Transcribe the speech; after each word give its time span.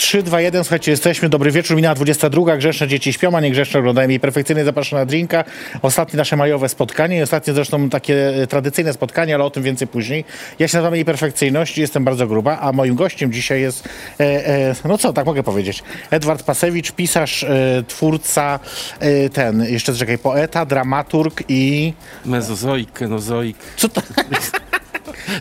3, 0.00 0.22
2, 0.22 0.40
1, 0.40 0.64
słuchajcie, 0.64 0.90
jesteśmy. 0.90 1.28
Dobry 1.28 1.50
wieczór, 1.50 1.76
minęła 1.76 1.94
22. 1.94 2.56
Grzeszne 2.56 2.88
dzieci 2.88 3.12
śpią, 3.12 3.36
a 3.36 3.40
nie 3.40 3.50
grzeszne 3.50 3.80
oglądają. 3.80 4.08
Jej 4.08 4.20
perfekcyjnie 4.20 4.64
zapraszam 4.64 4.98
na 4.98 5.06
drinka. 5.06 5.44
Ostatnie 5.82 6.16
nasze 6.16 6.36
majowe 6.36 6.68
spotkanie. 6.68 7.22
Ostatnie 7.22 7.52
zresztą 7.52 7.90
takie 7.90 8.42
e, 8.42 8.46
tradycyjne 8.46 8.92
spotkanie, 8.92 9.34
ale 9.34 9.44
o 9.44 9.50
tym 9.50 9.62
więcej 9.62 9.88
później. 9.88 10.24
Ja 10.58 10.68
się 10.68 10.76
nazywam 10.76 10.94
jej 10.94 11.04
perfekcyjność, 11.04 11.78
jestem 11.78 12.04
bardzo 12.04 12.26
gruba, 12.26 12.58
a 12.60 12.72
moim 12.72 12.94
gościem 12.94 13.32
dzisiaj 13.32 13.60
jest, 13.60 13.88
e, 14.20 14.46
e, 14.46 14.74
no 14.84 14.98
co, 14.98 15.12
tak 15.12 15.26
mogę 15.26 15.42
powiedzieć, 15.42 15.82
Edward 16.10 16.42
Pasewicz, 16.42 16.92
pisarz, 16.92 17.44
e, 17.44 17.82
twórca, 17.88 18.60
e, 19.00 19.28
ten, 19.28 19.64
jeszcze 19.64 19.94
czekaj, 19.94 20.18
poeta, 20.18 20.66
dramaturg 20.66 21.42
i... 21.48 21.92
Mezozoik, 22.24 22.92
kenozoik. 22.92 23.56
Co 23.76 23.88
to? 23.88 24.02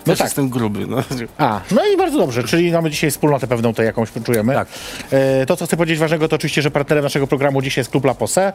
No 0.07 0.15
tak. 0.15 0.19
jestem 0.19 0.49
gruby. 0.49 0.87
No. 0.87 1.03
A, 1.37 1.61
no 1.71 1.81
i 1.93 1.97
bardzo 1.97 2.17
dobrze, 2.17 2.43
czyli 2.43 2.71
mamy 2.71 2.91
dzisiaj 2.91 3.11
wspólnotę 3.11 3.47
pewną 3.47 3.69
tutaj 3.69 3.85
jakąś 3.85 4.09
czujemy. 4.25 4.53
Tak. 4.53 4.67
E, 5.11 5.45
to, 5.45 5.57
co 5.57 5.65
chcę 5.65 5.77
powiedzieć 5.77 5.99
ważnego, 5.99 6.27
to 6.27 6.35
oczywiście, 6.35 6.61
że 6.61 6.71
partnerem 6.71 7.03
naszego 7.03 7.27
programu 7.27 7.61
dzisiaj 7.61 7.81
jest 7.81 7.91
Klub 7.91 8.05
La 8.05 8.13
Posse. 8.13 8.53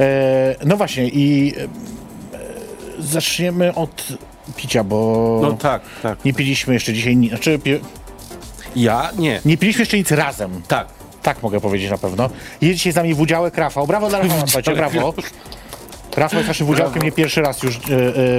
E, 0.00 0.56
no 0.64 0.76
właśnie 0.76 1.08
i 1.08 1.54
e, 1.58 1.68
zaczniemy 2.98 3.74
od 3.74 4.06
picia, 4.56 4.84
bo 4.84 5.38
no 5.42 5.52
tak, 5.52 5.82
tak. 6.02 6.24
nie 6.24 6.34
piliśmy 6.34 6.74
jeszcze 6.74 6.92
dzisiaj, 6.92 7.28
znaczy 7.28 7.58
pi- 7.58 7.80
Ja? 8.76 9.10
Nie. 9.18 9.40
nie 9.44 9.56
piliśmy 9.56 9.82
jeszcze 9.82 9.96
nic 9.96 10.10
razem. 10.10 10.62
Tak. 10.68 10.88
Tak 11.22 11.42
mogę 11.42 11.60
powiedzieć 11.60 11.90
na 11.90 11.98
pewno. 11.98 12.30
Jest 12.60 12.76
dzisiaj 12.78 12.92
z 12.92 12.96
nami 12.96 13.14
Wudziałek 13.14 13.58
Rafał. 13.58 13.86
Brawo 13.86 14.08
dla 14.08 14.18
Rafała, 14.18 14.74
brawo. 14.74 15.14
Rafał 16.16 16.38
jest 16.38 16.48
naszym 16.48 16.66
Wudziałkiem 16.66 17.02
nie 17.02 17.12
pierwszy 17.12 17.40
raz 17.42 17.62
już 17.62 17.76
e, 17.76 17.78
e, 17.78 17.82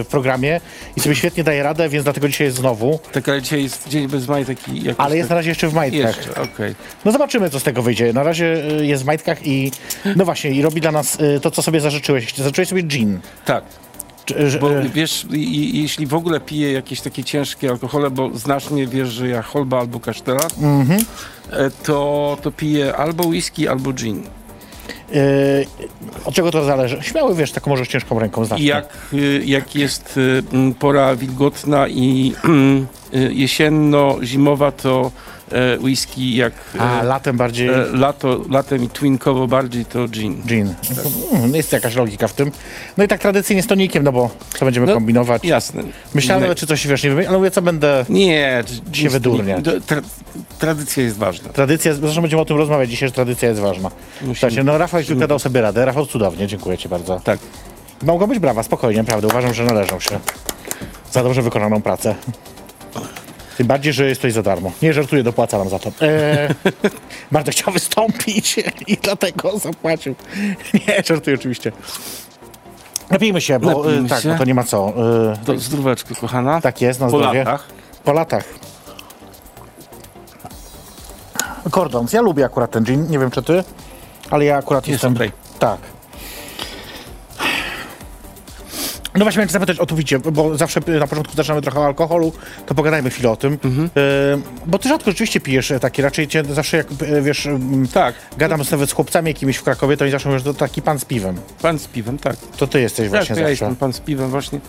w 0.03 0.07
programie 0.09 0.61
i 0.95 0.99
sobie 0.99 1.15
świetnie 1.15 1.43
daje 1.43 1.63
radę, 1.63 1.89
więc 1.89 2.03
dlatego 2.03 2.27
dzisiaj 2.27 2.47
jest 2.47 2.57
znowu. 2.57 2.99
Tak, 3.11 3.29
ale 3.29 3.41
dzisiaj 3.41 3.63
jest 3.63 3.87
dzień 3.89 4.07
bez 4.07 4.27
majtek 4.27 4.69
i 4.69 4.83
jakoś 4.83 5.05
Ale 5.05 5.17
jest 5.17 5.29
na 5.29 5.33
tak... 5.33 5.37
razie 5.37 5.49
jeszcze 5.49 5.67
w 5.67 5.73
majtkach. 5.73 6.17
Jeszcze, 6.17 6.41
okej. 6.41 6.75
No 7.05 7.11
zobaczymy, 7.11 7.49
co 7.49 7.59
z 7.59 7.63
tego 7.63 7.81
wyjdzie. 7.81 8.13
Na 8.13 8.23
razie 8.23 8.63
y, 8.79 8.85
jest 8.85 9.03
w 9.03 9.05
majtkach 9.05 9.47
i 9.47 9.71
no 10.15 10.25
właśnie, 10.25 10.51
i 10.51 10.61
robi 10.61 10.81
dla 10.81 10.91
nas 10.91 11.17
to, 11.41 11.51
co 11.51 11.61
sobie 11.61 11.81
zażyczyłeś. 11.81 12.33
Zażyczyłeś 12.35 12.69
sobie 12.69 12.81
gin. 12.81 13.19
Tak. 13.45 13.63
Bo 14.61 14.69
wiesz, 14.93 15.25
i, 15.33 15.81
jeśli 15.81 16.07
w 16.07 16.13
ogóle 16.13 16.39
piję 16.39 16.71
jakieś 16.73 17.01
takie 17.01 17.23
ciężkie 17.23 17.69
alkohole, 17.69 18.09
bo 18.09 18.29
znasz 18.37 18.69
mnie, 18.69 18.87
wiesz, 18.87 19.09
że 19.09 19.27
ja 19.27 19.41
holba 19.41 19.79
albo 19.79 19.99
kasztela, 19.99 20.47
Mhm. 20.61 21.05
e, 21.51 21.69
to, 21.83 22.37
to 22.41 22.51
piję 22.51 22.95
albo 22.95 23.27
whisky, 23.27 23.67
albo 23.67 23.93
gin. 23.93 24.23
Y, 25.15 25.65
od 26.25 26.33
czego 26.33 26.51
to 26.51 26.63
zależy? 26.63 26.99
Śmiały, 27.01 27.35
wiesz, 27.35 27.51
taką 27.51 27.69
może 27.69 27.87
ciężką 27.87 28.19
ręką 28.19 28.43
I 28.43 28.45
zacznę. 28.45 28.65
jak, 28.65 28.97
y, 29.13 29.41
jak 29.45 29.75
jest 29.75 30.17
y, 30.17 30.43
pora 30.79 31.15
wilgotna 31.15 31.87
i 31.87 32.33
y, 33.13 33.33
jesienno-zimowa, 33.33 34.71
to 34.71 35.11
e, 35.51 35.77
whisky, 35.79 36.35
jak 36.35 36.53
A, 36.79 37.01
e, 37.01 37.03
latem 37.03 37.37
bardziej 37.37 37.67
e, 37.67 37.85
lato, 37.93 38.39
latem 38.49 38.83
i 38.83 38.89
twinkowo 38.89 39.47
bardziej, 39.47 39.85
to 39.85 40.07
gin. 40.07 40.41
gin. 40.45 40.73
Mm, 41.33 41.55
Jest 41.55 41.71
jakaś 41.73 41.95
logika 41.95 42.27
w 42.27 42.33
tym. 42.33 42.51
No 42.97 43.03
i 43.03 43.07
tak 43.07 43.21
tradycyjnie 43.21 43.63
z 43.63 43.67
tonikiem, 43.67 44.03
no 44.03 44.11
bo 44.11 44.29
co 44.59 44.65
będziemy 44.65 44.87
No, 44.87 44.93
kombinować? 44.93 45.43
Jasne. 45.45 45.83
Myślałem, 46.13 46.41
nawet, 46.41 46.57
czy 46.57 46.67
coś, 46.67 46.87
wiesz, 46.87 47.03
nie 47.03 47.09
wiem, 47.09 47.19
ale 47.27 47.37
mówię, 47.37 47.51
co 47.51 47.61
będę... 47.61 48.05
Nie, 48.09 48.63
się 48.93 49.09
wydurnia. 49.09 49.61
to- 49.61 49.81
Tra, 49.81 50.01
tradycja 50.59 51.03
jest 51.03 51.17
ważna. 51.17 51.49
Tradycja, 51.49 51.93
zresztą 51.93 52.21
będziemy 52.21 52.41
o 52.41 52.45
tym 52.45 52.57
rozmawiać 52.57 52.89
dzisiaj, 52.89 53.09
że 53.09 53.13
tradycja 53.15 53.49
jest 53.49 53.61
ważna. 53.61 53.91
Słuchajcie, 54.25 54.63
no 54.63 54.77
Rafał 54.77 54.99
już 54.99 55.27
dał 55.27 55.39
sobie 55.39 55.61
radę. 55.61 55.85
Rafał, 55.85 56.05
cudownie, 56.05 56.47
dziękuję 56.47 56.77
ci 56.77 56.89
bardzo. 56.89 57.19
Tak. 57.23 57.39
Mogą 58.03 58.27
być 58.27 58.39
brawa, 58.39 58.63
spokojnie, 58.63 58.99
naprawdę. 59.01 59.27
Uważam, 59.27 59.53
że 59.53 59.63
należą 59.63 59.99
się 59.99 60.19
za 61.11 61.23
dobrze 61.23 61.41
wykonaną 61.41 61.81
pracę. 61.81 62.15
Tym 63.57 63.67
bardziej, 63.67 63.93
że 63.93 64.05
jest 64.05 64.21
to 64.21 64.31
za 64.31 64.43
darmo. 64.43 64.71
Nie 64.81 64.93
żartuję, 64.93 65.23
dopłaca 65.23 65.57
nam 65.57 65.69
za 65.69 65.79
to. 65.79 65.91
Eee, 66.01 66.49
Bartek 67.31 67.53
chciał 67.55 67.73
wystąpić 67.73 68.55
i 68.87 68.97
dlatego 68.97 69.57
zapłacił. 69.59 70.15
Nie, 70.73 71.03
żartuję 71.05 71.35
oczywiście. 71.35 71.71
Napijmy 73.09 73.41
się, 73.41 73.59
bo 73.59 73.83
Napijmy 73.83 74.05
e, 74.05 74.09
tak, 74.09 74.21
się. 74.23 74.29
bo 74.29 74.37
to 74.37 74.45
nie 74.45 74.53
ma 74.53 74.63
co. 74.63 74.93
E, 75.33 75.37
To 75.45 75.57
zdróweczko, 75.59 76.15
kochana. 76.15 76.61
tak 76.61 76.81
jest, 76.81 76.99
na 76.99 77.07
Po 77.07 77.17
zdrowie. 77.19 77.39
latach. 77.39 77.67
Po 78.03 78.13
latach. 78.13 78.43
Kordons, 81.71 82.13
ja 82.13 82.21
lubię 82.21 82.45
akurat 82.45 82.71
ten 82.71 82.83
gin, 82.83 83.07
nie 83.09 83.19
wiem 83.19 83.31
czy 83.31 83.43
ty, 83.43 83.63
ale 84.31 84.45
ja 84.45 84.57
akurat 84.57 84.87
Jest 84.87 84.93
jestem... 85.03 85.15
okej. 85.15 85.31
Tak. 85.59 85.77
No 89.17 89.25
właśnie 89.25 89.39
miałem 89.39 89.49
zapytać 89.49 89.79
o 89.79 89.85
to 89.85 89.95
widzicie, 89.95 90.19
bo 90.19 90.57
zawsze 90.57 90.79
na 90.99 91.07
początku 91.07 91.35
zaczynamy 91.35 91.61
trochę 91.61 91.79
o 91.79 91.85
alkoholu, 91.85 92.33
to 92.65 92.75
pogadajmy 92.75 93.09
chwilę 93.09 93.31
o 93.31 93.35
tym. 93.35 93.57
Mhm. 93.63 93.85
E, 93.85 93.89
bo 94.65 94.79
ty 94.79 94.89
rzadko 94.89 95.11
rzeczywiście 95.11 95.39
pijesz 95.39 95.71
e, 95.71 95.79
taki, 95.79 96.01
raczej 96.01 96.27
cię 96.27 96.43
zawsze 96.49 96.77
jak, 96.77 96.87
e, 97.01 97.21
wiesz, 97.21 97.45
m, 97.45 97.87
Tak. 97.93 98.15
gadam 98.37 98.61
nawet 98.71 98.89
z 98.89 98.93
chłopcami 98.93 99.27
jakimiś 99.27 99.57
w 99.57 99.63
Krakowie, 99.63 99.97
to 99.97 100.03
oni 100.05 100.11
zawsze 100.11 100.29
mówią, 100.29 100.39
że 100.39 100.45
to 100.45 100.53
taki 100.53 100.81
pan 100.81 100.99
z 100.99 101.05
piwem. 101.05 101.35
Pan 101.61 101.79
z 101.79 101.87
piwem, 101.87 102.17
tak. 102.17 102.35
To 102.57 102.67
ty 102.67 102.81
jesteś 102.81 103.03
Tak, 103.05 103.09
właśnie 103.09 103.35
to 103.35 103.41
ja 103.41 103.47
zawsze. 103.47 103.51
jestem 103.65 103.75
pan 103.75 103.93
z 103.93 103.99
piwem 103.99 104.29
właśnie. 104.29 104.59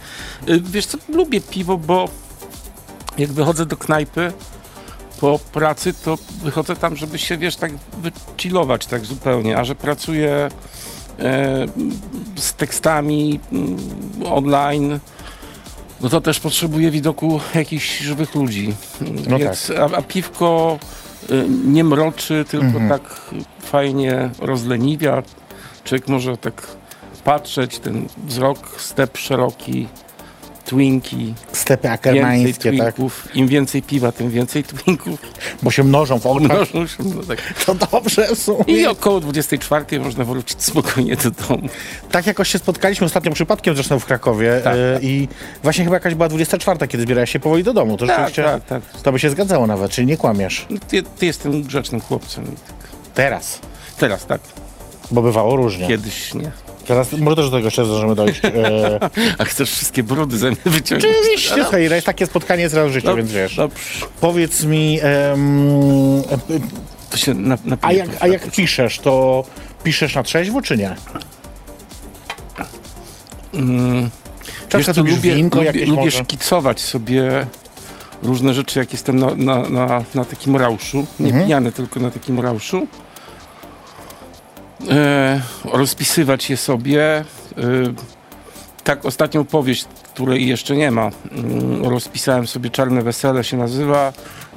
Y, 0.49 0.61
Wiesz 0.61 0.87
co, 0.87 0.99
lubię 1.09 1.41
piwo, 1.41 1.77
bo 1.79 2.09
jak 3.19 3.33
wychodzę 3.33 3.67
do 3.67 3.77
knajpy 3.77 4.33
po 5.21 5.39
pracy, 5.53 5.95
to 6.05 6.19
wychodzę 6.45 6.77
tam, 6.77 6.97
żeby 6.97 7.19
się, 7.19 7.37
wiesz, 7.39 7.57
tak 7.57 7.73
wychillować 8.03 8.87
tak 8.87 9.05
zupełnie, 9.05 9.57
a 9.59 9.65
że 9.65 9.75
pracuję 9.75 10.49
z 12.37 12.55
tekstami 12.55 13.41
mm, 13.53 13.77
online, 14.25 14.99
no 16.01 16.09
to 16.09 16.21
też 16.21 16.41
potrzebuję 16.41 16.91
widoku 16.91 17.41
jakichś 17.55 17.99
żywych 17.99 18.35
ludzi. 18.35 18.75
No 19.29 19.39
Więc, 19.39 19.73
a, 19.79 19.97
a 19.97 20.03
piwko 20.03 20.79
y, 21.31 21.45
nie 21.65 21.85
mroczy, 21.85 22.45
tylko 22.51 22.67
Mhm. 22.67 22.89
tak 22.89 23.21
fajnie 23.61 24.31
rozleniwia. 24.39 25.23
Człowiek 25.85 26.09
może 26.09 26.37
tak 26.37 26.67
patrzeć, 27.25 27.79
ten 27.79 28.07
wzrok, 28.27 28.81
step 28.81 29.17
szeroki, 29.19 29.89
twinki, 30.69 31.35
Stepy 31.53 31.91
akermańskie, 31.91 32.73
tak? 32.79 32.95
Im 33.35 33.49
więcej 33.49 33.83
piwa, 33.83 34.13
tym 34.13 34.31
więcej 34.31 34.65
twinków. 34.65 35.21
Bo 35.63 35.71
się 35.71 35.85
mnożą 35.85 36.19
w 36.19 36.27
oczach. 36.27 36.49
Mnożą 36.75 36.87
się, 36.87 36.97
no 37.05 37.23
tak. 37.23 37.39
To 37.67 37.75
dobrze 37.75 38.35
w 38.35 38.39
sumie. 38.43 38.65
I 38.67 38.87
około 38.87 39.21
24 39.21 40.01
można 40.01 40.25
wrócić 40.25 40.63
spokojnie 40.63 41.17
do 41.17 41.31
domu. 41.31 41.69
Tak 42.11 42.27
jakoś 42.27 42.49
się 42.49 42.59
spotkaliśmy 42.59 43.05
ostatnio 43.07 43.33
przypadkiem 43.33 43.75
zresztą 43.75 43.99
w 43.99 44.05
Krakowie 44.05 44.61
Tak. 44.65 44.75
e, 44.77 44.99
i 45.03 45.29
właśnie 45.63 45.85
chyba 45.85 45.97
jakaś 45.97 46.15
była 46.15 46.29
24, 46.29 46.89
kiedy 46.89 47.03
zbierałeś 47.03 47.31
się 47.31 47.41
powoli 47.41 47.65
do 47.65 47.73
domu. 47.75 47.97
To 47.97 48.07
Tak, 48.07 48.17
rzeczywiście 48.17 48.43
tak, 48.43 48.65
tak. 48.65 49.03
to 49.03 49.13
by 49.13 49.19
się 49.19 49.31
zgadzało 49.31 49.67
nawet, 49.67 49.91
czyli 49.91 50.07
nie 50.07 50.17
kłamiesz. 50.17 50.67
No, 50.71 50.77
Ty, 50.89 51.03
ty 51.03 51.27
jestem 51.27 51.63
grzecznym 51.63 52.01
chłopcem. 52.01 52.45
Teraz. 53.15 53.59
Teraz 53.99 54.27
tak, 54.27 54.41
Bo 55.11 55.23
bywało 55.23 55.57
różnie. 55.57 55.89
kiedyś 55.89 56.35
nie. 56.35 56.51
Teraz 56.89 57.13
może 57.13 57.37
też 57.37 57.45
do 57.45 57.51
tego 57.57 57.65
jeszcze 57.65 57.85
zdążymy 57.85 58.15
dojść. 58.15 58.41
E, 58.45 58.51
A 59.39 59.45
chcesz 59.45 59.71
wszystkie 59.71 60.03
brudy 60.03 60.39
ze 60.39 60.47
mnie 60.49 60.57
wyciągnąć? 60.65 61.15
oczywiście, 61.21 61.55
słuchaj, 61.63 61.83
jest 61.91 62.07
takie 62.07 62.27
spotkanie 62.27 62.63
jest 62.63 62.75
raz 62.75 62.89
w 62.91 62.93
życiu, 62.93 63.07
No, 63.09 63.17
więc 63.17 63.33
wiesz. 63.33 63.61
Powiedz 64.21 64.65
mi, 64.65 65.01
To 67.11 67.17
się 67.17 67.35
na, 67.35 67.55
a, 67.55 67.59
napiję 67.65 67.99
jak, 67.99 68.09
a 68.21 68.27
jak 68.27 68.51
piszesz, 68.51 68.99
to 68.99 69.45
piszesz 69.85 70.15
na 70.15 70.23
trzeźwo 70.23 70.63
czy 70.63 70.77
nie? 70.77 70.97
Mm, 73.55 74.11
na 74.75 74.83
co, 74.95 75.01
lubisz 75.01 75.17
lubię, 75.17 75.35
winko 75.35 75.59
lubię, 75.63 75.87
lubię 75.87 76.05
może? 76.05 76.19
szkicować 76.25 76.81
sobie 76.81 77.47
różne 78.23 78.55
rzeczy, 78.55 78.79
jak 78.79 78.93
jestem 78.93 79.19
na, 79.19 79.35
na, 79.35 79.69
na, 79.69 80.05
na 80.15 80.25
takim 80.25 80.57
rauszu. 80.57 81.07
Nie 81.21 81.27
Mhm. 81.27 81.45
pijany, 81.45 81.73
tylko 81.73 82.01
na 82.01 82.11
takim 82.11 82.41
rauszu. 82.41 82.87
E, 84.91 85.41
rozpisywać 85.65 86.51
je 86.51 86.57
sobie. 86.57 87.03
E, 87.05 87.25
tak, 88.85 89.05
ostatnią 89.05 89.45
powieść, 89.45 89.85
której 90.15 90.49
jeszcze 90.49 90.77
nie 90.77 90.91
ma, 90.91 91.11
mm, 91.33 91.85
rozpisałem 91.85 92.47
sobie 92.47 92.71
Czarne 92.71 93.03
Wesele 93.03 93.45
się 93.45 93.57
nazywa. 93.57 94.13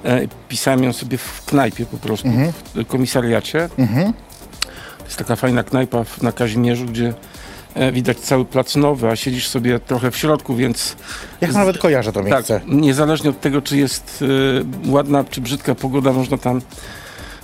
E, 0.05 0.21
pisałem 0.49 0.83
ją 0.83 0.93
sobie 0.93 1.17
w 1.17 1.45
knajpie 1.45 1.85
po 1.85 1.97
prostu, 1.97 2.27
Mhm. 2.27 2.51
w 2.75 2.85
komisariacie. 2.87 3.69
To 4.97 5.05
jest 5.05 5.17
taka 5.17 5.35
fajna 5.35 5.63
knajpa 5.63 6.03
na 6.21 6.31
Kazimierzu, 6.31 6.85
gdzie 6.85 7.13
widać 7.93 8.17
cały 8.19 8.45
plac 8.45 8.75
nowy, 8.75 9.09
a 9.09 9.15
siedzisz 9.15 9.47
sobie 9.47 9.79
trochę 9.79 10.11
w 10.11 10.17
środku, 10.17 10.55
więc 10.55 10.95
Ja 11.41 11.47
nawet 11.47 11.77
kojarzę 11.77 12.11
to 12.13 12.19
tak, 12.23 12.31
miejsce. 12.31 12.61
niezależnie 12.67 13.29
od 13.29 13.41
tego, 13.41 13.61
czy 13.61 13.77
jest 13.77 14.23
ładna 14.87 15.23
czy 15.23 15.41
brzydka 15.41 15.75
pogoda, 15.75 16.13
można 16.13 16.37
tam 16.37 16.61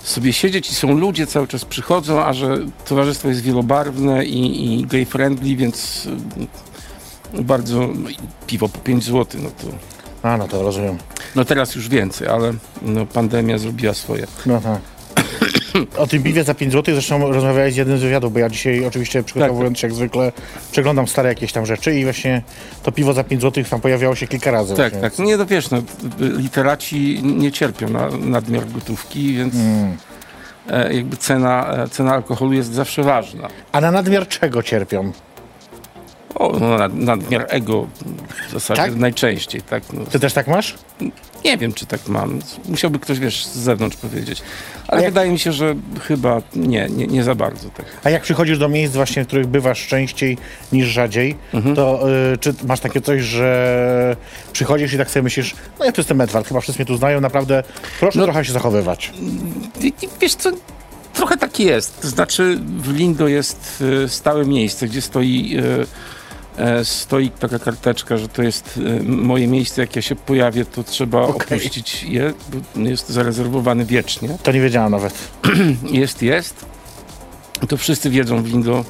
sobie 0.04 0.34
siedzieć 0.34 0.70
i 0.70 0.76
są 0.76 0.98
ludzie, 0.98 1.28
cały 1.28 1.48
czas 1.48 1.66
przychodzą, 1.66 2.24
a 2.24 2.34
że 2.34 2.58
towarzystwo 2.86 3.28
jest 3.28 3.42
wielobarwne 3.42 4.26
i, 4.26 4.74
i 4.82 4.86
gay 4.86 5.06
friendly, 5.06 5.56
więc 5.56 6.08
e, 7.34 7.44
bardzo 7.44 7.80
no 7.80 8.10
piwo 8.48 8.70
po 8.70 8.80
5 8.80 9.04
zł, 9.04 9.42
no 9.44 9.50
to 9.50 9.68
A, 10.30 10.38
no 10.38 10.48
to 10.48 10.62
rozumiem. 10.62 10.98
no 11.36 11.46
teraz 11.46 11.76
już 11.76 11.90
więcej, 11.90 12.28
ale 12.28 12.54
no, 12.82 13.06
pandemia 13.06 13.58
zrobiła 13.58 13.94
swoje. 13.94 14.28
No 14.46 14.62
tak. 14.62 14.82
O 15.98 16.08
tym 16.08 16.24
piwie 16.24 16.44
za 16.44 16.54
5 16.54 16.74
zł 16.74 16.96
zresztą 16.96 17.32
rozmawiałeś 17.32 17.74
z 17.74 17.78
jednym 17.78 17.98
z 17.98 18.02
wywiadów, 18.02 18.34
bo 18.34 18.40
ja 18.40 18.50
dzisiaj 18.50 18.86
oczywiście 18.86 19.24
przygotowując 19.24 19.80
się 19.80 19.88
jak 19.88 19.96
zwykle 19.96 20.32
przeglądam 20.72 21.08
stare 21.08 21.30
jakieś 21.30 21.52
tam 21.52 21.66
rzeczy 21.66 22.00
i 22.00 22.04
właśnie 22.04 22.42
to 22.84 22.92
piwo 22.92 23.14
za 23.14 23.24
5 23.24 23.42
zł 23.42 23.64
tam 23.70 23.82
pojawiało 23.82 24.16
się 24.16 24.28
kilka 24.28 24.52
razy. 24.52 24.76
Tak, 24.76 24.94
właśnie. 24.94 25.10
tak. 25.10 25.20
Nie, 25.20 25.38
no 25.38 25.46
wiesz, 25.46 25.70
no, 25.70 25.82
literaci 26.20 27.22
nie 27.24 27.52
cierpią 27.52 27.90
na 27.90 28.10
nadmiar 28.10 28.68
gotówki, 28.72 29.34
więc 29.34 29.54
e, 30.70 30.94
jakby 30.94 31.18
cena, 31.18 31.74
e, 31.74 31.90
cena 31.90 32.14
alkoholu 32.14 32.54
jest 32.54 32.74
zawsze 32.74 33.04
ważna. 33.04 33.48
A 33.72 33.82
na 33.82 33.92
nadmiar 33.92 34.28
czego 34.28 34.64
cierpią? 34.64 35.12
O, 36.40 36.60
no, 36.60 36.78
nad, 36.78 36.94
nadmiar 36.94 37.46
ego 37.50 37.88
w 38.50 38.52
zasadzie 38.54 38.82
Tak? 38.82 38.96
najczęściej, 38.96 39.62
tak. 39.62 39.84
No. 39.94 40.06
Ty 40.06 40.20
też 40.20 40.34
tak 40.34 40.48
masz? 40.48 40.76
Nie 41.46 41.58
wiem, 41.58 41.74
czy 41.74 41.86
tak 41.86 42.08
mam. 42.08 42.40
Musiałby 42.70 43.00
ktoś, 43.00 43.20
wiesz, 43.20 43.46
z 43.46 43.56
zewnątrz 43.58 43.98
powiedzieć. 43.98 44.42
Ale 44.88 45.02
jak- 45.04 45.12
wydaje 45.12 45.32
mi 45.32 45.40
się, 45.40 45.52
że 45.52 45.76
chyba 46.02 46.42
nie, 46.56 46.88
nie, 46.90 47.08
nie 47.08 47.24
za 47.24 47.36
bardzo 47.36 47.70
tak. 47.70 47.86
A 48.04 48.10
jak 48.10 48.22
przychodzisz 48.22 48.58
do 48.60 48.70
miejsc 48.70 48.94
właśnie, 48.94 49.24
w 49.24 49.28
których 49.28 49.48
bywasz 49.48 49.88
częściej 49.88 50.38
niż 50.72 50.88
rzadziej, 50.88 51.36
Mhm. 51.54 51.76
to 51.76 52.10
y, 52.34 52.38
czy 52.38 52.54
masz 52.68 52.80
takie 52.80 53.02
coś, 53.02 53.22
że 53.22 54.16
przychodzisz 54.54 54.94
i 54.94 54.98
tak 54.98 55.10
sobie 55.10 55.24
myślisz, 55.24 55.56
no 55.80 55.86
ja 55.86 55.92
tu 55.92 56.02
jestem 56.02 56.22
Edward, 56.22 56.48
chyba 56.48 56.62
wszyscy 56.62 56.80
mnie 56.82 56.86
tu 56.86 56.98
znają, 56.98 57.22
naprawdę 57.22 57.64
proszę 58.00 58.20
No- 58.20 58.26
trochę 58.26 58.46
się 58.46 58.54
zachowywać. 58.54 59.14
Wiesz 60.22 60.36
co, 60.36 60.52
trochę 61.14 61.38
tak 61.38 61.60
jest. 61.60 62.02
To 62.02 62.08
znaczy 62.08 62.60
w 62.78 62.94
Lindo 62.94 63.28
jest 63.28 63.84
e, 64.06 64.10
stałe 64.10 64.46
miejsce, 64.46 64.88
gdzie 64.88 65.02
stoi, 65.02 65.58
e, 65.58 65.86
stoi 66.84 67.30
taka 67.30 67.60
karteczka, 67.60 68.18
że 68.18 68.28
to 68.28 68.44
jest 68.44 68.80
e, 69.00 69.04
moje 69.04 69.48
miejsce. 69.48 69.82
Jak 69.82 69.96
ja 69.96 70.02
się 70.02 70.16
pojawię, 70.16 70.66
to 70.66 70.84
trzeba 70.84 71.22
Okej. 71.22 71.58
opuścić 71.58 72.04
je, 72.04 72.34
bo 72.76 72.80
jest 72.90 73.10
zarezerwowany 73.10 73.86
wiecznie. 73.86 74.30
To 74.44 74.52
nie 74.52 74.62
wiedziałam 74.62 74.92
nawet. 74.92 75.14
Jest, 75.92 76.22
jest. 76.22 76.66
To 77.70 77.78
wszyscy 77.78 78.10
wiedzą 78.10 78.44
w 78.44 78.48
Lindo, 78.48 78.86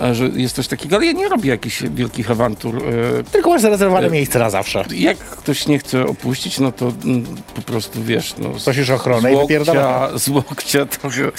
e, 0.00 0.14
że 0.14 0.24
jest 0.24 0.54
coś 0.56 0.68
takiego, 0.68 0.96
ale 0.96 1.06
ja 1.06 1.12
nie 1.12 1.28
robię 1.28 1.50
jakichś 1.50 1.82
wielkich 1.82 2.30
awantur. 2.30 2.76
e, 2.76 3.24
Tylko 3.24 3.50
masz 3.50 3.62
zarezerwowane 3.62 4.10
miejsce 4.10 4.38
na 4.38 4.50
zawsze. 4.50 4.84
Jak 4.94 5.18
ktoś 5.18 5.66
nie 5.66 5.78
chce 5.78 6.06
opuścić, 6.06 6.58
no 6.58 6.72
to 6.72 6.92
mm, 7.04 7.24
po 7.54 7.62
prostu 7.62 8.02
wiesz, 8.04 8.34
no, 8.38 8.48
Prosisz 8.64 8.90
ochronę 8.90 9.30
z 9.30 9.32
i 9.32 9.36
wypierdala. 9.36 9.98
łokcia, 10.00 10.18
z 10.18 10.28
łokcia 10.28 10.86
trochę 10.86 11.30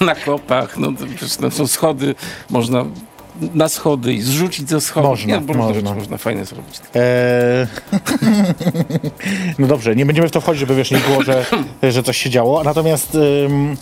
na 0.00 0.14
kopach, 0.14 0.76
no 0.78 0.92
to 0.92 1.06
przecież 1.16 1.38
no, 1.38 1.50
są 1.50 1.66
schody, 1.66 2.14
można 2.50 2.84
na 3.54 3.68
schody 3.68 4.14
i 4.14 4.22
zrzucić 4.22 4.68
ze 4.68 4.80
schodów. 4.80 5.10
Można, 5.10 5.34
nie, 5.34 5.40
można. 5.40 5.74
rzeczy 5.74 5.94
można 5.94 6.16
fajne 6.16 6.44
zrobić. 6.44 6.80
Eee... 6.94 7.66
no 9.58 9.66
dobrze, 9.66 9.96
nie 9.96 10.06
będziemy 10.06 10.28
w 10.28 10.30
to 10.30 10.40
wchodzić, 10.40 10.60
żeby 10.60 10.74
wiesz, 10.74 10.90
nie 10.90 10.98
było, 10.98 11.22
że, 11.22 11.46
że 11.82 12.02
coś 12.02 12.16
się 12.16 12.30
działo. 12.30 12.64
Natomiast 12.64 13.14
ym... 13.14 13.76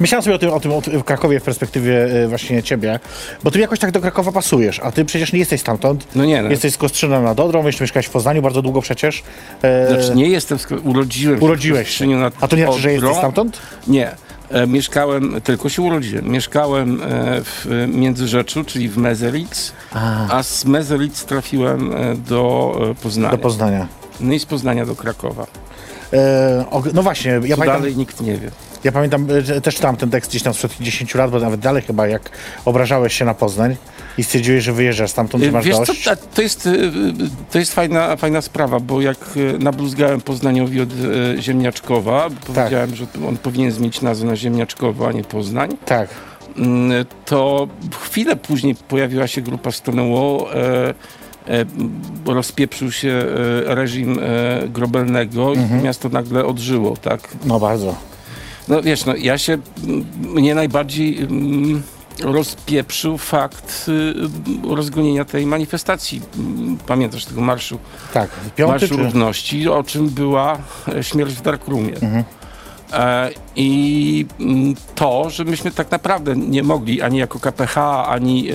myślałem 0.00 0.22
sobie 0.22 0.36
o 0.36 0.38
tym, 0.38 0.50
o 0.50 0.60
tym 0.60 0.72
o 0.72 0.82
tym 0.82 1.00
w 1.00 1.04
Krakowie 1.04 1.40
w 1.40 1.42
perspektywie 1.42 2.04
y, 2.24 2.28
właśnie 2.28 2.62
ciebie, 2.62 3.00
bo 3.44 3.50
ty 3.50 3.58
jakoś 3.60 3.78
tak 3.78 3.90
do 3.90 4.00
Krakowa 4.00 4.32
pasujesz, 4.32 4.80
a 4.80 4.92
ty 4.92 5.04
przecież 5.04 5.32
nie 5.32 5.38
jesteś 5.38 5.60
stamtąd. 5.60 6.06
No 6.14 6.24
nie, 6.24 6.42
no. 6.42 6.50
Jesteś 6.50 6.72
z 6.72 6.76
Kostrzyna 6.76 7.20
nad 7.20 7.40
Odrą, 7.40 7.66
jeszcze 7.66 7.84
mieszkałeś 7.84 8.06
w 8.06 8.10
Poznaniu 8.10 8.42
bardzo 8.42 8.62
długo 8.62 8.80
przecież. 8.80 9.22
Eee... 9.62 9.88
Znaczy 9.88 10.14
nie 10.14 10.28
jestem, 10.28 10.58
urodziłem 10.84 11.38
się 11.38 11.44
Urodziłeś 11.44 11.80
w 11.80 11.82
się. 11.82 11.90
Kostrzyniu 11.90 12.18
nad 12.18 12.34
A 12.40 12.48
to 12.48 12.56
nie 12.56 12.64
znaczy, 12.64 12.80
że 12.80 12.92
jesteś 12.92 13.16
stamtąd? 13.16 13.58
Nie. 13.86 14.16
E, 14.50 14.66
mieszkałem, 14.66 15.40
tylko 15.44 15.68
się 15.68 15.82
urodziłem, 15.82 16.28
mieszkałem 16.28 17.00
e, 17.02 17.04
w 17.44 17.66
e, 17.84 17.88
Międzyrzeczu, 17.88 18.64
czyli 18.64 18.88
w 18.88 18.96
Mezelic, 18.96 19.72
a, 20.30 20.42
z 20.42 20.64
Mezelic 20.64 21.24
trafiłem 21.24 21.92
e, 21.92 22.14
do 22.14 22.72
e, 22.90 22.94
Poznania. 22.94 23.30
Do 23.36 23.38
Poznania. 23.38 23.86
no 24.20 24.34
i 24.34 24.38
z 24.38 24.46
Poznania 24.46 24.86
do 24.86 24.96
Krakowa. 24.96 25.46
Og- 26.70 26.92
no 26.94 27.02
właśnie, 27.02 27.30
ja 27.30 27.40
Co 27.40 27.40
pamiętam, 27.40 27.66
dalej 27.66 27.96
nikt 27.96 28.20
nie 28.20 28.36
wie. 28.38 28.50
Ja 28.84 28.92
pamiętam, 28.92 29.26
y, 29.30 29.60
też 29.60 29.74
czytałem 29.74 29.96
ten 29.96 30.10
tekst 30.10 30.30
gdzieś 30.30 30.42
tam 30.42 30.54
sprzed 30.54 30.72
10 30.80 31.14
lat, 31.14 31.30
bo 31.30 31.38
nawet 31.40 31.60
dalej 31.60 31.82
chyba, 31.82 32.06
jak 32.06 32.30
obrażałeś 32.64 33.14
się 33.18 33.24
na 33.24 33.34
Poznań 33.34 33.76
i 34.18 34.24
stwierdziłeś, 34.24 34.64
że 34.64 34.72
wyjeżdżasz 34.72 35.10
stamtąd, 35.10 35.44
że 35.44 35.52
masz 35.52 35.64
Wiesz 35.64 35.76
co, 35.76 35.84
dość. 35.84 36.04
ta- 36.04 36.16
to 36.16 36.42
jest, 36.42 36.66
y, 36.66 36.70
y, 36.70 36.92
to 37.50 37.58
jest 37.58 37.74
fajna, 37.74 38.16
fajna 38.16 38.40
sprawa, 38.40 38.80
bo 38.80 39.00
jak 39.00 39.16
y, 39.36 39.58
nabluzgałem 39.58 40.20
Poznaniowi 40.20 40.80
od 40.80 40.88
y, 40.92 41.42
Ziemniaczkowa, 41.42 42.30
bo 42.30 42.36
powiedziałem, 42.54 42.94
że 42.94 43.06
on 43.28 43.36
powinien 43.36 43.70
zmienić 43.72 44.02
nazwę 44.02 44.26
na 44.26 44.36
Ziemniaczkowo, 44.36 45.08
a 45.08 45.12
nie 45.12 45.24
Poznań, 45.24 45.76
Tak. 45.86 46.08
mm, 46.56 47.04
to 47.24 47.68
chwilę 48.00 48.36
później 48.36 48.74
pojawiła 48.74 49.26
się 49.26 49.40
grupa 49.42 49.72
Stonewall, 49.72 50.46
e, 50.54 50.94
e, 51.48 51.64
rozpieprzył 52.26 52.92
się 52.92 53.08
e, 53.68 53.74
reżim 53.74 54.18
e, 54.22 54.68
Grobelnego 54.68 55.54
i 55.54 55.58
miasto 55.82 56.08
nagle 56.08 56.44
odżyło, 56.44 56.96
tak? 56.96 57.20
No 57.44 57.60
bardzo. 57.60 57.94
No 58.68 58.82
wiesz, 58.82 59.04
no 59.04 59.16
ja 59.16 59.38
się, 59.38 59.52
m, 59.52 60.04
mnie 60.20 60.54
najbardziej 60.54 61.18
mm, 61.18 61.82
rozpieprzył 62.22 63.18
fakt 63.18 63.86
y, 63.88 64.74
rozgonienia 64.74 65.24
tej 65.24 65.46
manifestacji. 65.46 66.22
Mm, 66.38 66.78
Pamiętasz 66.86 67.24
tego 67.24 67.40
marszu, 67.40 67.78
Tak. 68.14 68.30
Piąty 68.56 68.72
marszu 68.72 68.88
czy... 68.88 69.02
równości, 69.02 69.68
o 69.68 69.82
czym 69.82 70.08
była 70.08 70.58
e, 70.88 71.02
śmierć 71.04 71.34
w 71.34 71.42
Darkroomie. 71.42 71.94
E, 72.92 73.30
I 73.56 74.26
mm, 74.40 74.74
to, 74.94 75.30
że 75.30 75.44
myśmy 75.44 75.70
tak 75.70 75.90
naprawdę 75.90 76.36
nie 76.36 76.62
mogli 76.62 77.02
ani 77.02 77.18
jako 77.18 77.38
KPH, 77.40 77.76
ani 78.08 78.50
e, 78.50 78.54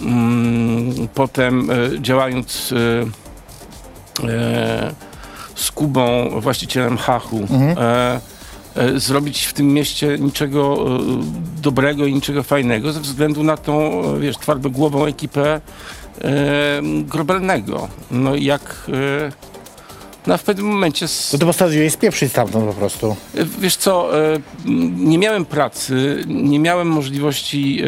mm, 0.00 1.08
potem 1.14 1.70
e, 1.70 1.74
działając 2.02 2.74
z 5.54 5.70
Kubą, 5.70 6.30
właścicielem 6.40 6.96
Hachu, 6.98 7.46
e, 7.76 8.20
zrobić 8.96 9.44
w 9.44 9.52
tym 9.52 9.66
mieście 9.74 10.18
niczego 10.18 10.86
e, 10.86 10.98
dobrego 11.62 12.06
i 12.06 12.14
niczego 12.14 12.42
fajnego 12.42 12.92
ze 12.92 13.00
względu 13.00 13.42
na 13.42 13.56
tą, 13.56 14.02
e, 14.14 14.20
wiesz, 14.20 14.36
twardogłową 14.36 15.06
ekipę 15.06 15.60
e, 16.20 16.80
Grobelnego. 17.04 17.88
No 18.10 18.34
i 18.34 18.44
jak 18.44 18.86
e, 18.88 19.32
no 20.26 20.38
w 20.38 20.42
pewnym 20.42 20.66
momencie 20.66 21.04
s- 21.04 21.30
No 21.32 21.38
to 21.38 21.46
postanowiłeś 21.46 21.92
spieprzyć 21.92 22.30
stamtąd 22.32 22.64
po 22.66 22.72
prostu. 22.72 23.16
Wiesz 23.60 23.76
co, 23.76 24.18
e, 24.32 24.38
nie 24.96 25.18
miałem 25.18 25.44
pracy, 25.44 26.24
nie 26.26 26.58
miałem 26.58 26.88
możliwości, 26.88 27.82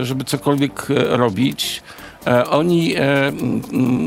e, 0.00 0.04
żeby 0.04 0.24
cokolwiek 0.24 0.86
e, 0.90 1.16
robić. 1.16 1.82
E, 2.26 2.46
Oni, 2.50 2.94
e, 2.96 3.32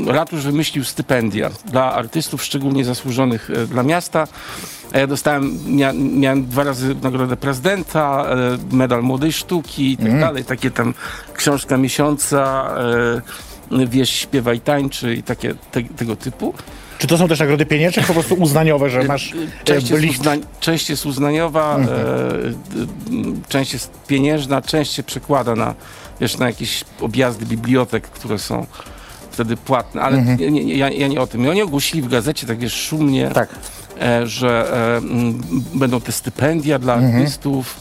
ratusz 0.06 0.42
wymyślił 0.42 0.84
stypendia 0.84 1.50
dla 1.64 1.92
artystów, 1.92 2.44
szczególnie 2.44 2.84
zasłużonych 2.84 3.50
e, 3.50 3.66
dla 3.66 3.82
miasta. 3.82 4.26
Ja 4.92 5.06
dostałem, 5.06 5.58
mia, 5.66 5.92
miałem 5.92 6.46
dwa 6.46 6.64
razy 6.64 6.94
nagrodę 7.02 7.36
prezydenta, 7.36 8.26
e, 8.72 8.76
medal 8.76 9.02
młodej 9.02 9.32
sztuki 9.32 9.92
i 9.92 9.96
tak 9.96 10.20
dalej. 10.20 10.44
Takie 10.44 10.70
tam 10.70 10.94
książka 11.34 11.76
miesiąca, 11.76 12.70
e, 13.72 13.86
wieś 13.86 14.10
śpiewa 14.10 14.54
i 14.54 14.60
tańczy 14.60 15.14
i 15.14 15.22
takie 15.22 15.54
te, 15.72 15.82
tego 15.82 16.16
typu. 16.16 16.54
Czy 16.98 17.06
to 17.06 17.18
są 17.18 17.28
też 17.28 17.40
nagrody 17.40 17.66
pieniężne, 17.66 18.02
czy 18.02 18.08
po 18.08 18.14
prostu 18.14 18.34
uznaniowe, 18.34 18.90
że 18.90 19.02
masz 19.04 19.32
Część 19.64 19.90
e, 19.90 19.94
jest, 19.94 20.04
list? 20.06 20.20
uznań, 20.20 20.40
część 20.60 20.90
jest 20.90 21.06
uznaniowa, 21.06 21.76
e, 21.78 21.84
d- 21.84 22.86
m, 23.10 23.42
część 23.48 23.72
jest 23.72 23.90
pieniężna, 24.06 24.62
część 24.62 24.92
się 24.92 25.02
przekłada 25.02 25.54
na, 25.54 25.74
wiesz, 26.20 26.38
na 26.38 26.46
jakieś 26.46 26.84
objazdy 27.00 27.46
bibliotek, 27.46 28.08
które 28.08 28.38
są 28.38 28.66
wtedy 29.30 29.56
płatne, 29.56 30.02
ale 30.02 30.22
nie, 30.22 30.50
nie, 30.50 30.74
ja, 30.76 30.90
ja 30.90 31.08
nie 31.08 31.20
o 31.20 31.26
tym. 31.26 31.44
I 31.44 31.48
oni 31.48 31.62
ogłosili 31.62 32.02
w 32.02 32.08
gazecie 32.08 32.46
tak 32.46 32.58
wiesz, 32.58 32.74
szumnie, 32.74 33.30
Tak. 33.34 33.48
E, 34.00 34.26
że 34.26 34.72
e, 34.72 35.78
będą 35.78 36.00
te 36.00 36.12
stypendia 36.12 36.78
dla 36.78 36.94
artystów, 36.94 37.80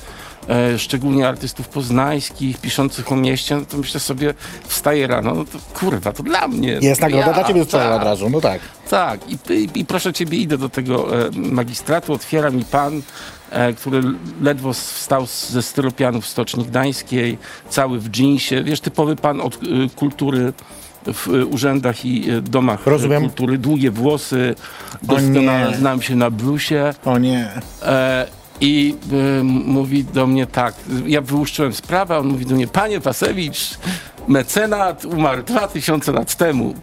e, 0.49 0.79
szczególnie 0.79 1.27
artystów 1.27 1.67
poznańskich, 1.67 2.57
piszących 2.57 3.11
o 3.11 3.15
mieście, 3.15 3.55
no 3.55 3.65
to 3.65 3.77
myślę 3.77 3.99
sobie, 3.99 4.33
wstaję 4.67 5.07
rano, 5.07 5.33
no 5.35 5.45
to 5.45 5.57
kurwa, 5.79 6.13
to 6.13 6.23
dla 6.23 6.47
mnie. 6.47 6.79
Jest 6.81 7.01
nagroda 7.01 7.27
ja, 7.27 7.33
dla 7.33 7.43
ciebie 7.43 7.65
tak. 7.65 8.01
od 8.01 8.03
razu, 8.03 8.29
no 8.29 8.41
tak. 8.41 8.61
Tak, 8.89 9.19
i, 9.29 9.37
i, 9.53 9.69
i 9.79 9.85
proszę 9.85 10.13
ciebie, 10.13 10.37
idę 10.37 10.57
do 10.57 10.69
tego 10.69 11.25
e, 11.25 11.29
magistratu, 11.31 12.13
otwiera 12.13 12.49
mi 12.49 12.65
pan, 12.65 13.01
e, 13.51 13.73
który 13.73 14.01
ledwo 14.41 14.73
wstał 14.73 15.27
z, 15.27 15.49
ze 15.49 15.61
styropianu 15.61 16.21
w 16.21 16.27
Stoczni 16.27 16.65
Gdańskiej, 16.65 17.37
cały 17.69 17.99
w 17.99 18.09
dżinsie, 18.09 18.63
wiesz, 18.63 18.81
typowy 18.81 19.15
pan 19.15 19.41
od 19.41 19.55
e, 19.55 19.57
kultury 19.95 20.53
w 21.13 21.27
e, 21.27 21.45
urzędach 21.45 22.05
i 22.05 22.29
e, 22.31 22.41
domach 22.41 22.87
Rozumiem. 22.87 23.21
kultury. 23.21 23.57
Długie 23.57 23.91
włosy, 23.91 24.55
doskonale 25.03 25.75
znam 25.77 26.01
się 26.01 26.15
na 26.15 26.29
bluesie. 26.29 26.93
O 27.05 27.17
nie. 27.17 27.51
E, 27.81 28.27
I 28.61 28.95
e, 29.39 29.43
mówi 29.43 30.03
do 30.03 30.27
mnie 30.27 30.47
tak, 30.47 30.75
ja 31.05 31.21
wyłuszczyłem 31.21 31.73
sprawę, 31.73 32.17
on 32.17 32.27
mówi 32.27 32.45
do 32.45 32.55
mnie, 32.55 32.67
panie 32.67 33.01
Pasewicz, 33.01 33.77
mecenat 34.27 35.05
umarł 35.05 35.43
2000 35.43 36.11
lat 36.11 36.35
temu. 36.35 36.73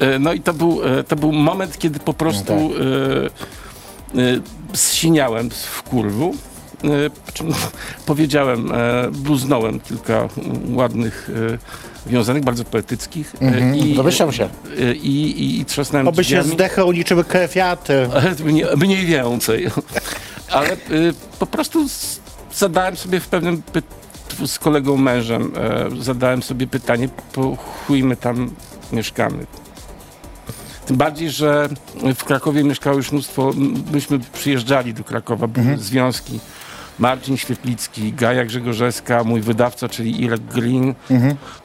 E, 0.00 0.18
no 0.18 0.32
i 0.32 0.40
to 0.40 0.54
był, 0.54 0.80
e, 0.98 1.04
to 1.04 1.16
był 1.16 1.32
moment, 1.32 1.78
kiedy 1.78 2.00
po 2.00 2.14
prostu 2.14 2.52
No 2.54 2.68
tak. 2.68 4.18
e, 4.18 4.76
zsiniałem 4.76 5.50
w 5.50 5.82
kurwu. 5.82 6.34
E, 6.84 7.10
powiedziałem, 8.06 8.72
e, 8.72 9.10
bluznąłem 9.10 9.80
kilka 9.80 10.28
ładnych 10.70 11.30
e, 12.06 12.10
wiązanek, 12.10 12.44
bardzo 12.44 12.64
poetyckich. 12.64 13.34
Mhm, 13.40 13.94
domyślam 13.94 14.32
się. 14.32 14.48
I, 15.02 15.08
i, 15.08 15.60
i 15.60 15.64
trzasnąłem 15.64 16.08
Oby 16.08 16.24
się 16.24 16.42
zdechał 16.42 16.92
niczym 16.92 17.24
kwiaty. 17.24 18.08
Mniej, 18.44 18.66
mniej 18.76 19.06
więcej. 19.06 19.70
Ale 20.50 20.76
po 21.38 21.46
prostu 21.46 21.86
zadałem 22.54 22.96
sobie 22.96 23.20
w 23.20 23.28
pewnym 23.28 23.62
z 24.46 24.58
kolegą 24.58 24.96
mężem 24.96 25.52
zadałem 26.00 26.42
sobie 26.42 26.66
pytanie, 26.66 27.08
po 27.32 27.56
chuj 27.56 28.04
my 28.04 28.16
tam 28.16 28.50
mieszkamy. 28.92 29.46
Tym 30.86 30.96
bardziej, 30.96 31.30
że 31.30 31.68
w 32.14 32.24
Krakowie 32.24 32.64
mieszkało 32.64 32.96
już 32.96 33.12
mnóstwo, 33.12 33.52
myśmy 33.92 34.18
przyjeżdżali 34.32 34.94
do 34.94 35.04
Krakowa, 35.04 35.46
były 35.46 35.78
związki. 35.78 36.40
Marcin 36.98 37.36
Świetlicki, 37.36 38.12
Gaja 38.12 38.44
Grzegorzewska, 38.44 39.24
mój 39.24 39.40
wydawca, 39.40 39.88
czyli 39.88 40.22
Irek 40.22 40.40
Green. 40.40 40.94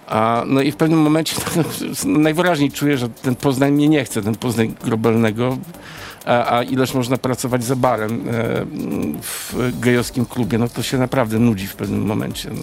A, 0.07 0.43
no 0.47 0.61
i 0.61 0.71
w 0.71 0.75
pewnym 0.75 1.01
momencie 1.01 1.35
najwyraźniej 2.05 2.71
czuję, 2.71 2.97
że 2.97 3.09
ten 3.09 3.35
Poznań 3.35 3.71
mnie 3.71 3.89
nie 3.89 4.05
chce, 4.05 4.21
ten 4.21 4.35
Poznań 4.35 4.75
Grobelnego. 4.83 5.57
A, 6.25 6.57
a 6.57 6.63
ileż 6.63 6.93
można 6.93 7.17
pracować 7.17 7.63
za 7.63 7.75
barem 7.75 8.11
e, 8.11 8.65
w 9.21 9.55
gejowskim 9.79 10.25
klubie, 10.25 10.57
no 10.57 10.69
to 10.69 10.83
się 10.83 10.97
naprawdę 10.97 11.39
nudzi 11.39 11.67
w 11.67 11.75
pewnym 11.75 12.05
momencie. 12.05 12.49
No. 12.49 12.61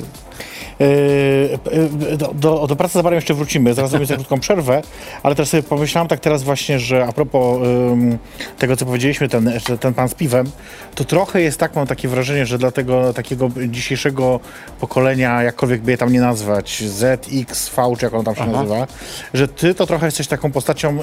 Yy, 0.81 2.17
do, 2.17 2.31
do, 2.35 2.67
do 2.67 2.77
pracy 2.77 2.95
za 2.95 3.03
barem 3.03 3.17
jeszcze 3.17 3.35
wrócimy, 3.35 3.75
zaraz 3.75 3.91
zrobimy 3.91 4.15
krótką 4.15 4.41
przerwę, 4.41 4.83
ale 5.23 5.35
też 5.35 5.49
sobie 5.49 5.63
pomyślałam 5.63 6.09
tak 6.09 6.21
teraz 6.21 6.43
właśnie, 6.43 6.79
że 6.79 7.07
a 7.07 7.13
propos 7.13 7.59
ym, 7.93 8.19
tego, 8.59 8.77
co 8.77 8.87
powiedzieliśmy, 8.87 9.29
ten, 9.29 9.53
ten 9.81 9.95
pan 9.95 10.09
z 10.09 10.15
piwem, 10.15 10.51
to 10.95 11.05
trochę 11.05 11.41
jest 11.41 11.59
tak, 11.59 11.77
mam 11.77 11.87
takie 11.87 12.09
wrażenie, 12.09 12.47
że 12.47 12.59
dla 12.59 12.71
tego 12.71 13.13
takiego 13.13 13.49
dzisiejszego 13.69 14.41
pokolenia, 14.81 15.43
jakkolwiek 15.43 15.81
by 15.81 15.91
je 15.91 15.99
tam 15.99 16.13
nie 16.13 16.21
nazwać, 16.21 16.83
Z, 16.87 17.29
X, 17.33 17.71
V, 17.77 17.93
czy 17.99 18.05
jak 18.05 18.15
on 18.15 18.25
tam 18.25 18.35
się 18.35 18.43
Aha. 18.43 18.53
nazywa, 18.53 18.87
że 19.35 19.49
ty 19.49 19.75
to 19.75 19.87
trochę 19.87 20.07
jesteś 20.07 20.27
taką 20.27 20.53
postacią... 20.53 20.99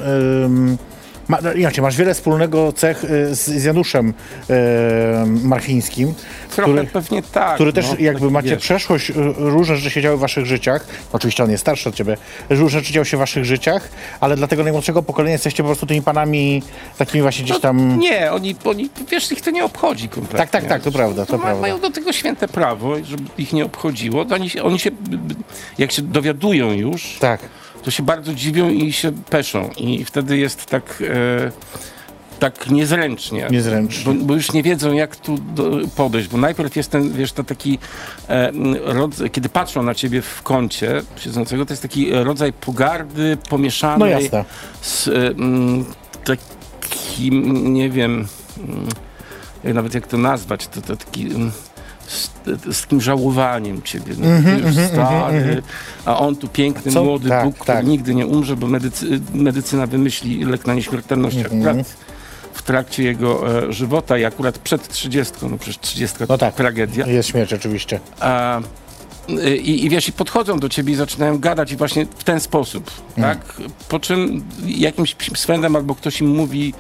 Ym, 0.45 0.77
ma, 1.27 1.37
no, 1.43 1.53
inaczej, 1.53 1.81
masz 1.81 1.97
wiele 1.97 2.13
wspólnego 2.13 2.73
cech 2.73 3.03
y, 3.03 3.35
z, 3.35 3.45
z 3.45 3.63
Januszem 3.63 4.13
ym, 4.49 5.47
Marchińskim, 5.47 6.13
Trochę 6.55 6.71
który, 6.71 6.87
pewnie 6.87 7.23
tak. 7.23 7.55
który 7.55 7.73
też 7.73 7.85
no, 7.89 7.95
jakby 7.99 8.21
tak 8.25 8.31
macie 8.31 8.49
jest. 8.49 8.61
przeszłość, 8.61 9.11
różne 9.37 9.75
rzeczy 9.77 9.89
się 9.91 10.01
działy 10.01 10.17
w 10.17 10.19
waszych 10.19 10.45
życiach. 10.45 10.85
Oczywiście 11.13 11.43
on 11.43 11.51
jest 11.51 11.61
starszy 11.61 11.89
od 11.89 11.95
ciebie. 11.95 12.17
Różne 12.49 12.79
rzeczy 12.79 12.93
działy 12.93 13.05
się 13.05 13.17
w 13.17 13.19
waszych 13.19 13.45
życiach, 13.45 13.89
ale 14.19 14.35
dla 14.35 14.47
tego 14.47 14.63
najmłodszego 14.63 15.03
pokolenia 15.03 15.33
jesteście 15.33 15.63
po 15.63 15.67
prostu 15.67 15.85
tymi 15.85 16.01
panami 16.01 16.63
takimi 16.97 17.21
właśnie 17.21 17.43
gdzieś 17.45 17.59
tam... 17.59 17.99
Nie, 17.99 18.31
oni, 18.31 18.55
oni, 18.65 18.89
wiesz, 19.11 19.31
ich 19.31 19.41
to 19.41 19.51
nie 19.51 19.65
obchodzi 19.65 20.09
kompletnie. 20.09 20.37
Tak, 20.39 20.49
tak, 20.49 20.65
tak, 20.65 20.81
to 20.81 20.91
prawda, 20.91 21.25
to 21.25 21.37
ma, 21.37 21.43
prawda. 21.43 21.61
Mają 21.61 21.79
do 21.79 21.89
tego 21.89 22.13
święte 22.13 22.47
prawo, 22.47 22.95
żeby 23.03 23.23
ich 23.37 23.53
nie 23.53 23.65
obchodziło. 23.65 24.25
To 24.25 24.35
Oni, 24.35 24.49
się- 24.49 24.63
oni 24.63 24.79
się, 24.79 24.91
jak 25.77 25.91
się 25.91 26.01
dowiadują 26.01 26.71
już, 26.71 27.17
Tak. 27.19 27.39
To 27.83 27.91
się 27.91 28.03
bardzo 28.03 28.33
dziwią 28.33 28.69
i 28.69 28.93
się 28.93 29.11
peszą. 29.11 29.69
I 29.77 30.05
wtedy 30.05 30.37
jest 30.37 30.65
tak, 30.65 31.03
e, 31.09 31.51
tak 32.39 32.69
niezręcznie. 32.69 33.47
Niezręcznie. 33.51 34.13
Bo, 34.13 34.25
bo 34.25 34.33
już 34.33 34.53
nie 34.53 34.63
wiedzą, 34.63 34.93
jak 34.93 35.15
tu 35.15 35.37
do, 35.37 35.71
podejść. 35.95 36.27
Bo 36.29 36.37
najpierw 36.37 36.75
jest 36.75 36.91
ten, 36.91 37.13
wiesz, 37.13 37.31
to 37.33 37.43
taki 37.43 37.79
e, 38.29 38.51
rodzaj, 38.85 39.31
kiedy 39.31 39.49
patrzą 39.49 39.83
na 39.83 39.95
ciebie 39.95 40.21
w 40.21 40.43
kącie 40.43 41.01
siedzącego, 41.17 41.65
to 41.65 41.73
jest 41.73 41.81
taki 41.81 42.11
rodzaj 42.11 42.53
pogardy 42.53 43.37
pomieszanej 43.49 43.99
No 43.99 44.19
jasne. 44.19 44.45
z 44.81 45.07
e, 45.07 45.11
mm, 45.11 45.85
takim, 46.23 47.73
nie 47.73 47.89
wiem, 47.89 48.27
mm, 48.57 48.87
jak 49.63 49.73
nawet 49.73 49.93
jak 49.93 50.07
to 50.07 50.17
nazwać, 50.17 50.67
to, 50.67 50.81
to 50.81 50.95
taki... 50.97 51.25
mm, 51.25 51.51
Z, 52.07 52.31
z 52.71 52.81
takim 52.81 53.01
żałowaniem 53.01 53.81
ciebie. 53.81 54.13
No, 54.17 54.27
ty 54.43 54.61
już 54.67 54.75
stary, 54.87 55.61
a 56.05 56.19
on 56.19 56.35
tu 56.35 56.47
piękny, 56.47 56.91
Co? 56.91 57.03
młody 57.03 57.29
Tak, 57.29 57.45
Bóg, 57.45 57.55
który 57.57 57.77
tak. 57.77 57.87
nigdy 57.87 58.15
nie 58.15 58.27
umrze, 58.27 58.55
bo 58.55 58.67
medycy, 58.67 59.19
medycyna 59.33 59.87
wymyśli 59.87 60.45
lek 60.45 60.67
na 60.67 60.73
nieśmiertelność 60.73 61.37
Mhm. 61.37 61.61
akurat 61.61 61.95
w 62.53 62.61
trakcie 62.61 63.03
jego 63.03 63.59
e, 63.67 63.73
żywota 63.73 64.17
i 64.17 64.25
akurat 64.25 64.59
przed 64.59 64.87
30, 64.87 65.33
no 65.49 65.57
przecież 65.57 65.79
30 65.79 66.17
No 66.29 66.37
tak. 66.37 66.55
tragedia. 66.55 67.07
Jest 67.07 67.29
śmierć 67.29 67.53
oczywiście. 67.53 67.99
A, 68.19 68.59
y, 69.29 69.57
i, 69.57 69.85
I 69.85 69.89
wiesz, 69.89 70.07
i 70.09 70.11
podchodzą 70.11 70.59
do 70.59 70.69
ciebie 70.69 70.93
i 70.93 70.95
zaczynają 70.95 71.39
gadać 71.39 71.71
i 71.71 71.75
właśnie 71.77 72.05
w 72.17 72.23
ten 72.23 72.39
sposób, 72.39 72.91
Mm. 73.17 73.29
tak? 73.29 73.53
Po 73.89 73.99
czym 73.99 74.43
jakimś 74.65 75.15
swędem 75.35 75.75
albo 75.75 75.95
ktoś 75.95 76.21
im 76.21 76.27
mówi, 76.35 76.73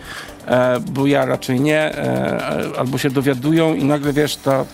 e, 0.47 0.79
bo 0.79 1.07
ja 1.07 1.25
raczej 1.25 1.59
nie, 1.61 1.79
e, 1.97 2.69
albo 2.77 2.97
się 2.97 3.09
dowiadują 3.09 3.73
i 3.75 3.83
nagle, 3.83 4.13
wiesz, 4.13 4.35
ta 4.35 4.65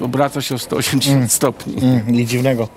obraca 0.00 0.40
się 0.40 0.54
o 0.54 0.58
180 0.58 1.32
stopni. 1.32 1.76
Mm, 1.82 2.10
nic 2.12 2.30
dziwnego. 2.30 2.68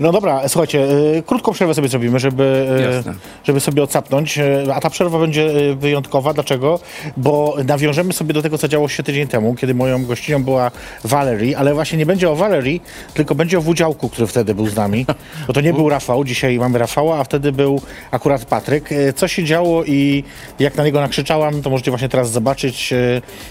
No 0.00 0.12
dobra, 0.12 0.48
słuchajcie, 0.48 0.78
y, 1.18 1.22
krótką 1.26 1.52
przerwę 1.52 1.74
sobie 1.74 1.88
zrobimy, 1.88 2.18
żeby, 2.18 2.66
y, 3.06 3.44
żeby 3.44 3.60
sobie 3.60 3.82
odsapnąć, 3.82 4.38
y, 4.38 4.74
a 4.74 4.80
ta 4.80 4.90
przerwa 4.90 5.18
będzie 5.18 5.42
y, 5.42 5.74
wyjątkowa. 5.74 6.34
Dlaczego? 6.34 6.80
Bo 7.16 7.56
nawiążemy 7.64 8.12
sobie 8.12 8.34
do 8.34 8.42
tego, 8.42 8.58
co 8.58 8.68
działo 8.68 8.88
się 8.88 9.02
tydzień 9.02 9.28
temu, 9.28 9.54
kiedy 9.54 9.74
moją 9.74 10.04
gościnią 10.04 10.44
była 10.44 10.70
Valerie, 11.04 11.58
ale 11.58 11.74
właśnie 11.74 11.98
nie 11.98 12.06
będzie 12.06 12.30
o 12.30 12.36
Valerie, 12.36 12.80
tylko 13.14 13.34
będzie 13.34 13.58
o 13.58 13.60
Wudziałku, 13.60 14.08
który 14.08 14.26
wtedy 14.26 14.54
był 14.54 14.68
z 14.68 14.76
nami. 14.76 15.06
Bo 15.46 15.52
to 15.52 15.60
nie 15.60 15.72
był 15.72 15.88
Rafał, 15.88 16.24
dzisiaj 16.24 16.58
mamy 16.58 16.78
Rafała, 16.78 17.18
a 17.18 17.24
wtedy 17.24 17.52
był 17.52 17.80
akurat 18.10 18.44
Patryk. 18.44 18.92
Y, 18.92 19.12
Co 19.16 19.28
się 19.28 19.44
działo 19.44 19.84
i 19.84 20.24
jak 20.58 20.76
na 20.76 20.84
niego 20.84 21.00
nakrzyczałam, 21.00 21.62
to 21.62 21.70
możecie 21.70 21.90
właśnie 21.90 22.08
teraz 22.08 22.30
zobaczyć, 22.30 22.94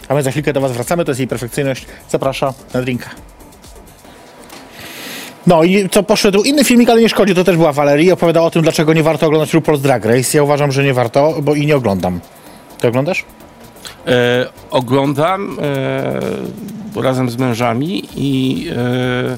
a 0.07 0.13
my 0.13 0.23
za 0.23 0.31
chwilkę 0.31 0.53
do 0.53 0.61
was 0.61 0.71
wracamy, 0.71 1.05
to 1.05 1.11
jest 1.11 1.19
jej 1.19 1.27
perfekcyjność. 1.27 1.85
Zaprasza 2.09 2.53
na 2.73 2.81
drinka. 2.83 3.09
No 5.47 5.63
i 5.63 5.89
co 5.89 6.03
poszedł 6.03 6.43
inny 6.43 6.63
filmik, 6.63 6.89
ale 6.89 7.01
nie 7.01 7.09
szkodzi, 7.09 7.35
to 7.35 7.43
też 7.43 7.57
była 7.57 7.71
Valerii. 7.71 8.11
Opowiadała 8.11 8.47
o 8.47 8.51
tym, 8.51 8.61
dlaczego 8.61 8.93
nie 8.93 9.03
warto 9.03 9.27
oglądać 9.27 9.53
RuPaul's 9.53 9.79
Drag 9.79 10.05
Race. 10.05 10.37
Ja 10.37 10.43
uważam, 10.43 10.71
że 10.71 10.83
nie 10.83 10.93
warto, 10.93 11.35
bo 11.41 11.55
i 11.55 11.65
nie 11.65 11.75
oglądam. 11.75 12.19
Ty 12.79 12.87
oglądasz? 12.87 13.25
E, 14.07 14.45
oglądam 14.71 15.57
e, 16.95 17.01
razem 17.01 17.29
z 17.29 17.37
mężami 17.37 18.03
i 18.15 18.67
e, 18.75 19.37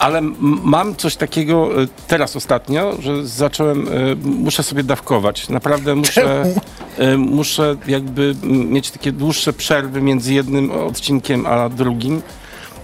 ale 0.00 0.20
mam 0.62 0.96
coś 0.96 1.16
takiego 1.16 1.82
e, 1.82 1.86
teraz 2.06 2.36
ostatnio, 2.36 2.96
że 3.00 3.26
zacząłem, 3.26 3.88
e, 3.88 3.90
muszę 4.24 4.62
sobie 4.62 4.82
dawkować. 4.82 5.48
Naprawdę 5.48 5.94
muszę, 5.94 6.44
e, 6.98 7.16
muszę 7.16 7.76
jakby 7.86 8.34
mieć 8.44 8.90
takie 8.90 9.12
dłuższe 9.12 9.52
przerwy 9.52 10.00
między 10.00 10.34
jednym 10.34 10.70
odcinkiem 10.70 11.46
a 11.46 11.68
drugim. 11.68 12.22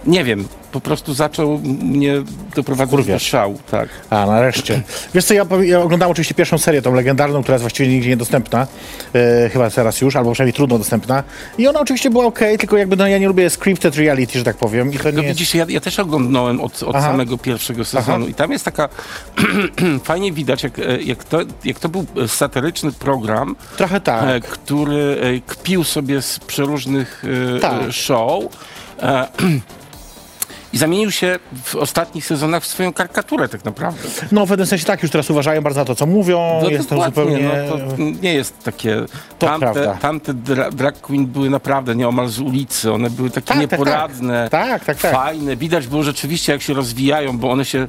Nie 0.07 0.23
wiem, 0.23 0.47
po 0.71 0.81
prostu 0.81 1.13
zaczął 1.13 1.59
mnie 1.63 2.13
doprowadzać 2.55 3.05
do 3.05 3.19
szału, 3.19 3.59
tak. 3.71 3.89
A, 4.09 4.25
nareszcie. 4.25 4.81
Wiesz 5.13 5.25
co, 5.25 5.33
ja, 5.33 5.45
ja 5.61 5.81
oglądałem 5.81 6.11
oczywiście 6.11 6.35
pierwszą 6.35 6.57
serię, 6.57 6.81
tą 6.81 6.93
legendarną, 6.93 7.41
która 7.43 7.55
jest 7.55 7.63
właściwie 7.63 7.89
nigdzie 7.89 8.09
niedostępna. 8.09 8.67
E, 9.15 9.49
chyba 9.49 9.69
teraz 9.69 10.01
już, 10.01 10.15
albo 10.15 10.31
przynajmniej 10.31 10.53
trudno 10.53 10.77
dostępna. 10.77 11.23
I 11.57 11.67
ona 11.67 11.79
oczywiście 11.79 12.09
była 12.09 12.25
ok, 12.25 12.39
tylko 12.59 12.77
jakby 12.77 12.95
no, 12.95 13.07
ja 13.07 13.17
nie 13.17 13.27
lubię 13.27 13.49
scripted 13.49 13.95
reality, 13.95 14.37
że 14.39 14.43
tak 14.43 14.57
powiem. 14.57 14.93
I 14.93 14.97
to 14.97 15.11
No 15.11 15.21
nie 15.21 15.27
widzisz, 15.27 15.55
ja, 15.55 15.65
ja 15.69 15.79
też 15.79 15.99
oglądałem 15.99 16.61
od, 16.61 16.83
od 16.83 16.95
Aha. 16.95 17.07
samego 17.07 17.37
pierwszego 17.37 17.85
sezonu 17.85 18.27
i 18.27 18.33
tam 18.33 18.51
jest 18.51 18.65
taka, 18.65 18.89
fajnie 20.03 20.31
widać, 20.31 20.63
jak, 20.63 20.79
e, 20.79 21.01
jak, 21.01 21.23
to, 21.23 21.39
jak 21.65 21.79
to 21.79 21.89
był 21.89 22.05
satyryczny 22.27 22.91
program, 22.91 23.55
Trochę 23.77 24.01
tak. 24.01 24.23
e, 24.29 24.39
który 24.39 25.41
kpił 25.47 25.83
sobie 25.83 26.21
z 26.21 26.39
przeróżnych 26.39 27.23
Tak. 27.61 27.81
show. 27.91 28.43
I 30.73 30.77
zamienił 30.77 31.11
się 31.11 31.39
w 31.63 31.75
ostatnich 31.75 32.25
sezonach 32.25 32.63
w 32.63 32.67
swoją 32.67 32.93
karykaturę 32.93 33.49
tak 33.49 33.65
naprawdę. 33.65 33.99
No 34.31 34.45
w 34.45 34.49
pewnym 34.49 34.67
sensie 34.67 34.85
tak, 34.85 35.01
już 35.03 35.11
teraz 35.11 35.29
uważają 35.29 35.61
bardzo 35.61 35.79
na 35.81 35.85
to, 35.85 35.95
co 35.95 36.05
mówią. 36.05 36.59
No 36.63 36.69
jest 36.69 36.89
to 36.89 37.03
zupełnie... 37.05 37.49
no, 37.69 37.77
to 37.77 37.93
nie 38.21 38.33
jest 38.33 38.63
takie... 38.63 38.95
To 39.39 39.45
Tamte, 39.47 39.59
prawda. 39.73 39.97
tamte 40.01 40.33
dra, 40.33 40.71
drag 40.71 41.01
queen 41.01 41.25
były 41.25 41.49
naprawdę 41.49 41.95
nieomal 41.95 42.27
z 42.27 42.39
ulicy. 42.39 42.91
One 42.93 43.09
były 43.09 43.29
takie 43.29 43.47
Tak, 43.47 43.57
tak, 43.57 43.69
tak. 43.69 43.79
nieporadne, 43.79 44.47
Tak, 44.51 44.85
tak, 44.85 44.97
tak. 45.01 45.13
fajne. 45.13 45.55
Widać 45.55 45.87
było 45.87 46.03
rzeczywiście, 46.03 46.51
jak 46.53 46.61
się 46.61 46.73
rozwijają, 46.73 47.37
bo 47.37 47.51
one 47.51 47.65
się 47.65 47.87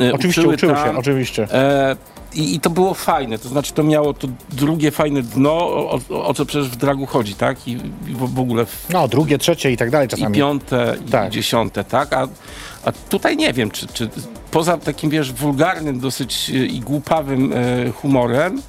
e, 0.00 0.14
Oczywiście 0.14 0.40
uczyły, 0.40 0.54
uczyły 0.54 0.74
tam. 0.74 0.92
się, 0.92 0.98
oczywiście. 0.98 1.48
E, 1.52 1.96
i, 2.34 2.54
I 2.54 2.60
to 2.60 2.70
było 2.70 2.94
fajne, 2.94 3.38
to 3.38 3.48
znaczy 3.48 3.72
to 3.72 3.82
miało 3.82 4.14
to 4.14 4.28
drugie 4.52 4.90
fajne 4.90 5.22
dno, 5.22 5.50
o, 5.52 5.98
o, 6.10 6.26
o 6.26 6.34
co 6.34 6.44
przecież 6.46 6.68
w 6.68 6.76
dragu 6.76 7.06
chodzi, 7.06 7.34
tak? 7.34 7.68
I, 7.68 7.70
i 7.72 7.76
w, 8.14 8.34
w 8.34 8.38
ogóle 8.40 8.66
w, 8.66 8.86
No, 8.92 9.08
drugie, 9.08 9.38
trzecie 9.38 9.72
i 9.72 9.76
tak 9.76 9.90
dalej 9.90 10.06
i 10.06 10.10
czasami. 10.10 10.36
piąte, 10.36 10.96
i 11.06 11.10
Tak. 11.10 11.30
dziesiąte, 11.30 11.84
tak? 11.84 12.12
A, 12.12 12.28
a 12.84 12.92
tutaj 12.92 13.36
nie 13.36 13.52
wiem, 13.52 13.70
czy, 13.70 13.86
czy 13.86 14.10
poza 14.50 14.76
takim, 14.78 15.10
wiesz, 15.10 15.32
wulgarnym 15.32 16.00
dosyć 16.00 16.50
e, 16.50 16.52
i 16.66 16.80
głupawym 16.80 17.52
e, 17.52 17.90
humorem, 17.92 18.62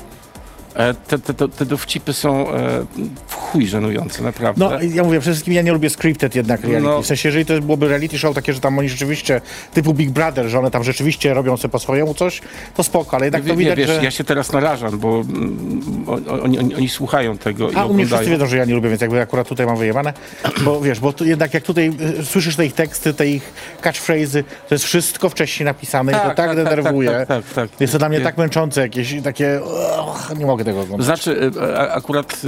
te, 1.08 1.20
te, 1.20 1.34
te, 1.34 1.48
te 1.50 1.66
dowcipy 1.66 2.14
są 2.14 2.54
e, 2.54 2.86
w 3.28 3.34
chuj 3.36 3.68
żenujące, 3.68 4.24
naprawdę. 4.24 4.66
No, 4.66 4.82
ja 4.94 5.04
mówię, 5.04 5.20
przede 5.20 5.34
wszystkim 5.34 5.54
ja 5.54 5.62
nie 5.62 5.72
lubię 5.72 5.90
scripted 5.90 6.36
jednak 6.36 6.62
reality. 6.64 6.82
No. 6.88 7.02
W 7.02 7.06
sensie, 7.06 7.30
jeżeli 7.30 7.46
to 7.46 7.62
byłoby 7.62 7.88
reality 7.88 8.18
show 8.20 8.36
takie, 8.36 8.54
że 8.54 8.60
tam 8.60 8.80
oni 8.80 8.90
rzeczywiście, 8.90 9.42
typu 9.74 9.94
Big 9.94 10.10
Brother, 10.10 10.48
że 10.48 10.60
one 10.60 10.72
tam 10.72 10.84
rzeczywiście 10.84 11.34
robią 11.34 11.58
sobie 11.58 11.72
po 11.72 11.80
swojemu 11.80 12.14
coś, 12.14 12.42
to 12.76 12.84
spoko, 12.84 13.16
ale 13.18 13.26
jednak 13.26 13.44
Wie- 13.44 13.52
to 13.52 13.58
widać, 13.58 13.78
wiesz, 13.78 13.88
że... 13.90 14.04
ja 14.04 14.12
się 14.12 14.24
teraz 14.24 14.52
narażam, 14.52 15.00
bo 15.00 15.20
mm, 15.20 16.06
oni, 16.44 16.60
oni, 16.60 16.76
oni 16.76 16.90
słuchają 16.90 17.38
tego 17.38 17.72
i 17.72 17.76
A 17.76 17.86
u 17.86 17.94
mnie 17.94 18.06
wszyscy 18.06 18.16
oglądają. 18.16 18.38
wiedzą, 18.40 18.46
że 18.50 18.58
ja 18.58 18.66
nie 18.66 18.74
lubię, 18.74 18.90
więc 18.90 19.02
jakby 19.02 19.22
akurat 19.22 19.48
tutaj 19.48 19.66
mam 19.66 19.78
wyjebane, 19.78 20.14
bo 20.66 20.82
wiesz, 20.82 21.00
bo 21.00 21.14
jednak 21.22 21.54
jak 21.54 21.64
tutaj 21.64 21.92
y, 22.20 22.26
słyszysz 22.26 22.56
te 22.56 22.66
ich 22.66 22.74
teksty, 22.74 23.14
te 23.14 23.28
ich 23.28 23.54
catchphrase'y, 23.82 24.44
to 24.70 24.76
jest 24.76 24.86
wszystko 24.86 25.30
wcześniej 25.30 25.66
napisane 25.66 26.12
i 26.12 26.16
to 26.16 26.22
Tak, 26.22 26.28
tak, 26.28 26.48
tak, 26.48 26.56
tak, 26.56 26.66
denerwuje. 26.66 27.10
tak, 27.12 27.28
tak, 27.28 27.44
tak, 27.46 27.70
tak. 27.70 27.82
Jest 27.82 27.94
to 27.94 28.00
dla 28.00 28.10
mnie 28.10 28.18
Nie. 28.18 28.24
tak 28.24 28.38
męczące, 28.38 28.82
jakieś 28.82 29.16
takie, 29.24 29.60
uch, 30.08 30.34
nie 30.38 30.46
mogę 30.46 30.64
tego. 30.74 31.04
Znaczy, 31.04 31.52
e, 31.62 31.92
akurat 31.92 32.42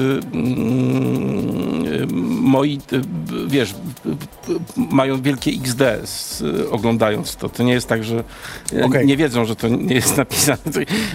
moi, 2.42 2.80
wiesz, 3.48 3.76
mają 4.76 5.22
wielkie 5.22 5.52
XD 5.52 5.82
y, 5.82 6.70
oglądając 6.70 7.36
to. 7.36 7.50
To 7.50 7.64
nie 7.64 7.74
jest 7.74 7.88
tak, 7.88 8.04
że 8.04 8.24
e, 8.74 8.86
Okej. 8.86 9.06
nie 9.06 9.18
wiedzą, 9.18 9.46
że 9.46 9.56
to 9.56 9.68
nie 9.68 9.96
jest 9.96 10.18
napisane. 10.18 10.58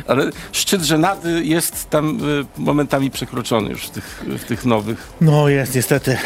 Ale 0.06 0.30
szczyt 0.52 0.82
żenady 0.82 1.44
jest 1.44 1.90
tam 1.90 2.18
y, 2.40 2.44
momentami 2.56 3.10
przekroczony 3.10 3.70
już 3.70 3.86
w 3.86 3.90
tych, 3.90 4.24
w 4.38 4.44
tych 4.44 4.64
nowych. 4.64 5.12
No 5.20 5.48
jest, 5.48 5.74
niestety. 5.74 6.16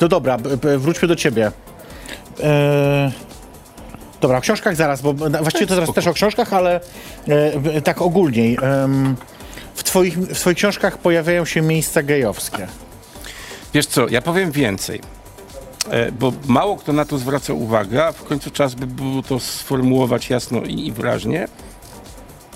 No 0.00 0.08
dobra, 0.08 0.38
wróćmy 0.78 1.08
do 1.08 1.16
ciebie. 1.16 1.52
E, 2.42 3.12
dobra, 4.20 4.38
o 4.38 4.40
książkach 4.40 4.76
zaraz, 4.76 5.02
bo 5.02 5.14
właściwie 5.14 5.66
to 5.66 5.74
zaraz 5.74 5.94
też 5.94 6.06
o 6.06 6.12
książkach, 6.12 6.52
ale 6.52 6.80
e, 7.28 7.80
tak 7.82 8.02
ogólniej. 8.02 8.58
Em, 8.62 9.16
w, 9.74 9.82
twoich, 9.84 10.18
w 10.18 10.38
twoich 10.40 10.56
książkach 10.56 10.98
pojawiają 10.98 11.44
się 11.44 11.62
miejsca 11.62 12.02
gejowskie. 12.02 12.66
Wiesz 13.74 13.86
co, 13.86 14.08
ja 14.08 14.22
powiem 14.22 14.50
więcej. 14.52 15.00
E, 15.90 16.12
Bo 16.12 16.32
mało 16.46 16.76
kto 16.76 16.92
na 16.92 17.04
to 17.04 17.18
zwraca 17.18 17.52
uwagę, 17.52 18.06
a 18.06 18.12
w 18.12 18.24
końcu 18.24 18.50
czas 18.50 18.74
by 18.74 18.86
było 18.86 19.22
to 19.22 19.40
sformułować 19.40 20.30
jasno 20.30 20.60
i, 20.62 20.86
i 20.86 20.92
wyraźnie. 20.92 21.48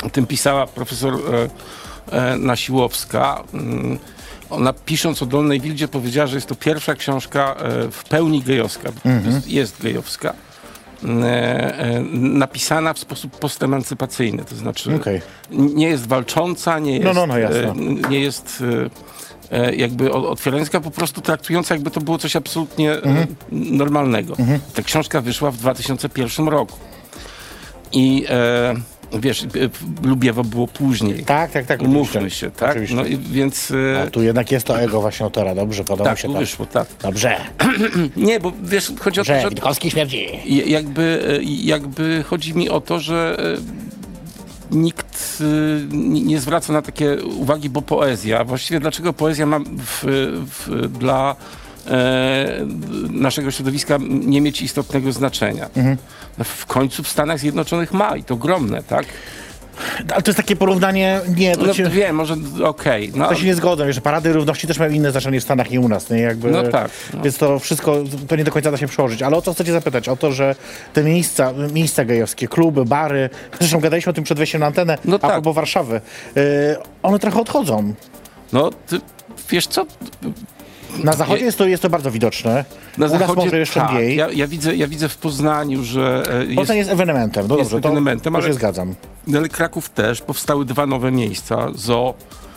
O 0.04 0.10
tym 0.10 0.26
pisała 0.26 0.66
profesor 0.66 1.14
e, 1.14 1.48
e, 2.32 2.36
Nasiłowska. 2.36 3.44
Mm, 3.54 3.98
Ona 4.50 4.72
pisząc 4.72 5.22
o 5.22 5.26
Dolnej 5.26 5.60
Wildzie 5.60 5.88
powiedziała, 5.88 6.26
że 6.26 6.36
jest 6.36 6.46
to 6.46 6.54
pierwsza 6.54 6.94
książka 6.94 7.54
e, 7.58 7.90
w 7.90 8.04
pełni 8.04 8.42
gejowska. 8.42 8.92
To 9.02 9.08
Jest, 9.30 9.48
jest 9.48 9.82
gejowska. 9.82 10.34
E, 11.04 11.78
e, 11.78 12.00
Napisana 12.12 12.92
w 12.94 12.98
sposób 12.98 13.38
postemancypacyjny, 13.38 14.44
to 14.44 14.56
znaczy 14.56 14.90
n- 15.52 15.74
nie 15.74 15.88
jest 15.88 16.06
walcząca, 16.06 16.78
nie 16.78 16.92
jest, 16.92 17.04
No, 17.04 17.12
no, 17.12 17.26
no, 17.26 17.38
jasne. 17.38 17.58
e, 17.70 17.74
nie 18.10 18.20
jest 18.20 18.64
jakby 19.76 20.12
otwierająca, 20.12 20.80
po 20.80 20.90
prostu 20.90 21.20
traktująca 21.20 21.74
jakby 21.74 21.90
to 21.90 22.00
było 22.00 22.18
coś 22.18 22.36
absolutnie 22.36 22.92
Mhm. 22.92 23.26
normalnego. 23.52 24.36
Ta 24.74 24.82
książka 24.82 25.20
wyszła 25.20 25.50
w 25.50 25.56
2001 25.56 26.48
roku. 26.48 26.78
I 27.92 28.24
wiesz, 29.12 29.42
e, 29.42 29.46
Lubiewo 30.02 30.44
było 30.44 30.66
później. 30.66 31.24
Tak, 31.24 31.50
tak, 31.50 31.66
tak. 31.66 31.82
Umówmy 31.82 32.30
się, 32.30 32.50
tak? 32.50 32.70
Oczywiście. 32.70 32.96
No 32.96 33.04
i 33.04 33.16
więc... 33.16 33.72
E, 33.96 34.02
A 34.02 34.06
tu 34.10 34.22
jednak 34.22 34.52
jest 34.52 34.66
to 34.66 34.80
ego 34.80 35.00
właśnie 35.00 35.24
autora, 35.24 35.54
dobrze, 35.54 35.84
podoba 35.84 36.10
mi 36.10 36.16
tak, 36.16 36.18
się 36.18 36.32
to. 36.32 36.38
wyszło, 36.38 36.66
tak. 36.66 36.88
Dobrze, 37.02 37.36
Nie, 38.16 38.40
bo 38.40 38.52
wiesz, 38.62 38.92
chodzi 39.00 39.20
o 39.20 39.24
to, 39.24 39.26
że 39.40 39.50
Witkowski 39.50 39.90
śmierdzi. 39.90 40.26
Jakby, 40.66 41.38
e, 41.40 41.42
jakby 41.42 42.24
chodzi 42.26 42.54
mi 42.54 42.70
o 42.70 42.80
to, 42.80 43.00
że 43.00 43.36
nikt 44.70 45.42
nie 45.90 46.40
zwraca 46.40 46.72
na 46.72 46.82
takie 46.82 47.16
uwagi, 47.24 47.70
bo 47.70 47.82
poezja, 47.82 48.44
właściwie 48.44 48.80
dlaczego 48.80 49.12
poezja 49.12 49.46
ma 49.46 49.58
w, 49.60 50.04
w, 50.46 50.88
dla 50.98 51.36
naszego 53.10 53.50
środowiska 53.50 53.98
nie 54.08 54.40
mieć 54.40 54.62
istotnego 54.62 55.12
znaczenia. 55.12 55.68
No, 56.38 56.44
W 56.44 56.66
końcu 56.66 57.02
w 57.02 57.08
Stanach 57.08 57.38
Zjednoczonych 57.38 57.92
ma 57.92 58.16
i 58.16 58.24
to 58.24 58.34
ogromne, 58.34 58.82
tak? 58.82 59.04
Ale 60.12 60.22
to 60.22 60.30
jest 60.30 60.36
takie 60.36 60.56
porównanie, 60.56 61.20
nie, 61.36 61.56
to, 61.56 61.66
No, 61.66 61.74
się, 61.74 61.90
wiem, 61.90 62.16
może 62.16 62.36
okej. 62.64 63.12
no, 63.14 63.28
to 63.28 63.34
się 63.34 63.46
nie 63.46 63.54
zgodzę, 63.54 63.86
wiesz, 63.86 64.00
parady 64.00 64.32
równości 64.32 64.66
też 64.66 64.78
mają 64.78 64.92
inne 64.92 65.10
znaczenie 65.10 65.40
w 65.40 65.42
Stanach 65.44 65.72
i 65.72 65.78
u 65.78 65.88
nas, 65.88 66.10
nie? 66.10 66.18
Jakby, 66.18 66.50
No 66.50 66.62
tak, 66.62 66.90
no. 67.14 67.22
Więc 67.22 67.38
to 67.38 67.58
wszystko, 67.58 67.96
to 68.28 68.36
nie 68.36 68.44
do 68.44 68.50
końca 68.52 68.70
da 68.70 68.76
się 68.76 68.86
przełożyć. 68.86 69.22
Ale 69.22 69.36
o 69.36 69.42
co 69.42 69.54
chcę 69.54 69.64
cię 69.64 69.72
zapytać? 69.72 70.08
O 70.08 70.16
to, 70.16 70.32
że 70.32 70.54
te 70.92 71.04
miejsca, 71.04 71.52
miejsca 71.72 72.04
gejowskie, 72.04 72.48
kluby, 72.48 72.84
bary, 72.84 73.30
zresztą 73.60 73.80
gadaliśmy 73.80 74.10
o 74.10 74.12
tym 74.12 74.24
przed 74.24 74.38
wejściem 74.38 74.60
na 74.60 74.66
antenę, 74.66 74.98
No 75.04 75.16
a 75.16 75.18
tak. 75.18 75.44
Warszawy, 75.52 76.00
yy, 76.36 76.42
one 77.02 77.18
trochę 77.18 77.40
odchodzą. 77.40 77.94
no 78.52 78.70
ty, 78.86 79.00
wiesz 79.50 79.66
co, 79.66 79.86
Na 81.04 81.12
zachodzie 81.12 81.44
jest 81.44 81.58
to, 81.58 81.66
jest 81.66 81.82
to 81.82 81.90
bardzo 81.90 82.10
widoczne. 82.10 82.64
na 82.98 83.06
u 83.06 83.08
zachodzie 83.08 83.44
może 83.44 83.58
jeszcze 83.58 83.80
tak, 83.80 83.92
mniej. 83.92 84.16
ja, 84.16 84.28
ja, 84.30 84.46
widzę, 84.46 84.76
ja 84.76 84.86
widzę 84.88 85.08
w 85.08 85.16
Poznaniu, 85.16 85.84
że 85.84 86.22
e, 86.30 86.44
jest, 86.44 86.56
Poznań 86.56 86.78
jest 86.78 86.90
ewenementem, 86.90 87.46
no 87.48 87.56
jest 87.58 87.70
dobrze, 87.70 87.82
to, 87.82 87.88
ewenementem, 87.88 88.32
to 88.32 88.38
ale- 88.38 88.48
się 88.48 88.54
zgadzam. 88.54 88.94
ale 89.36 89.48
Kraków 89.48 89.90
też, 89.90 90.20
powstały 90.20 90.64
dwa 90.64 90.86
nowe 90.86 91.12
miejsca, 91.12 91.68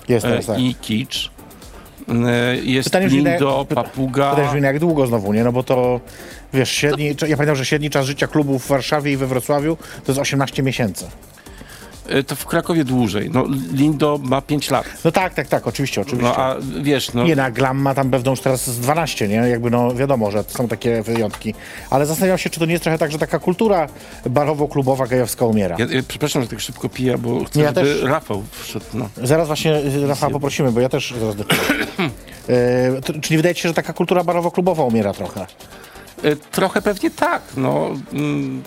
Jest 0.10 0.26
e, 0.26 0.44
tak. 0.44 0.60
i 0.60 0.76
Kicz. 0.76 1.32
E, 2.26 2.56
Jest 2.56 2.90
Pytanie 2.90 3.08
Lindo, 3.08 3.66
pyta- 3.70 3.76
Papuga. 3.84 4.36
Pytanie 4.36 4.62
jak 4.62 4.80
długo 4.80 5.08
znowu, 5.08 5.34
nie? 5.34 5.44
No 5.44 5.52
bo 5.52 5.64
to, 5.64 6.00
wiesz, 6.54 6.70
średni, 6.72 7.06
ja 7.28 7.38
pamiętam, 7.38 7.56
że 7.56 7.66
średni 7.66 7.90
czas 7.90 8.06
życia 8.06 8.28
klubów 8.28 8.66
w 8.66 8.68
Warszawie 8.68 9.12
i 9.12 9.18
we 9.18 9.28
Wrocławiu 9.28 9.78
to 10.06 10.12
jest 10.12 10.20
18 10.20 10.64
miesięcy. 10.64 11.06
E, 12.10 12.24
To 12.24 12.36
w 12.36 12.46
Krakowie 12.46 12.84
dłużej. 12.86 13.30
No, 13.34 13.46
Lindo 13.74 14.20
ma 14.24 14.42
5 14.42 14.70
lat. 14.72 14.86
No 15.06 15.12
tak, 15.12 15.34
tak, 15.34 15.48
tak, 15.48 15.68
oczywiście, 15.68 16.02
oczywiście. 16.02 16.34
No 16.38 16.44
a 16.44 16.56
wiesz, 16.82 17.14
no, 17.14 17.24
Nie, 17.24 17.36
na 17.36 17.52
Glam 17.52 17.78
ma 17.78 17.94
tam 17.94 18.12
pewną 18.12 18.32
już 18.32 18.42
teraz 18.42 18.70
z 18.70 18.80
12, 18.80 19.28
nie? 19.28 19.36
Jakby 19.36 19.70
no 19.72 19.96
wiadomo, 19.96 20.32
że 20.32 20.44
są 20.48 20.68
takie 20.68 21.02
wyjątki. 21.02 21.54
Ale 21.90 22.06
zastanawiam 22.06 22.38
się, 22.38 22.50
czy 22.50 22.60
to 22.60 22.66
nie 22.66 22.72
jest 22.72 22.84
trochę 22.84 22.98
tak, 22.98 23.12
że 23.12 23.18
taka 23.20 23.40
kultura 23.40 23.88
barowo-klubowa 24.30 25.08
gejowska 25.08 25.46
umiera. 25.46 25.76
ja, 25.80 25.86
ja, 25.90 26.02
przepraszam, 26.08 26.42
że 26.42 26.48
tak 26.48 26.60
szybko 26.60 26.90
piję, 26.90 27.18
bo 27.18 27.44
chcę, 27.46 27.60
Ja 27.62 27.74
też. 27.74 28.02
Rafał 28.04 28.44
wszedł. 28.52 28.86
No. 28.94 29.10
Zaraz 29.24 29.48
właśnie 29.48 29.76
y, 29.76 30.08
Rafała 30.08 30.32
poprosimy, 30.34 30.72
bo 30.72 30.80
ja 30.80 30.90
też 30.90 31.14
zaraz 31.20 31.36
do 31.36 31.44
e, 32.50 33.02
to- 33.02 33.14
Czy 33.22 33.34
nie 33.34 33.38
wydaje 33.38 33.56
ci 33.56 33.62
się, 33.62 33.68
że 33.70 33.74
taka 33.74 33.94
kultura 33.94 34.24
barowo-klubowa 34.24 34.84
umiera 34.88 35.14
trochę? 35.14 35.46
E, 36.24 36.36
Trochę 36.36 36.82
pewnie 36.82 37.12
tak. 37.12 37.42
No, 37.58 37.90
mm, 38.14 38.64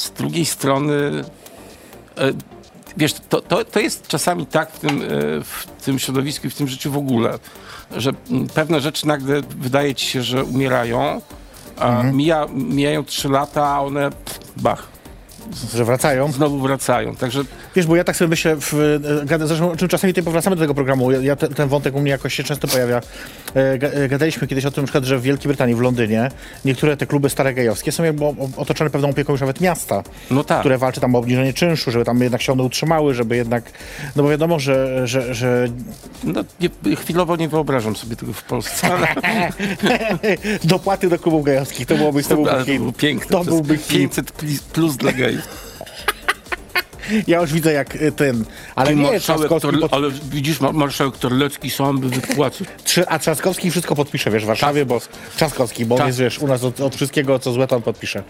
z 0.00 0.10
drugiej 0.10 0.44
strony, 0.44 0.92
e, 2.18 2.32
wiesz, 2.96 3.12
to, 3.28 3.40
to, 3.40 3.64
to 3.64 3.80
jest 3.80 4.08
czasami 4.08 4.46
tak 4.46 4.72
w 4.72 4.78
tym, 4.78 5.02
e, 5.02 5.06
w 5.44 5.66
tym 5.84 5.98
środowisku 5.98 6.46
i 6.46 6.50
w 6.50 6.54
tym 6.54 6.68
życiu 6.68 6.92
w 6.92 6.96
ogóle, 6.96 7.38
że 7.96 8.12
mm, 8.30 8.46
pewne 8.46 8.80
rzeczy 8.80 9.06
nagle 9.06 9.42
wydaje 9.42 9.94
ci 9.94 10.06
się, 10.06 10.22
że 10.22 10.44
umierają, 10.44 11.20
a 11.76 12.02
mija, 12.02 12.46
mijają 12.52 13.04
trzy 13.04 13.28
lata, 13.28 13.66
a 13.66 13.80
one 13.80 14.10
bach, 14.56 14.88
Że 15.74 15.84
wracają? 15.84 16.32
znowu 16.32 16.58
wracają. 16.58 17.16
Także 17.16 17.44
Wiesz, 17.76 17.86
bo 17.86 17.96
ja 17.96 18.04
tak 18.04 18.16
sobie 18.16 18.28
myślę, 18.28 18.56
w, 18.56 18.74
e, 19.30 19.46
zresztą 19.46 19.76
czym 19.76 19.88
czasami 19.88 20.12
tutaj 20.12 20.24
powracamy 20.24 20.56
do 20.56 20.62
tego 20.62 20.74
programu, 20.74 21.10
ja, 21.10 21.20
ja 21.20 21.36
te, 21.36 21.48
ten 21.48 21.68
wątek 21.68 21.94
u 21.94 22.00
mnie 22.00 22.10
jakoś 22.10 22.34
się 22.34 22.42
często 22.42 22.68
pojawia. 22.68 23.00
E, 23.56 23.72
e, 23.72 24.08
Gadaliśmy 24.08 24.46
kiedyś 24.46 24.66
o 24.66 24.70
tym, 24.70 24.84
przykład, 24.84 25.04
że 25.04 25.18
w 25.18 25.22
Wielkiej 25.22 25.48
Brytanii, 25.48 25.74
w 25.74 25.80
Londynie, 25.80 26.30
niektóre 26.64 26.96
te 26.96 27.06
kluby 27.06 27.30
stare 27.30 27.54
gejowskie 27.54 27.92
są 27.92 28.04
jakby 28.04 28.24
otoczone 28.56 28.90
pewną 28.90 29.10
opieką 29.10 29.32
już 29.32 29.40
nawet 29.40 29.60
miasta, 29.60 30.02
no 30.30 30.44
tak. 30.44 30.60
które 30.60 30.78
walczy 30.78 31.00
tam 31.00 31.14
o 31.14 31.18
obniżenie 31.18 31.52
czynszu, 31.52 31.90
żeby 31.90 32.04
tam 32.04 32.20
jednak 32.22 32.42
się 32.42 32.52
one 32.52 32.62
utrzymały, 32.62 33.14
żeby 33.14 33.36
jednak, 33.36 33.64
no 34.16 34.22
bo 34.22 34.28
wiadomo, 34.28 34.58
że, 34.58 35.08
że, 35.08 35.34
że 35.34 35.68
No, 36.24 36.44
nie, 36.60 36.96
chwilowo 36.96 37.36
nie 37.36 37.48
wyobrażam 37.48 37.96
sobie 37.96 38.16
tego 38.16 38.32
w 38.32 38.42
Polsce, 38.42 38.94
ale 38.94 39.08
dopłaty 40.64 41.08
do 41.08 41.18
klubów 41.18 41.44
gejowskich, 41.44 41.86
to 41.86 41.94
byłoby, 41.94 42.22
to 42.22 42.34
byłby 42.34 42.50
to 42.50 42.64
hit. 42.64 42.78
było 42.78 42.92
piękne. 42.92 43.30
To 43.30 43.44
byłby 43.44 43.78
hit. 43.78 43.98
500 43.98 44.32
plus, 44.32 44.58
plus 44.60 44.96
dla 44.96 45.12
gejów. 45.12 45.29
face. 45.30 45.69
Ja 47.26 47.40
już 47.40 47.52
widzę 47.52 47.72
jak 47.72 47.96
y, 47.96 48.12
ten, 48.12 48.44
ale 48.74 48.94
nie, 48.94 49.02
marszałek 49.02 49.50
Torle- 49.50 49.88
ale 49.90 50.10
widzisz, 50.10 50.60
ma- 50.60 50.72
marszałek 50.72 51.16
Torlecki 51.16 51.70
sam 51.70 51.98
by 52.00 52.08
wypłacił. 52.08 52.66
a 53.08 53.18
Trzaskowski 53.18 53.70
wszystko 53.70 53.96
podpisze, 53.96 54.30
wiesz, 54.30 54.42
w 54.44 54.46
Warszawie, 54.46 54.86
bo 54.86 55.00
Trzaskowski, 55.36 55.86
bo 55.86 55.94
on 55.94 55.98
Tak. 55.98 56.06
jest, 56.06 56.18
wiesz, 56.18 56.38
u 56.38 56.46
nas 56.46 56.64
od, 56.64 56.80
od 56.80 56.96
wszystkiego, 56.96 57.38
co 57.38 57.52
złe, 57.52 57.66
to 57.66 57.76
on 57.76 57.82
podpisze. 57.82 58.22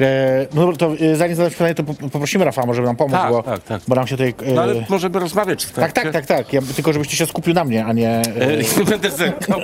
E, 0.00 0.46
no 0.54 0.72
to 0.72 0.92
e, 1.00 1.16
zanim 1.16 1.36
zadam 1.36 1.50
ci 1.50 1.56
pytanie, 1.56 1.74
to 1.74 1.84
po- 1.84 1.94
poprosimy 1.94 2.44
Rafała, 2.44 2.74
żeby 2.74 2.86
nam 2.86 2.96
pomógł, 2.96 3.16
Tak, 3.16 3.30
bo, 3.32 3.42
tak, 3.42 3.62
tak. 3.62 3.82
bo 3.88 3.94
nam 3.94 4.06
się 4.06 4.16
tutaj... 4.16 4.34
E, 4.46 4.52
No 4.54 4.62
ale 4.62 4.86
możemy 4.88 5.18
rozmawiać 5.18 5.64
w 5.64 5.72
tak, 5.72 5.92
tak, 5.92 6.12
tak, 6.12 6.26
tak, 6.26 6.52
ja, 6.52 6.60
tylko 6.76 6.92
żebyście 6.92 7.16
się 7.16 7.26
skupił 7.26 7.54
na 7.54 7.64
mnie, 7.64 7.84
a 7.86 7.92
nie... 7.92 8.08
E, 8.10 8.84
będę 8.90 9.10
zerkał. 9.10 9.60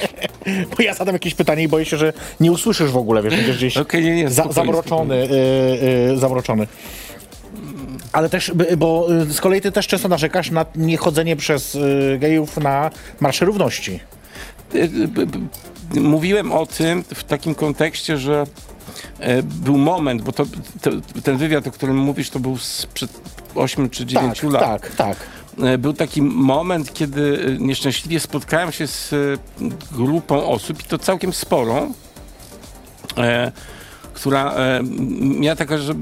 bo 0.76 0.82
ja 0.82 0.94
zadam 0.94 1.14
jakieś 1.14 1.34
pytanie 1.34 1.62
i 1.62 1.68
boję 1.68 1.84
się, 1.84 1.96
że 1.96 2.12
nie 2.40 2.52
usłyszysz 2.52 2.90
w 2.90 2.96
ogóle, 2.96 3.22
wiesz, 3.22 3.36
będziesz 3.36 3.56
gdzieś 3.56 3.76
Okej, 3.76 4.04
nie, 4.04 4.16
nie, 4.16 4.30
za, 4.30 4.34
spokojnie, 4.44 4.54
zamroczony, 4.54 5.14
e, 5.14 6.12
e, 6.12 6.16
zamroczony. 6.16 6.66
Ale 8.16 8.28
też, 8.28 8.52
bo 8.78 9.08
y, 9.12 9.32
z 9.32 9.40
kolei 9.40 9.60
ty 9.60 9.72
też 9.72 9.86
często 9.86 10.08
narzekasz 10.08 10.50
na 10.50 10.66
niechodzenie 10.76 11.36
przez 11.36 11.74
y, 11.74 12.16
gejów 12.20 12.56
na 12.56 12.90
Marsze 13.20 13.44
Równości. 13.44 14.00
Y, 14.74 14.88
Mówiłem 16.00 16.52
o 16.52 16.66
tym 16.66 17.04
w 17.14 17.24
takim 17.24 17.54
kontekście, 17.54 18.18
że 18.18 18.44
e, 19.20 19.42
był 19.42 19.78
moment, 19.78 20.22
bo 20.22 20.32
to, 20.32 20.44
to, 20.80 20.90
ten 21.24 21.36
wywiad, 21.36 21.66
o 21.66 21.70
którym 21.70 21.96
mówisz, 21.96 22.30
to 22.30 22.40
był 22.40 22.58
sprzed 22.58 23.10
8 23.54 23.90
czy 23.90 24.06
9 24.06 24.40
tak, 24.40 24.52
lat. 24.52 24.62
Tak, 24.62 24.94
tak. 24.94 25.16
E, 25.62 25.78
Był 25.78 25.92
taki 25.92 26.22
moment, 26.22 26.94
kiedy 26.94 27.46
e, 27.46 27.64
nieszczęśliwie 27.64 28.20
spotkałem 28.20 28.72
się 28.72 28.86
z 28.86 29.14
grupą 29.92 30.46
osób, 30.46 30.80
i 30.80 30.84
to 30.84 30.98
całkiem 30.98 31.32
sporą, 31.32 31.92
która 34.16 34.52
e, 34.54 34.80
miała 35.20 35.56
taka, 35.56 35.78
że 35.78 35.94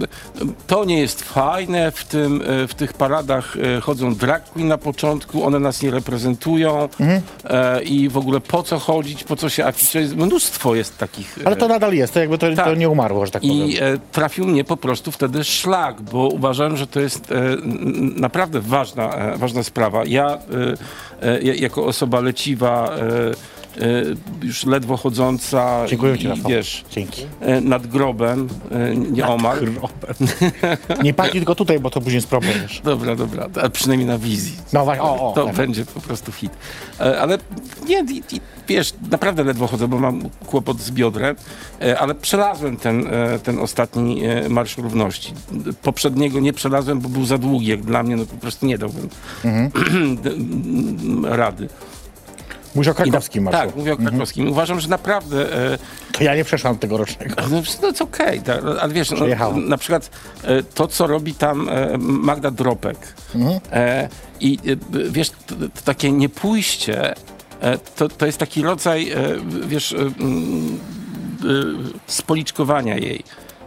to 0.66 0.85
nie 0.85 0.98
jest 1.00 1.22
fajne, 1.22 1.90
w, 1.92 2.05
tym, 2.05 2.42
e, 2.46 2.68
w 2.68 2.74
tych 2.74 2.92
paradach 2.92 3.57
e, 3.77 3.81
chodzą 3.81 4.14
drag 4.14 4.44
queen 4.44 4.68
na 4.68 4.79
początku, 4.79 5.44
one 5.44 5.59
nas 5.59 5.83
nie 5.83 5.90
reprezentują 5.90 6.88
e, 7.44 7.83
i 7.83 8.09
w 8.09 8.16
ogóle 8.16 8.40
po 8.40 8.62
co 8.62 8.79
chodzić, 8.79 9.24
po 9.24 9.37
co 9.37 9.48
się 9.48 9.66
afiszuje, 9.66 10.07
mnóstwo 10.07 10.74
jest 10.74 10.98
takich. 10.98 11.38
Ale 11.44 11.57
to 11.57 11.68
nadal 11.68 11.94
jest, 11.94 12.14
to 12.14 12.20
jakby 12.20 12.38
to, 12.38 12.50
to 12.50 12.57
tak. 12.57 12.79
nie 12.79 12.88
umarło, 12.88 13.27
że 13.27 13.33
tak 13.33 13.42
powiem. 13.42 13.57
I 13.57 13.77
e, 13.77 13.98
trafił 14.12 14.46
mnie 14.46 14.64
po 14.64 14.77
prostu 14.77 15.12
wtedy 15.12 15.44
szlak, 15.44 16.03
bo 16.03 16.29
uważałem, 16.29 16.77
że 16.77 16.87
to 16.87 17.00
jest 17.00 17.33
e, 17.33 17.35
naprawdę 18.16 18.61
ważna, 18.61 19.14
e, 19.14 19.38
ważna 19.38 19.62
sprawa. 19.62 20.05
Ja 20.07 20.27
e, 21.22 21.29
e, 21.29 21.42
ja- 21.42 21.55
jako 21.55 21.87
osoba 21.87 22.20
leciwa, 22.20 22.90
e, 22.90 23.00
e, 23.00 23.53
już 24.42 24.66
ledwo 24.66 24.96
chodząca 24.96 25.87
Dziękuję 25.88 26.18
ci, 26.18 26.28
Rafał. 26.28 26.50
wiesz, 26.50 26.84
Dzięki. 26.90 27.22
e, 27.40 27.60
nad 27.60 27.87
grobem, 27.87 28.48
e, 28.70 28.96
nie 28.96 29.26
omal. 29.26 29.58
Nie 31.02 31.14
padnij 31.14 31.32
tylko 31.32 31.54
tutaj, 31.54 31.80
bo 31.80 31.90
to 31.90 32.00
później 32.00 32.14
jest 32.16 32.28
problem 32.28 32.62
już. 32.62 32.80
Dobra, 32.80 33.16
dobra, 33.16 33.48
a 33.62 33.68
przynajmniej 33.68 34.08
na 34.08 34.18
wizji. 34.18 34.56
No 34.72 34.84
właśnie, 34.84 35.02
o, 35.04 35.30
o. 35.30 35.34
To 35.34 35.46
tak. 35.46 35.54
będzie 35.56 35.84
po 35.84 36.00
prostu 36.00 36.32
hit. 36.32 36.52
E, 37.00 37.20
Ale 37.20 37.38
nie, 37.88 38.04
wiesz, 38.68 38.94
naprawdę 39.10 39.44
ledwo 39.44 39.66
chodzę, 39.66 39.88
bo 39.88 39.98
mam 39.98 40.22
kłopot 40.46 40.80
z 40.80 40.90
biodrem, 40.90 41.37
e, 41.82 41.98
ale 41.98 42.14
przelazłem 42.14 42.76
ten, 42.76 43.06
e, 43.06 43.38
ten 43.38 43.58
ostatni 43.58 44.24
e, 44.24 44.48
Marsz 44.48 44.78
Równości. 44.78 45.34
Poprzedniego 45.82 46.40
nie 46.40 46.52
przelazłem, 46.52 47.00
bo 47.00 47.08
był 47.08 47.24
za 47.24 47.38
długi, 47.38 47.66
jak 47.66 47.82
dla 47.82 48.02
mnie, 48.02 48.16
no 48.16 48.26
po 48.26 48.37
prostu 48.37 48.66
nie 48.66 48.78
dałbym 48.78 49.08
rady. 51.24 51.68
Mówisz 52.74 52.88
o 52.88 52.94
krakowskim 52.94 53.44
marszu. 53.44 53.60
Tak, 53.60 53.76
mówię 53.76 53.92
o 53.92 53.96
krakowskim. 53.96 54.48
Uważam, 54.48 54.80
że 54.80 54.88
naprawdę 54.88 55.72
e, 55.72 55.78
To 56.12 56.24
ja 56.24 56.37
nie 56.37 56.44
przeszłam 56.44 56.78
tegorocznego. 56.78 57.34
no, 57.50 57.62
no 57.82 57.92
to 57.92 58.04
okej, 58.04 58.40
tak, 58.40 58.60
ale 58.80 58.92
wiesz, 58.92 59.10
no, 59.10 59.52
na 59.52 59.78
przykład 59.78 60.10
e, 60.44 60.62
to, 60.62 60.87
co 60.88 61.06
robi 61.06 61.34
tam 61.34 61.68
e, 61.68 61.98
Magda 61.98 62.50
Dropek 62.50 63.14
e, 63.72 64.08
i 64.40 64.58
e, 64.66 64.76
wiesz, 65.10 65.30
to, 65.30 65.54
to 65.54 65.82
takie 65.84 66.12
niepójście, 66.12 67.14
e, 67.60 67.78
to, 67.78 68.08
to 68.08 68.26
jest 68.26 68.38
taki 68.38 68.62
rodzaj, 68.62 69.12
wiesz, 69.66 69.94
spoliczkowania 72.06 72.96
jej. 72.96 73.24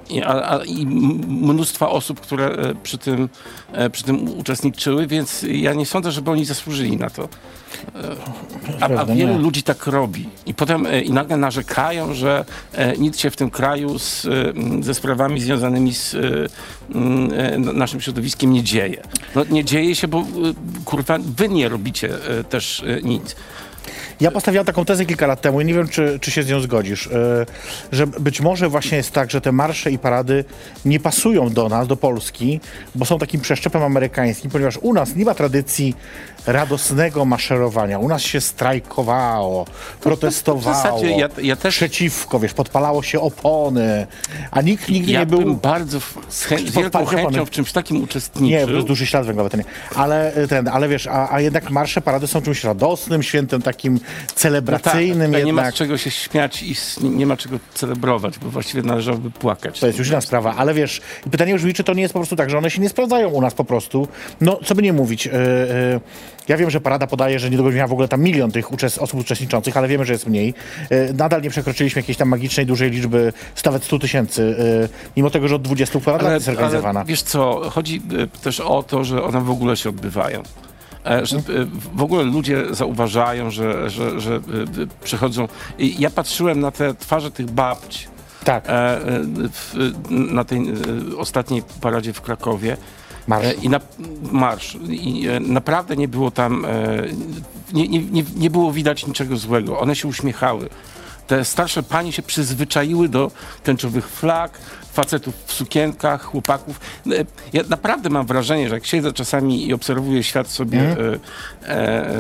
I, 0.10 0.22
a, 0.22 0.50
a, 0.52 0.64
I 0.66 0.86
mnóstwa 1.28 1.90
osób, 1.90 2.22
które 2.22 2.46
e, 2.46 2.76
przy 2.84 2.98
tym, 2.98 3.30
e, 3.72 3.90
przy 3.90 4.04
tym 4.04 4.40
uczestniczyły, 4.40 5.08
więc 5.08 5.46
ja 5.50 5.74
nie 5.74 5.86
sądzę, 5.86 6.12
żeby 6.12 6.32
oni 6.32 6.46
zasłużyli 6.46 6.98
na 6.98 7.10
to. 7.10 7.30
A, 8.82 8.86
a 8.86 8.90
Pewnie 8.90 9.16
wielu 9.16 9.34
nie. 9.34 9.40
ludzi 9.40 9.64
tak 9.64 9.88
robi. 9.88 10.30
I 10.46 10.54
potem 10.54 10.86
e, 10.86 11.02
i 11.02 11.12
nagle 11.12 11.38
narzekają, 11.38 12.14
że 12.14 12.46
e, 12.74 12.98
nic 12.98 13.20
się 13.20 13.30
w 13.30 13.36
tym 13.36 13.50
kraju 13.50 14.00
z, 14.00 14.26
e, 14.26 14.30
ze 14.84 14.94
sprawami 14.94 15.42
związanymi 15.42 15.94
z 15.94 16.16
e, 16.16 16.20
e, 17.54 17.60
naszym 17.60 18.02
środowiskiem 18.02 18.54
nie 18.54 18.64
dzieje. 18.64 19.04
No, 19.36 19.44
nie 19.50 19.66
dzieje 19.66 19.96
się, 19.96 20.08
bo 20.08 20.20
e, 20.20 20.24
kurwa, 20.86 21.18
wy 21.38 21.50
nie 21.50 21.70
robicie 21.70 22.10
e, 22.40 22.44
też 22.44 22.84
e, 22.84 23.02
nic. 23.02 23.36
Ja 24.22 24.32
postawiłem 24.32 24.66
taką 24.66 24.86
tezę 24.86 25.06
kilka 25.06 25.28
lat 25.28 25.42
temu 25.42 25.62
i 25.62 25.66
nie 25.66 25.74
wiem, 25.74 25.88
czy, 25.88 26.20
czy 26.22 26.32
się 26.32 26.44
z 26.44 26.50
nią 26.50 26.60
zgodzisz, 26.60 27.06
yy, 27.06 27.46
że 27.92 28.08
być 28.08 28.42
może 28.42 28.70
właśnie 28.70 28.98
jest 28.98 29.12
tak, 29.12 29.32
że 29.32 29.42
te 29.42 29.52
marsze 29.52 29.92
i 29.92 30.00
parady 30.00 30.46
nie 30.86 31.00
pasują 31.00 31.50
do 31.50 31.70
nas, 31.70 31.88
do 31.88 31.98
Polski, 31.98 32.60
bo 32.96 33.06
są 33.06 33.20
takim 33.20 33.42
przeszczepem 33.42 33.84
amerykańskim, 33.84 34.52
ponieważ 34.52 34.78
u 34.78 34.94
nas 34.94 35.16
nie 35.16 35.26
ma 35.26 35.34
tradycji 35.34 35.96
radosnego 36.48 37.26
maszerowania. 37.26 38.00
U 38.00 38.08
nas 38.08 38.22
się 38.22 38.42
strajkowało, 38.42 39.66
protestowało, 40.02 40.62
w 40.62 40.64
zasadzie 40.84 41.10
ja- 41.12 41.30
ja 41.42 41.56
też- 41.56 41.76
przeciwko, 41.76 42.40
wiesz, 42.40 42.54
podpalało 42.54 43.04
się 43.04 43.20
opony, 43.22 44.08
a 44.52 44.62
nikt 44.62 44.90
nigdy 44.90 45.12
Ja 45.12 45.20
nie 45.20 45.26
był... 45.26 45.40
bym 45.40 45.56
bardzo 45.56 46.00
z, 46.30 46.44
chę, 46.44 46.58
z 46.58 46.72
wielką 46.72 47.06
chęcią 47.06 47.28
opony. 47.28 47.46
w 47.46 47.50
czymś 47.50 47.72
takim 47.72 47.98
Nie, 47.98 48.04
uczestniczył. 48.04 48.68
to 48.68 48.74
jest 48.74 48.88
duży 48.88 49.06
ślad 49.06 49.26
węglowy, 49.26 49.50
to 49.50 49.58
nie. 49.58 49.64
Ale 49.96 50.38
y, 50.38 50.48
ten, 50.48 50.68
ale 50.68 50.88
wiesz, 50.90 51.08
a, 51.08 51.32
a 51.32 51.42
jednak 51.42 51.70
marsze, 51.70 52.02
parady 52.02 52.28
są 52.28 52.42
czymś 52.42 52.64
radosnym, 52.64 53.24
świętem 53.24 53.62
takim 53.62 53.94
No 53.94 54.00
tak, 54.00 54.32
celebracyjnym 54.36 55.32
tak, 55.32 55.46
nie 55.46 55.54
ma 55.54 55.62
z 55.62 55.66
jednak. 55.66 55.74
czego 55.76 55.98
się 55.98 56.12
śmiać 56.12 56.64
i 56.64 56.76
nie 57.02 57.26
ma 57.26 57.38
czego 57.38 57.60
celebrować, 57.74 58.40
bo 58.40 58.50
właściwie 58.50 58.84
należałoby 58.84 59.32
płakać. 59.32 59.80
To 59.80 59.88
jest 59.88 60.00
już 60.00 60.08
inna 60.08 60.22
sprawa, 60.22 60.56
ale 60.58 60.74
wiesz, 60.74 61.02
i 61.28 61.30
pytanie 61.30 61.56
brzmi, 61.56 61.74
czy 61.74 61.84
to 61.84 61.94
nie 61.94 62.02
jest 62.02 62.14
po 62.14 62.20
prostu 62.20 62.36
tak, 62.36 62.50
że 62.50 62.58
one 62.58 62.72
się 62.72 62.82
nie 62.82 62.90
sprawdzają 62.90 63.30
u 63.30 63.42
nas 63.42 63.54
po 63.54 63.64
prostu. 63.66 64.08
No, 64.42 64.60
co 64.66 64.76
by 64.76 64.82
nie 64.82 64.94
mówić. 64.94 65.26
Yy, 65.26 65.32
yy, 65.34 66.00
ja 66.48 66.58
wiem, 66.58 66.70
że 66.70 66.82
parada 66.82 67.08
podaje, 67.08 67.40
że 67.40 67.50
niedługo 67.50 67.72
miała 67.72 67.88
w 67.88 67.92
ogóle 67.92 68.08
tam 68.08 68.22
milion 68.22 68.52
tych 68.52 68.72
uczes- 68.72 69.00
osób 69.00 69.20
uczestniczących, 69.20 69.78
ale 69.78 69.88
wiemy, 69.88 70.06
że 70.06 70.14
jest 70.14 70.28
mniej. 70.28 70.54
Yy, 70.90 71.14
nadal 71.14 71.42
nie 71.42 71.50
przekroczyliśmy 71.50 72.00
jakiejś 72.00 72.18
tam 72.18 72.28
magicznej, 72.30 72.66
dużej 72.66 72.92
liczby, 72.92 73.34
nawet 73.66 73.84
100 73.84 74.00
tysięcy, 74.00 74.56
yy, 74.82 74.90
mimo 75.18 75.30
tego, 75.30 75.48
że 75.48 75.56
od 75.56 75.62
20 75.62 76.00
ponad 76.00 76.22
lat 76.22 76.34
jest 76.34 76.48
organizowana. 76.50 77.06
wiesz 77.06 77.22
co, 77.22 77.70
chodzi 77.70 78.02
e, 78.24 78.28
też 78.42 78.60
o 78.60 78.84
to, 78.84 79.04
że 79.04 79.24
one 79.24 79.42
w 79.42 79.50
ogóle 79.50 79.78
się 79.78 79.90
odbywają. 79.90 80.44
E, 81.06 81.26
Że 81.26 81.38
e, 81.38 81.42
w 81.96 82.02
ogóle 82.02 82.24
ludzie 82.24 82.64
zauważają, 82.72 83.52
że, 83.52 83.90
że, 83.90 84.20
że 84.20 84.36
e, 84.36 84.40
przychodzą. 85.04 85.48
I 85.80 85.96
ja 86.02 86.10
patrzyłem 86.10 86.60
na 86.60 86.72
te 86.72 86.94
twarze 86.94 87.32
tych 87.32 87.52
babć 87.52 88.08
tak, 88.44 88.70
e, 88.70 88.72
e, 88.72 89.00
na 90.10 90.44
tej 90.44 90.60
e, 90.60 90.74
ostatniej 91.18 91.64
paradzie 91.82 92.14
w 92.14 92.22
Krakowie. 92.22 92.78
Marsz. 93.28 93.46
E, 93.46 93.54
I 93.54 93.70
na 93.70 93.80
marsz. 94.32 94.78
I 94.90 95.28
e, 95.28 95.40
naprawdę 95.40 95.96
nie 95.96 96.08
było 96.08 96.32
tam, 96.32 96.66
e, 96.66 96.70
nie, 97.74 97.88
nie, 97.88 98.24
nie, 98.36 98.50
było 98.50 98.72
widać 98.72 99.08
niczego 99.08 99.38
złego. 99.38 99.80
One 99.80 99.96
się 99.96 100.08
uśmiechały. 100.08 100.70
Te 101.28 101.46
starsze 101.46 101.84
panie 101.84 102.12
się 102.12 102.22
przyzwyczaiły 102.22 103.10
do 103.10 103.32
tęczowych 103.64 104.10
flag, 104.10 104.60
facetów 104.94 105.36
w 105.46 105.54
sukienkach, 105.54 106.24
chłopaków. 106.24 106.80
Ja 107.54 107.64
naprawdę 107.70 108.10
mam 108.10 108.26
wrażenie, 108.26 108.70
że 108.70 108.76
jak 108.76 108.86
siedzę 108.86 109.14
czasami 109.14 109.68
i 109.68 109.74
obserwuję 109.74 110.24
świat 110.24 110.48
sobie 110.48 110.80
e, 110.80 110.96
e, 111.64 111.70
e, 111.70 112.14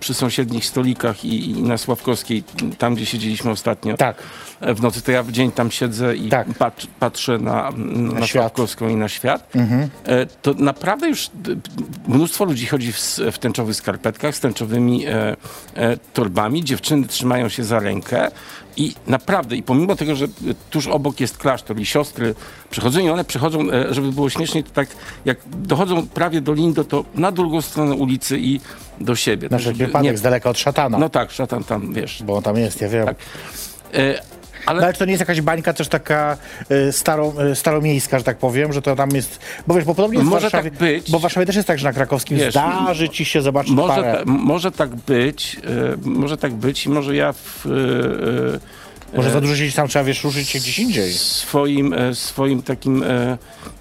przy 0.00 0.14
sąsiednich 0.14 0.64
stolikach 0.64 1.24
i, 1.24 1.50
i 1.50 1.62
na 1.62 1.78
Sławkowskiej, 1.78 2.44
tam 2.78 2.94
gdzie 2.94 3.06
siedzieliśmy 3.06 3.50
ostatnio, 3.50 3.96
Tak. 3.96 4.16
W 4.60 4.82
nocy, 4.82 5.02
to 5.02 5.12
ja 5.12 5.22
w 5.22 5.32
dzień 5.32 5.52
tam 5.52 5.70
siedzę 5.70 6.16
i 6.16 6.28
Tak. 6.28 6.46
patrz, 6.58 6.86
patrzę 7.00 7.38
na, 7.38 7.70
na, 7.76 8.26
świat. 8.26 8.42
Sławkowską 8.42 8.88
i 8.88 8.96
na 8.96 9.08
świat. 9.08 9.52
E, 10.04 10.26
To 10.26 10.54
naprawdę 10.54 11.08
już 11.08 11.30
mnóstwo 12.08 12.44
ludzi 12.44 12.66
chodzi 12.66 12.92
w, 12.92 12.98
w 13.32 13.38
tęczowych 13.38 13.76
skarpetkach, 13.76 14.36
z 14.36 14.40
tęczowymi 14.40 15.06
e, 15.06 15.36
e, 15.74 15.96
torbami. 15.96 16.64
Dziewczyny 16.64 17.06
trzymają 17.06 17.48
się 17.48 17.64
za 17.64 17.78
rękę 17.80 18.30
i 18.76 18.94
naprawdę, 19.06 19.56
i 19.56 19.62
pomimo 19.62 19.96
tego, 19.96 20.14
że 20.16 20.26
tuż 20.70 20.86
obok 20.86 21.20
jest 21.20 21.38
klasztor 21.38 21.78
i 21.80 21.86
siostry 21.86 22.34
przychodzą 22.70 23.00
i 23.00 23.08
one 23.10 23.24
przychodzą, 23.24 23.70
e, 23.72 23.94
żeby 23.94 24.12
było 24.12 24.30
śmieszniej, 24.30 24.64
to 24.64 24.70
tak 24.70 24.88
jak 25.24 25.38
dochodzą 25.48 26.06
prawie 26.06 26.40
do 26.40 26.52
Lindo, 26.54 26.84
to 26.84 27.04
na 27.14 27.32
drugą 27.32 27.60
stronę 27.62 27.94
ulicy 27.94 28.38
i 28.38 28.60
do 29.00 29.16
siebie. 29.16 29.48
Na 29.50 29.58
wypadek, 29.58 30.02
nie- 30.12 30.18
z 30.18 30.22
daleka 30.22 30.50
od 30.50 30.58
szatana, 30.58 30.98
No 30.98 31.08
tak, 31.08 31.30
szatan 31.30 31.64
tam, 31.64 31.92
wiesz. 31.94 32.22
bo 32.22 32.36
on 32.36 32.42
tam 32.42 32.56
jest, 32.56 32.80
ja 32.80 32.88
wiem. 32.88 33.06
Tak. 33.06 33.16
E, 33.94 34.37
Ale 34.66 34.80
No, 34.80 34.84
ale 34.86 34.92
czy 34.92 34.98
to 34.98 35.04
nie 35.04 35.12
jest 35.12 35.20
jakaś 35.20 35.40
bańka 35.40 35.72
też 35.72 35.88
taka 35.88 36.36
y, 36.70 36.92
staro, 36.92 37.32
y, 37.52 37.54
staromiejska, 37.56 38.18
że 38.18 38.24
tak 38.24 38.38
powiem, 38.38 38.72
że 38.72 38.82
to 38.82 38.96
tam 38.96 39.10
jest... 39.10 39.38
Bo 39.66 39.74
wiesz, 39.74 39.84
bo 39.84 39.94
podobnie 39.94 40.16
jest 40.18 40.28
w 40.28 40.30
Może 40.30 40.50
Warszawie, 40.50 40.70
tak 40.70 40.78
być. 40.78 41.10
Bo 41.10 41.18
w 41.18 41.22
Warszawie 41.22 41.46
też 41.46 41.56
jest 41.56 41.68
tak, 41.68 41.78
że 41.78 41.84
na 41.88 41.92
krakowskim 41.92 42.38
Wiesz, 42.38 42.50
zdarzy 42.54 43.08
ci 43.08 43.24
się 43.24 43.42
zobaczyć 43.42 43.72
Może, 43.72 43.94
parę. 43.94 44.12
ta, 44.18 44.22
może 44.26 44.72
tak 44.72 44.96
być, 44.96 45.56
e, 45.64 46.08
może 46.08 46.36
tak 46.36 46.52
być 46.52 46.86
i 46.86 46.88
może 46.88 47.16
ja 47.16 47.32
w 47.32 47.64
Może 49.16 49.30
za 49.30 49.40
dużo 49.40 49.56
się 49.56 49.72
tam 49.72 49.88
trzeba, 49.88 50.04
wiesz, 50.04 50.24
ruszyć 50.24 50.48
się 50.48 50.58
gdzieś 50.58 50.78
indziej. 50.78 51.12
swoim, 51.12 51.94
swoim 52.14 52.62
takim, 52.62 53.04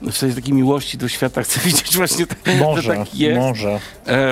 w 0.02 0.18
sensie 0.18 0.36
takiej 0.36 0.54
miłości 0.54 0.98
do 0.98 1.08
świata 1.08 1.44
chcę 1.44 1.60
widzieć 1.66 1.98
właśnie, 1.98 2.28
tak, 2.28 2.40
Może, 2.60 2.82
że 2.82 2.96
tak 2.96 3.16
jest. 3.16 3.38
może. 3.40 3.80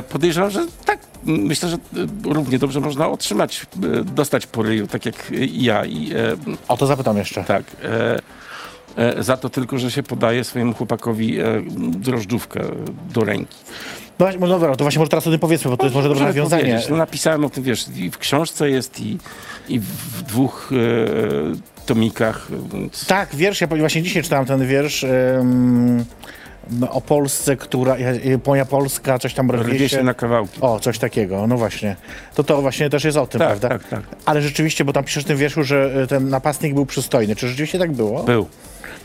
Podejrzewam, 0.10 0.50
że 0.52 0.66
tak, 0.86 1.00
myślę, 1.26 1.70
że 1.70 1.76
e, 1.76 1.80
równie 2.34 2.60
dobrze 2.60 2.80
można 2.80 3.10
otrzymać, 3.10 3.66
e, 3.84 4.04
dostać 4.04 4.48
po 4.48 4.64
ryju, 4.64 4.88
tak 4.88 5.06
jak 5.06 5.32
ja 5.52 5.86
i 5.86 6.14
e, 6.14 6.36
O 6.68 6.78
to 6.78 6.88
zapytam 6.88 7.18
jeszcze. 7.18 7.44
tak. 7.44 7.64
Za 9.20 9.38
to 9.38 9.50
tylko, 9.50 9.78
że 9.78 9.92
się 9.92 10.04
podaje 10.04 10.44
swojemu 10.44 10.74
chłopakowi 10.74 11.38
drożdżówkę 11.78 12.62
do 13.14 13.24
ręki. 13.24 13.56
No, 14.20 14.28
no 14.40 14.48
dobra, 14.48 14.76
to 14.76 14.84
właśnie 14.84 15.00
może 15.00 15.10
teraz 15.10 15.28
o 15.28 15.32
tym 15.32 15.40
powiedzmy, 15.40 15.72
bo 15.72 15.78
to 15.78 15.84
jest 15.86 15.96
może 15.96 16.10
dobre 16.10 16.24
Możemy 16.24 16.40
nawiązanie. 16.40 16.82
No, 16.90 16.98
napisałem 16.98 17.46
o 17.46 17.50
tym, 17.50 17.64
wiesz, 17.64 17.86
i 17.96 18.12
w 18.12 18.18
książce 18.18 18.70
jest 18.70 19.00
i, 19.00 19.18
i 19.70 19.80
w 19.80 20.22
dwóch 20.24 20.72
e, 20.72 21.86
tomikach. 21.86 22.48
Więc... 22.74 23.06
Tak, 23.06 23.36
wiersz, 23.36 23.62
ja 23.62 23.68
właśnie 23.68 24.04
dzisiaj 24.04 24.24
czytałem 24.24 24.46
ten 24.46 24.68
wiersz. 24.68 25.04
ym, 25.04 26.06
no, 26.72 26.92
o 26.92 27.02
Polsce, 27.02 27.56
która, 27.58 27.96
moja 28.48 28.66
Polska, 28.66 29.20
coś 29.20 29.34
tam 29.34 29.52
Rwie 29.52 29.90
się 29.90 30.04
na 30.04 30.14
kawałki. 30.14 30.62
O, 30.62 30.80
coś 30.80 31.00
takiego, 31.00 31.48
no 31.48 31.58
właśnie. 31.58 31.96
To 32.36 32.44
to 32.44 32.62
właśnie 32.62 32.90
też 32.90 33.04
jest 33.04 33.18
o 33.18 33.28
tym, 33.28 33.40
Tak, 33.40 33.48
prawda? 33.48 33.70
tak, 33.70 33.88
tak. 33.88 34.02
Ale 34.26 34.42
rzeczywiście, 34.42 34.86
bo 34.86 34.94
tam 34.94 35.04
piszesz 35.04 35.24
w 35.24 35.28
tym 35.28 35.38
wierszu, 35.38 35.64
że 35.64 35.92
e, 36.04 36.08
ten 36.08 36.30
napastnik 36.30 36.74
był 36.74 36.86
przystojny. 36.86 37.36
Czy 37.36 37.48
rzeczywiście 37.48 37.80
tak 37.80 37.92
było? 37.92 38.24
Był. 38.24 38.48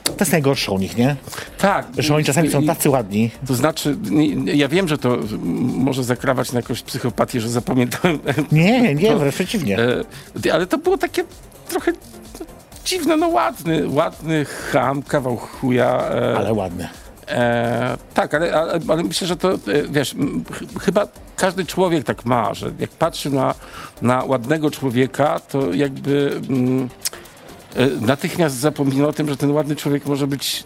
To 0.05 0.15
jest 0.21 0.33
najgorsze 0.33 0.73
u 0.73 0.79
nich, 0.79 0.97
nie? 0.97 1.17
Tak. 1.59 1.87
Że 1.99 2.15
oni 2.15 2.25
czasami 2.25 2.51
są 2.51 2.63
tacy 2.67 2.91
ładni. 2.91 3.31
To 3.47 3.55
znaczy, 3.55 3.97
nie- 4.11 4.53
ja 4.55 4.69
wiem, 4.69 4.89
że 4.89 4.99
to 4.99 5.19
może 5.75 6.05
zakrawać 6.05 6.53
na 6.53 6.59
jakąś 6.59 6.83
psychopatię, 6.83 7.41
że 7.41 7.49
zapamiętałem. 7.49 8.19
Nie, 8.53 8.95
nie, 8.95 9.17
wręcz 9.17 9.35
przeciwnie. 9.35 9.79
e, 10.47 10.53
Ale 10.53 10.67
to 10.67 10.79
było 10.79 10.99
takie 10.99 11.25
trochę 11.69 11.93
dziwne, 12.85 13.17
no 13.17 13.29
ładny, 13.29 13.89
ładny 13.89 14.45
ham, 14.45 15.03
kawał 15.03 15.37
chuja. 15.37 16.11
e, 16.11 16.37
Ale 16.37 16.53
ładne. 16.53 16.89
E, 17.31 17.97
tak, 18.15 18.35
ale, 18.35 18.55
ale, 18.55 18.81
ale 18.89 19.03
myślę, 19.03 19.27
że 19.27 19.37
to, 19.37 19.53
e, 19.53 19.59
wiesz, 19.91 20.15
ch- 20.53 20.83
chyba 20.85 21.09
każdy 21.37 21.65
człowiek 21.67 22.05
tak 22.05 22.25
ma, 22.25 22.55
że 22.55 22.73
jak 22.79 22.91
patrzy 22.91 23.31
na, 23.31 23.55
na 24.03 24.25
ładnego 24.25 24.71
człowieka, 24.71 25.41
to 25.49 25.73
jakby 25.75 26.41
mm, 26.49 26.89
natychmiast 28.01 28.57
zapomina 28.57 29.09
o 29.09 29.13
tym, 29.13 29.29
że 29.29 29.37
ten 29.37 29.51
ładny 29.51 29.77
człowiek 29.77 30.07
może 30.07 30.27
być 30.27 30.65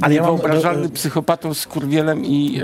Ale 0.00 0.14
ja 0.14 0.22
mam- 0.22 0.30
niewyobrażalny 0.32 0.86
e, 0.86 0.88
psychopatą, 0.88 1.54
skurwielem 1.54 2.24
i 2.24 2.60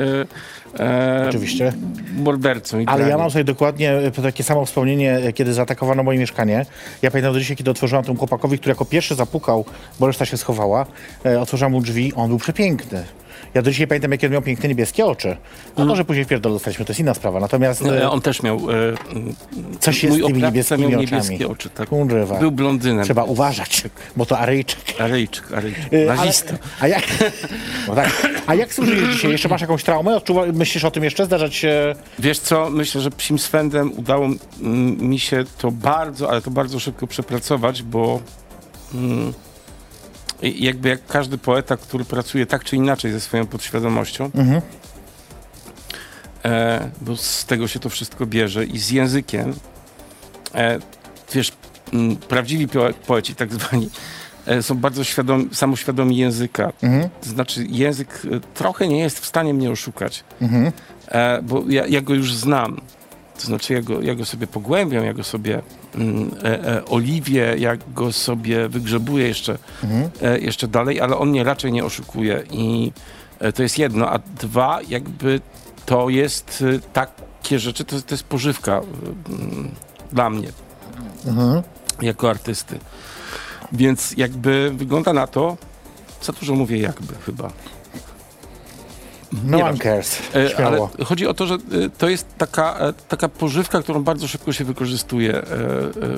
e, 0.78 0.84
e, 0.84 1.26
Oczywiście. 1.28 1.72
mordercą. 2.16 2.78
I 2.80 2.86
Ale 2.86 3.08
ja 3.08 3.18
mam 3.18 3.30
sobie 3.30 3.44
dokładnie 3.44 3.92
takie 4.22 4.44
samo 4.44 4.64
wspomnienie, 4.66 5.32
kiedy 5.34 5.54
zaatakowano 5.54 6.02
moje 6.02 6.18
mieszkanie. 6.18 6.66
Ja 7.02 7.10
pamiętam 7.10 7.32
do 7.34 7.40
dzisiaj, 7.40 7.56
kiedy 7.56 7.70
otworzyłam 7.70 8.04
temu 8.04 8.18
chłopakowi, 8.18 8.58
który 8.58 8.70
jako 8.70 8.84
pierwszy 8.84 9.14
zapukał, 9.14 9.64
bo 10.00 10.06
reszta 10.06 10.24
się 10.24 10.36
schowała, 10.36 10.86
otworzyłam 11.40 11.72
mu 11.72 11.80
drzwi, 11.80 12.12
on 12.14 12.28
był 12.28 12.38
przepiękny. 12.38 13.04
Ja 13.54 13.62
do 13.62 13.70
dzisiaj 13.70 13.86
pamiętam, 13.86 14.12
jakie 14.12 14.26
on 14.26 14.32
miał 14.32 14.42
piękne 14.42 14.68
niebieskie 14.68 15.06
oczy. 15.06 15.36
No 15.76 15.84
może 15.84 16.04
później 16.04 16.24
w 16.24 16.28
pierdol 16.28 16.52
dostaliśmy, 16.52 16.84
to 16.84 16.90
jest 16.90 17.00
inna 17.00 17.14
sprawa. 17.14 17.40
Natomiast 17.40 17.82
E, 17.82 18.02
e, 18.02 18.10
On 18.10 18.20
też 18.20 18.42
miał. 18.42 18.56
E, 18.56 18.74
coś 19.80 20.02
jest 20.04 20.18
mój 20.18 20.22
z 20.22 20.26
tymi 20.32 20.42
niebieskimi 20.42 20.80
miał 20.80 20.88
oczami. 21.00 21.06
niebieskie 21.22 21.48
oczy. 21.48 21.70
Tak. 21.70 21.88
Kurwa. 21.88 22.38
Był 22.38 22.50
blondynem. 22.52 23.04
Trzeba 23.04 23.24
uważać, 23.24 23.82
bo 24.16 24.26
to 24.26 24.38
Aryjczyk. 24.38 25.00
Arejczyk, 25.00 25.52
arejczyk. 25.52 25.92
E, 25.92 25.96
ale- 25.96 26.16
Nazista. 26.16 26.54
A 26.80 26.88
jak, 26.88 27.04
no 27.88 27.94
tak. 27.94 28.28
a 28.46 28.54
jak 28.54 28.74
służysz 28.74 29.14
dzisiaj? 29.14 29.30
Jeszcze 29.30 29.48
masz 29.48 29.60
jakąś 29.60 29.84
traumę? 29.84 30.16
Odczuwa, 30.16 30.46
myślisz 30.52 30.84
o 30.84 30.90
tym 30.90 31.04
jeszcze? 31.04 31.24
Zdarzać 31.26 31.54
się... 31.54 31.94
Wiesz 32.18 32.38
co, 32.38 32.70
myślę, 32.70 33.00
że 33.00 33.10
psim 33.10 33.38
swędem 33.38 33.92
udało 33.98 34.28
mi 34.98 35.18
się 35.18 35.44
to 35.58 35.70
bardzo, 35.70 36.30
ale 36.30 36.42
to 36.42 36.50
bardzo 36.50 36.80
szybko 36.80 37.06
przepracować, 37.06 37.82
bo 37.82 38.20
mm, 38.94 39.32
i- 40.42 40.64
jakby 40.64 40.88
jak 40.88 41.06
każdy 41.06 41.38
poeta, 41.38 41.76
który 41.76 42.04
pracuje 42.04 42.46
tak 42.46 42.64
czy 42.64 42.76
inaczej 42.76 43.12
ze 43.12 43.20
swoją 43.20 43.46
podświadomością, 43.46 44.30
e, 46.44 46.90
bo 47.00 47.16
z 47.16 47.44
tego 47.46 47.68
się 47.68 47.78
to 47.80 47.88
wszystko 47.88 48.26
bierze 48.26 48.64
i 48.64 48.78
z 48.78 48.90
językiem, 48.90 49.54
e, 50.54 50.78
wiesz, 51.34 51.52
mm, 51.92 52.16
prawdziwi 52.16 52.68
poe- 52.68 52.94
poeci 53.06 53.34
tak 53.34 53.52
zwani, 53.54 53.90
e, 54.46 54.62
są 54.62 54.74
bardzo 54.74 55.04
świadomi, 55.04 55.48
samoświadomi 55.52 56.16
języka. 56.16 56.72
To 57.22 57.30
znaczy 57.30 57.66
język 57.68 58.22
e, 58.32 58.40
trochę 58.54 58.88
nie 58.88 58.98
jest 58.98 59.18
w 59.20 59.26
stanie 59.26 59.54
mnie 59.54 59.70
oszukać 59.70 60.24
e, 61.08 61.42
bo 61.42 61.64
ja, 61.68 61.86
ja 61.86 62.00
go 62.00 62.14
już 62.14 62.34
znam. 62.34 62.80
To 63.42 63.46
znaczy, 63.46 63.72
ja 63.72 63.82
go, 63.82 64.00
ja 64.00 64.14
go 64.14 64.24
sobie 64.24 64.46
pogłębiam, 64.46 65.04
ja 65.04 65.14
go 65.14 65.24
sobie 65.24 65.62
mm, 65.94 66.30
e, 66.44 66.66
e, 66.66 66.84
oliwię, 66.84 67.54
ja 67.58 67.76
go 67.94 68.12
sobie 68.12 68.68
wygrzebuję 68.68 69.28
jeszcze, 69.28 69.58
e, 70.22 70.38
jeszcze 70.38 70.68
dalej, 70.68 71.00
ale 71.00 71.18
on 71.18 71.28
mnie 71.28 71.44
raczej 71.44 71.72
nie 71.72 71.84
oszukuje. 71.84 72.42
I 72.50 72.92
e, 73.38 73.52
to 73.52 73.62
jest 73.62 73.78
jedno. 73.78 74.10
A 74.10 74.18
dwa, 74.18 74.80
jakby 74.88 75.40
to 75.86 76.08
jest 76.08 76.64
e, 76.76 76.80
takie 76.92 77.58
rzeczy, 77.58 77.84
to, 77.84 78.02
to 78.02 78.14
jest 78.14 78.24
pożywka 78.24 78.72
e, 78.72 78.82
mm, 79.32 79.70
dla 80.12 80.30
mnie, 80.30 80.48
jako 82.02 82.30
artysty. 82.30 82.78
Więc 83.72 84.14
jakby 84.16 84.72
wygląda 84.74 85.12
na 85.12 85.26
to, 85.26 85.56
za 86.22 86.32
dużo 86.32 86.54
mówię 86.54 86.78
jakby 86.78 87.14
chyba. 87.26 87.50
No 89.44 89.58
one 89.64 89.78
cares. 89.78 90.18
Ale 90.66 90.78
chodzi 91.04 91.26
o 91.26 91.34
to, 91.34 91.46
że 91.46 91.54
e, 91.54 91.58
to 91.98 92.08
jest 92.08 92.26
taka, 92.38 92.78
e, 92.78 92.92
taka 93.08 93.28
pożywka, 93.28 93.82
którą 93.82 94.02
bardzo 94.02 94.28
szybko 94.28 94.52
się 94.52 94.64
wykorzystuje, 94.64 95.34
e, 95.36 95.44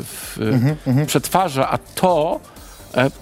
w, 0.03 0.39
Mhm, 0.87 1.07
przetwarza, 1.07 1.71
a 1.71 1.79
to 1.79 2.41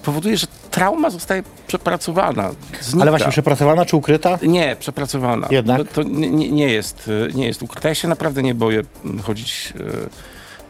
powoduje, 0.03 0.37
że 0.37 0.47
trauma 0.71 1.11
zostaje 1.11 1.43
przepracowana. 1.67 2.51
Znika. 2.81 3.03
Ale 3.03 3.11
właśnie 3.11 3.31
przepracowana 3.31 3.85
czy 3.85 3.97
ukryta? 3.97 4.39
Nie, 4.43 4.77
przepracowana. 4.81 5.49
Jednak? 5.51 5.79
To, 5.79 5.85
to 5.95 6.03
nie, 6.03 6.51
nie- 6.51 6.69
jest, 6.69 7.11
nie 7.35 7.47
jest 7.47 7.63
ukryta. 7.63 7.89
Ja 7.89 7.95
się 7.95 8.09
naprawdę 8.09 8.43
nie 8.43 8.55
boję 8.55 8.83
m, 9.05 9.19
chodzić. 9.23 9.73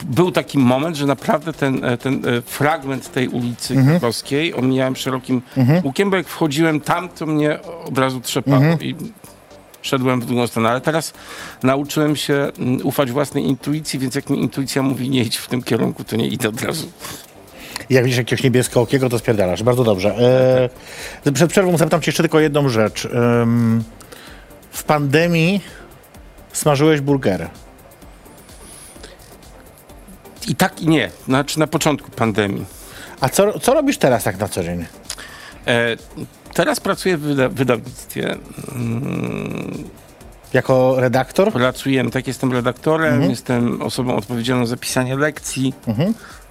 Był 0.05 0.31
taki 0.33 0.59
moment, 0.59 0.97
że 0.97 1.07
naprawdę 1.07 1.53
ten, 1.53 1.85
e, 1.85 1.99
ten 1.99 2.15
e, 2.27 2.43
fragment 2.43 3.13
tej 3.13 3.29
ulicy 3.29 3.75
Mhm. 3.75 3.91
Krakowskiej 3.91 4.55
omijałem 4.55 4.97
szerokim 4.97 5.43
łukiem, 5.85 6.11
bo 6.11 6.17
jak 6.17 6.29
wchodziłem 6.29 6.81
tam, 6.81 7.09
to 7.09 7.27
mnie 7.27 7.59
od 7.85 7.99
razu 7.99 8.21
trzepało 8.21 8.57
Mhm. 8.57 8.81
i 8.83 8.95
szedłem 9.83 10.21
w 10.21 10.27
drugą 10.27 10.47
stronę. 10.47 10.69
Ale 10.71 10.81
teraz 10.81 11.13
nauczyłem 11.63 12.17
się 12.17 12.35
mm, 12.35 12.87
ufać 12.87 13.11
własnej 13.11 13.45
intuicji, 13.45 13.99
więc 13.99 14.15
jak 14.15 14.31
mi 14.31 14.43
intuicja 14.43 14.83
mówi 14.83 15.11
nie 15.11 15.23
idź 15.23 15.37
w 15.37 15.49
tym 15.49 15.63
kierunku, 15.63 16.05
to 16.05 16.17
nie 16.17 16.29
idę 16.29 16.49
od 16.49 16.63
razu. 16.63 16.87
Jak 17.91 18.05
widzisz 18.05 18.19
jakiegoś 18.19 18.43
niebiesko-okiego, 18.43 19.09
to 19.09 19.19
spierdalasz. 19.19 19.63
Bardzo 19.63 19.85
dobrze. 19.85 20.17
E, 21.27 21.33
przed 21.33 21.51
przerwą 21.51 21.77
zapytam 21.77 22.01
cię 22.01 22.09
jeszcze 22.11 22.23
tylko 22.23 22.41
jedną 22.41 22.69
rzecz. 22.69 23.09
W 24.71 24.85
pandemii 24.85 25.61
smażyłeś 26.53 27.01
burgery. 27.01 27.49
I 30.49 30.55
tak 30.55 30.83
i 30.83 30.89
nie. 30.89 31.11
Znaczy 31.25 31.59
na 31.59 31.67
początku 31.67 32.11
pandemii. 32.11 32.65
A 33.21 33.29
co, 33.29 33.59
co 33.61 33.75
robisz 33.75 33.99
teraz 33.99 34.25
tak 34.25 34.39
na 34.39 34.49
co 34.49 34.63
dzień? 34.65 34.85
E, 35.67 35.97
teraz 36.55 36.81
pracuję 36.81 37.17
w 37.17 37.23
wyda- 37.23 37.49
wydawnictwie. 37.49 38.37
Mm, 38.75 39.85
Jako 40.53 40.95
redaktor? 41.01 41.53
Pracuję, 41.53 42.11
tak, 42.11 42.27
jestem 42.27 42.53
redaktorem, 42.53 43.31
jestem 43.31 43.83
osobą 43.83 44.17
odpowiedzialną 44.17 44.67
za 44.67 44.77
pisanie 44.77 45.17
lekcji. 45.17 45.75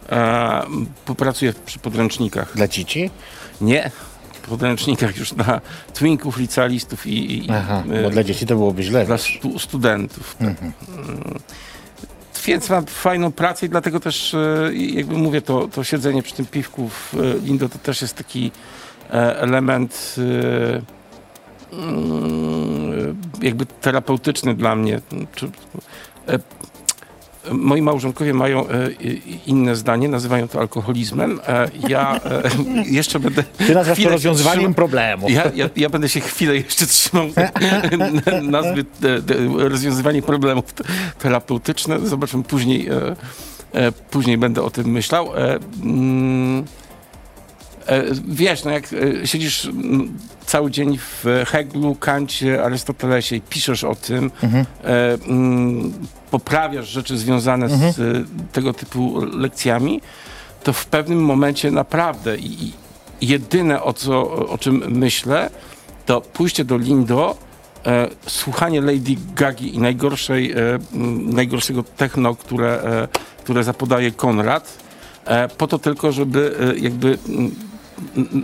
E, 0.09 0.61
popracuję 1.05 1.53
przy 1.65 1.79
podręcznikach. 1.79 2.51
Dla 2.55 2.67
dzieci? 2.67 3.09
Nie, 3.61 3.91
podręcznikach 4.49 5.17
już 5.17 5.33
na 5.33 5.61
twinków, 5.93 6.37
licealistów 6.37 7.07
i, 7.07 7.45
i 7.45 7.51
Aha, 7.51 7.83
e, 7.93 8.03
bo 8.03 8.09
dla 8.09 8.23
dzieci 8.23 8.45
to 8.45 8.55
byłoby 8.55 8.83
źle. 8.83 9.05
dla 9.05 9.17
stu, 9.17 9.59
studentów. 9.59 10.35
Tak. 10.39 10.55
Więc 12.45 12.69
mam 12.69 12.85
fajną 12.85 13.31
pracę 13.31 13.65
i 13.65 13.69
dlatego 13.69 13.99
też, 13.99 14.33
e, 14.33 14.71
jakby 14.73 15.17
mówię, 15.17 15.41
to, 15.41 15.67
to 15.67 15.83
siedzenie 15.83 16.23
przy 16.23 16.33
tym 16.33 16.45
piwku 16.45 16.89
w 16.89 17.13
e, 17.13 17.39
Lindo 17.39 17.69
to 17.69 17.79
też 17.79 18.01
jest 18.01 18.15
taki 18.15 18.51
e, 19.09 19.39
element 19.39 20.15
e, 20.17 20.81
mm, 21.75 23.21
jakby 23.41 23.65
terapeutyczny 23.65 24.55
dla 24.55 24.75
mnie. 24.75 25.01
Moi 27.51 27.81
małżonkowie 27.81 28.33
mają 28.33 28.67
e, 28.69 28.89
inne 29.47 29.75
zdanie, 29.75 30.07
nazywają 30.09 30.47
to 30.47 30.59
alkoholizmem. 30.59 31.39
E, 31.47 31.69
Ja 31.89 32.19
e, 32.25 32.41
jeszcze 32.99 33.19
będę. 33.19 33.43
Ty 33.43 33.75
nazywasz 33.75 34.03
to 34.03 34.09
rozwiązywaniem 34.09 34.73
problemów. 34.73 35.31
ja, 35.31 35.43
ja, 35.55 35.69
ja 35.75 35.89
będę 35.89 36.09
się 36.09 36.19
chwilę 36.19 36.55
jeszcze 36.55 36.85
trzymał 36.87 37.25
nazwy 38.43 38.85
rozwiązywanie 39.57 40.21
problemów 40.21 40.73
te- 40.73 40.83
terapeutyczne. 41.19 41.99
Zobaczymy 41.99 42.43
później. 42.43 42.89
Później 44.11 44.37
będę 44.37 44.61
o 44.63 44.69
tym 44.69 44.87
myślał. 44.87 45.29
E, 47.87 47.95
mm, 47.95 48.21
wiesz, 48.27 48.63
no 48.63 48.71
jak 48.71 48.83
e, 48.93 49.27
siedzisz 49.27 49.65
mm, 49.65 50.17
cały 50.45 50.71
dzień 50.71 50.97
w 50.97 51.25
Heglu, 51.47 51.95
Kancie, 51.95 52.63
Arystotelesie 52.63 53.35
i 53.35 53.41
piszesz 53.41 53.83
o 53.83 53.95
tym, 53.95 54.31
e, 54.43 55.13
mm, 55.27 55.93
poprawiasz 56.31 56.87
rzeczy 56.87 57.17
związane 57.17 57.69
z 57.69 57.99
e, 57.99 58.03
tego 58.51 58.73
typu 58.73 59.25
lekcjami, 59.25 60.01
to 60.63 60.73
w 60.73 60.85
pewnym 60.85 61.25
momencie 61.25 61.71
naprawdę 61.71 62.37
i, 62.37 62.73
jedyne 63.21 63.83
o, 63.83 63.93
co, 63.93 64.31
o 64.49 64.57
czym 64.57 64.83
myślę, 64.87 65.49
to 66.05 66.21
pójście 66.21 66.65
do 66.65 66.77
Lindo, 66.77 67.37
e, 67.85 68.07
słuchanie 68.27 68.81
Lady 68.81 69.15
Gagi 69.35 69.75
i 69.75 69.79
najgorszej, 69.79 70.51
e, 70.51 70.55
m, 70.93 71.33
najgorszego 71.33 71.83
techno, 71.83 72.35
które, 72.35 72.81
e, 72.83 73.07
które 73.43 73.63
zapodaje 73.63 74.11
Konrad, 74.11 74.81
po 75.57 75.67
to 75.67 75.79
tylko, 75.79 76.11
żeby 76.11 76.55
jakby 76.81 77.17
m, 77.29 77.51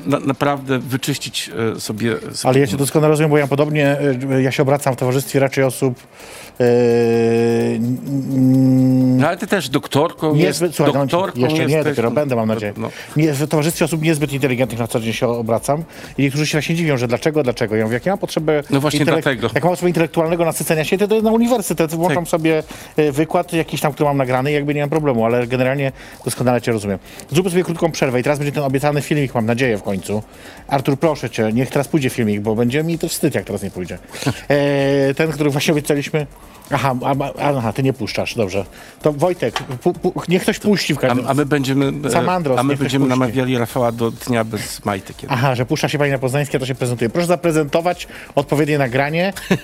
na, 0.05 0.19
naprawdę 0.19 0.79
wyczyścić 0.79 1.51
e, 1.75 1.79
sobie, 1.79 2.15
sobie 2.31 2.49
Ale 2.49 2.59
ja 2.59 2.67
cię 2.67 2.77
doskonale 2.77 3.09
rozumiem, 3.09 3.29
bo 3.29 3.37
ja 3.37 3.47
podobnie, 3.47 3.97
y, 4.31 4.41
ja 4.41 4.51
się 4.51 4.63
obracam 4.63 4.93
w 4.93 4.97
towarzystwie 4.97 5.39
raczej 5.39 5.63
osób 5.63 5.99
y, 6.61 6.63
n- 7.75 9.17
No 9.17 9.27
ale 9.27 9.37
ty 9.37 9.47
też 9.47 9.69
doktorką 9.69 10.35
Niezbyt, 10.35 10.61
jest, 10.67 10.75
słuchaj, 10.75 10.93
no, 10.93 10.99
doktorką 10.99 11.39
jeszcze 11.39 11.65
nie, 11.65 11.83
dopiero 11.83 12.09
no, 12.09 12.15
będę, 12.15 12.35
mam 12.35 12.47
nadzieję. 12.47 12.73
No. 12.77 12.89
Nie, 13.17 13.33
w 13.33 13.47
towarzystwie 13.47 13.85
osób 13.85 14.01
niezbyt 14.01 14.33
inteligentnych 14.33 14.79
na 14.79 14.87
co 14.87 14.99
dzień 14.99 15.13
się 15.13 15.27
obracam 15.27 15.83
i 16.17 16.21
niektórzy 16.21 16.47
się 16.47 16.57
właśnie 16.57 16.75
dziwią, 16.75 16.97
że 16.97 17.07
dlaczego, 17.07 17.43
dlaczego. 17.43 17.75
Ja 17.75 17.83
mówię, 17.83 17.93
jak 17.93 18.05
ja 18.05 18.11
mam 18.11 18.19
potrzebę... 18.19 18.63
No 18.69 18.81
właśnie 18.81 19.05
dlatego. 19.05 19.49
Jak 19.55 19.63
mam 19.63 19.71
potrzebę 19.71 19.89
intelektualnego 19.89 20.45
nasycenia 20.45 20.83
się, 20.83 20.97
to, 20.97 21.07
to 21.07 21.21
na 21.21 21.31
uniwersytet 21.31 21.95
włączam 21.95 22.23
Tak. 22.23 22.29
sobie 22.29 22.63
e, 22.97 23.11
wykład 23.11 23.53
jakiś 23.53 23.81
tam, 23.81 23.93
który 23.93 24.07
mam 24.07 24.17
nagrany 24.17 24.51
i 24.51 24.53
jakby 24.53 24.73
nie 24.73 24.81
mam 24.81 24.89
problemu, 24.89 25.25
ale 25.25 25.47
generalnie 25.47 25.91
doskonale 26.25 26.61
cię 26.61 26.71
rozumiem. 26.71 26.99
Zróbmy 27.31 27.51
sobie 27.51 27.63
krótką 27.63 27.91
przerwę 27.91 28.19
i 28.19 28.23
teraz 28.23 28.39
będzie 28.39 28.51
ten 28.51 28.63
obiecany 28.63 29.01
filmik, 29.01 29.35
mam 29.35 29.45
nadzieję 29.47 29.77
w 29.77 29.83
końcu. 29.83 30.23
Artur, 30.67 30.99
proszę 30.99 31.29
cię, 31.29 31.49
niech 31.53 31.69
teraz 31.69 31.87
pójdzie 31.87 32.09
filmik, 32.09 32.41
bo 32.41 32.55
będzie 32.55 32.83
mi 32.83 32.99
to 32.99 33.07
wstyd, 33.09 33.35
jak 33.35 33.45
teraz 33.45 33.63
nie 33.63 33.71
pójdzie. 33.71 33.97
E, 34.49 35.13
ten, 35.13 35.31
który 35.31 35.49
właśnie 35.49 35.71
obiecaliśmy... 35.73 36.27
Aha, 36.71 36.95
a, 37.05 37.15
aha, 37.57 37.73
ty 37.73 37.83
nie 37.83 37.93
puszczasz, 37.93 38.35
dobrze. 38.35 38.65
To 39.01 39.13
Wojtek, 39.13 39.63
pu, 39.63 39.93
pu, 39.93 40.13
niech 40.27 40.41
ktoś 40.41 40.59
puści 40.59 40.93
w 40.93 40.97
każdym 40.99 41.27
A, 41.27 41.29
a 41.29 41.33
my 41.33 41.45
będziemy, 41.45 41.91
e, 42.07 42.11
Samandros, 42.11 42.59
a 42.59 42.63
my 42.63 42.75
będziemy 42.75 43.05
puści. 43.05 43.19
namawiali 43.19 43.57
Rafała 43.57 43.91
do 43.91 44.11
dnia 44.11 44.43
bez 44.43 44.85
majtek. 44.85 45.17
kiedy- 45.17 45.33
Aha, 45.33 45.55
że 45.55 45.65
puszcza 45.65 45.89
się 45.89 45.97
pani 45.97 46.11
na 46.11 46.19
Poznańskie, 46.19 46.59
to 46.59 46.65
się 46.65 46.75
prezentuje. 46.75 47.09
Proszę 47.09 47.27
zaprezentować 47.27 48.07
odpowiednie 48.35 48.77
nagranie. 48.77 49.33
Yy, 49.49 49.57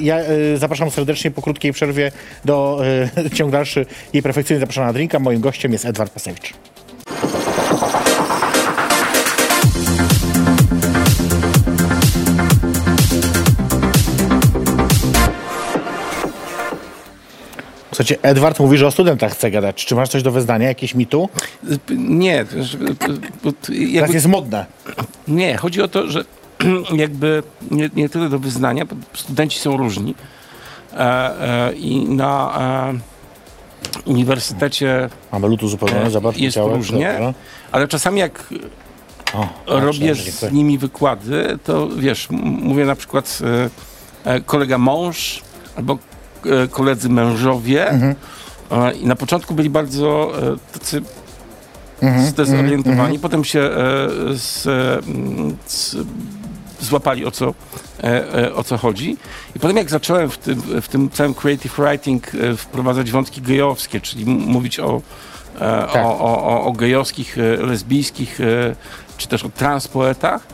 ja 0.00 0.20
yy, 0.22 0.58
zapraszam 0.58 0.90
serdecznie 0.90 1.30
po 1.30 1.42
krótkiej 1.42 1.72
przerwie 1.72 2.12
do 2.44 2.80
yy, 3.24 3.30
ciąg 3.30 3.52
dalszy 3.52 3.86
jej 4.12 4.22
perfekcyjnie 4.22 4.60
zapraszam 4.60 4.84
na 4.86 4.92
drinka. 4.92 5.18
Moim 5.18 5.40
gościem 5.40 5.72
jest 5.72 5.84
Edward 5.84 6.12
Pasewicz. 6.12 6.54
Słuchajcie, 17.98 18.22
Edward 18.22 18.60
mówi, 18.60 18.78
że 18.78 18.86
o 18.86 18.90
studentach 18.90 19.32
chce 19.32 19.50
gadać. 19.50 19.84
Czy 19.86 19.94
masz 19.94 20.08
coś 20.08 20.22
do 20.22 20.32
wyznania, 20.32 20.68
jakieś 20.68 20.94
mitu? 20.94 21.28
Nie, 21.90 22.44
bo 23.44 23.52
to 23.52 23.58
Teraz 23.66 23.80
jakby, 23.90 24.14
jest 24.14 24.26
modne. 24.26 24.66
nie, 25.28 25.56
chodzi 25.56 25.82
o 25.82 25.88
to, 25.88 26.08
że 26.08 26.24
jakby 26.96 27.42
nie, 27.70 27.90
nie 27.96 28.08
tyle 28.08 28.28
do 28.28 28.38
wyznania, 28.38 28.84
bo 28.84 28.96
studenci 29.14 29.58
są 29.58 29.76
różni 29.76 30.14
e, 30.92 30.98
e, 31.68 31.72
i 31.72 32.08
na 32.08 32.58
e, 34.04 34.10
uniwersytecie 34.10 35.08
Mamy 35.32 35.48
lutu 35.48 35.68
zupełnie, 35.68 36.00
e, 36.02 36.10
zobacz. 36.10 36.36
jest 36.36 36.56
widziałeś? 36.56 36.76
różnie, 36.76 37.34
ale 37.72 37.88
czasami 37.88 38.20
jak 38.20 38.48
O, 39.34 39.48
robię 39.66 40.08
dobrze, 40.08 40.32
z 40.32 40.52
nimi 40.52 40.78
wykłady, 40.78 41.58
to 41.64 41.88
wiesz, 41.88 42.26
mówię 42.30 42.84
na 42.84 42.94
przykład 42.96 43.38
e, 44.24 44.30
e, 44.34 44.40
kolega 44.40 44.78
mąż 44.78 45.42
albo 45.76 45.92
e, 45.94 45.98
koledzy 46.70 47.08
mężowie 47.08 47.88
Mhm. 47.90 48.14
e, 48.70 48.92
i 48.92 49.06
na 49.06 49.16
początku 49.16 49.54
byli 49.54 49.70
bardzo 49.70 50.32
e, 50.52 50.56
tacy 50.78 51.02
Mhm, 52.02 52.26
zdezorientowani, 52.26 53.18
potem 53.18 53.44
się 53.44 53.60
e, 53.60 53.70
z, 54.36 54.66
e, 54.66 55.00
z, 55.66 55.96
złapali 56.80 57.24
o 57.26 57.30
co, 57.30 57.54
e, 58.04 58.34
e, 58.44 58.54
o 58.54 58.64
co 58.64 58.76
chodzi. 58.78 59.16
I 59.56 59.58
potem 59.58 59.76
jak 59.76 59.90
zacząłem 59.90 60.30
w 60.30 60.38
tym, 60.38 60.62
w 60.82 60.88
tym 60.88 61.10
całym 61.10 61.34
creative 61.34 61.76
writing 61.78 62.34
e, 62.34 62.56
wprowadzać 62.56 63.10
wątki 63.10 63.40
gejowskie, 63.42 64.00
czyli 64.00 64.24
mówić 64.26 64.80
o, 64.80 65.00
e, 65.54 65.58
Tak. 65.92 65.96
o, 66.06 66.18
o, 66.18 66.64
o, 66.64 66.72
gejowskich, 66.72 67.38
e, 67.38 67.42
lesbijskich, 67.66 68.40
e, 68.40 68.44
czy 69.16 69.28
też 69.28 69.44
o 69.44 69.48
transpoetach 69.48 70.46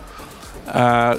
e, 0.68 1.14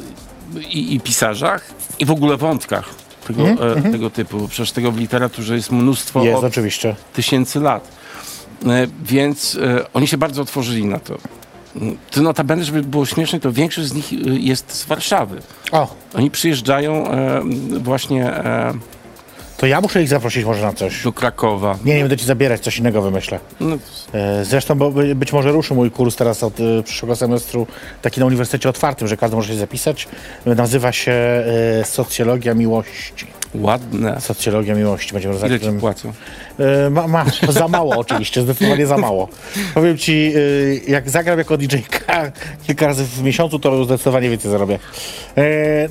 i, 0.70 0.96
i 0.96 1.00
pisarzach 1.00 1.66
i 2.00 2.06
w 2.06 2.12
ogóle 2.12 2.38
wątkach 2.38 2.90
tego, 3.28 3.44
e, 3.78 3.92
tego 3.92 4.10
typu. 4.10 4.48
Przecież 4.48 4.72
tego 4.72 4.92
w 4.92 4.98
literaturze 5.00 5.56
jest 5.56 5.72
mnóstwo 5.72 6.24
Jest, 6.24 6.38
od 6.38 6.44
oczywiście. 6.44 6.96
tysięcy 7.14 7.60
lat. 7.60 7.88
E, 8.66 8.88
Więc 9.04 9.58
e, 9.62 9.94
oni 9.94 10.08
się 10.08 10.18
bardzo 10.18 10.42
otworzyli 10.42 10.86
na 10.86 11.00
to. 11.00 11.18
To 12.12 12.22
notabene, 12.22 12.64
żeby 12.64 12.84
było 12.84 13.06
śmieszne, 13.06 13.40
to 13.40 13.52
większość 13.52 13.88
z 13.88 13.94
nich 13.94 14.12
jest 14.44 14.72
z 14.72 14.86
Warszawy. 14.86 15.42
O, 15.72 15.96
Oni 16.14 16.32
przyjeżdżają 16.32 17.06
właśnie 17.80 18.34
to 19.58 19.66
ja 19.68 19.82
muszę 19.82 20.02
ich 20.04 20.08
zaprosić 20.10 20.46
może 20.46 20.62
na 20.62 20.74
coś. 20.74 21.04
do 21.04 21.14
Krakowa. 21.14 21.78
Nie, 21.86 21.94
nie 21.96 22.00
będę 22.00 22.18
ci 22.18 22.26
zabierać, 22.26 22.62
coś 22.62 22.78
innego 22.78 23.02
wymyślę. 23.02 23.40
No, 23.60 23.78
E, 24.14 24.46
Zresztą 24.46 24.76
bo 24.76 24.92
by- 24.92 25.16
być 25.16 25.34
może 25.34 25.52
ruszy 25.52 25.74
mój 25.74 25.92
kurs 25.92 26.16
teraz 26.16 26.44
od 26.44 26.60
e, 26.60 26.84
przyszłego 26.84 27.16
semestru 27.16 27.68
taki 28.02 28.20
na 28.20 28.26
Uniwersytecie 28.26 28.70
Otwartym, 28.70 29.08
że 29.08 29.18
każdy 29.18 29.36
może 29.36 29.54
się 29.54 29.60
zapisać. 29.60 30.08
Nazywa 30.46 30.92
się 30.92 31.12
e, 31.12 31.44
Socjologia 31.86 32.54
Miłości. 32.54 33.28
Ładne. 33.62 34.22
Socjologia 34.22 34.76
Miłości. 34.76 35.14
Będziemy 35.14 35.36
Ile 35.36 35.42
rozmawiać. 35.42 35.74
ci 35.74 35.80
płacą? 35.80 36.14
E, 36.60 36.90
ma, 36.90 37.08
ma, 37.08 37.26
za 37.50 37.68
mało 37.68 37.98
oczywiście, 38.06 38.42
zdecydowanie 38.42 38.88
za 38.88 38.98
mało. 38.98 39.28
Powiem 39.74 39.98
ci, 39.98 40.34
e, 40.88 40.92
jak 40.92 41.10
zagram 41.10 41.38
jako 41.40 41.58
DJ-ka 41.58 42.32
kilka 42.68 42.88
razy 42.88 43.04
w 43.06 43.24
miesiącu, 43.24 43.60
to 43.60 43.86
zdecydowanie 43.86 44.30
więcej 44.30 44.52
zarobię. 44.52 44.80
E, 45.38 45.42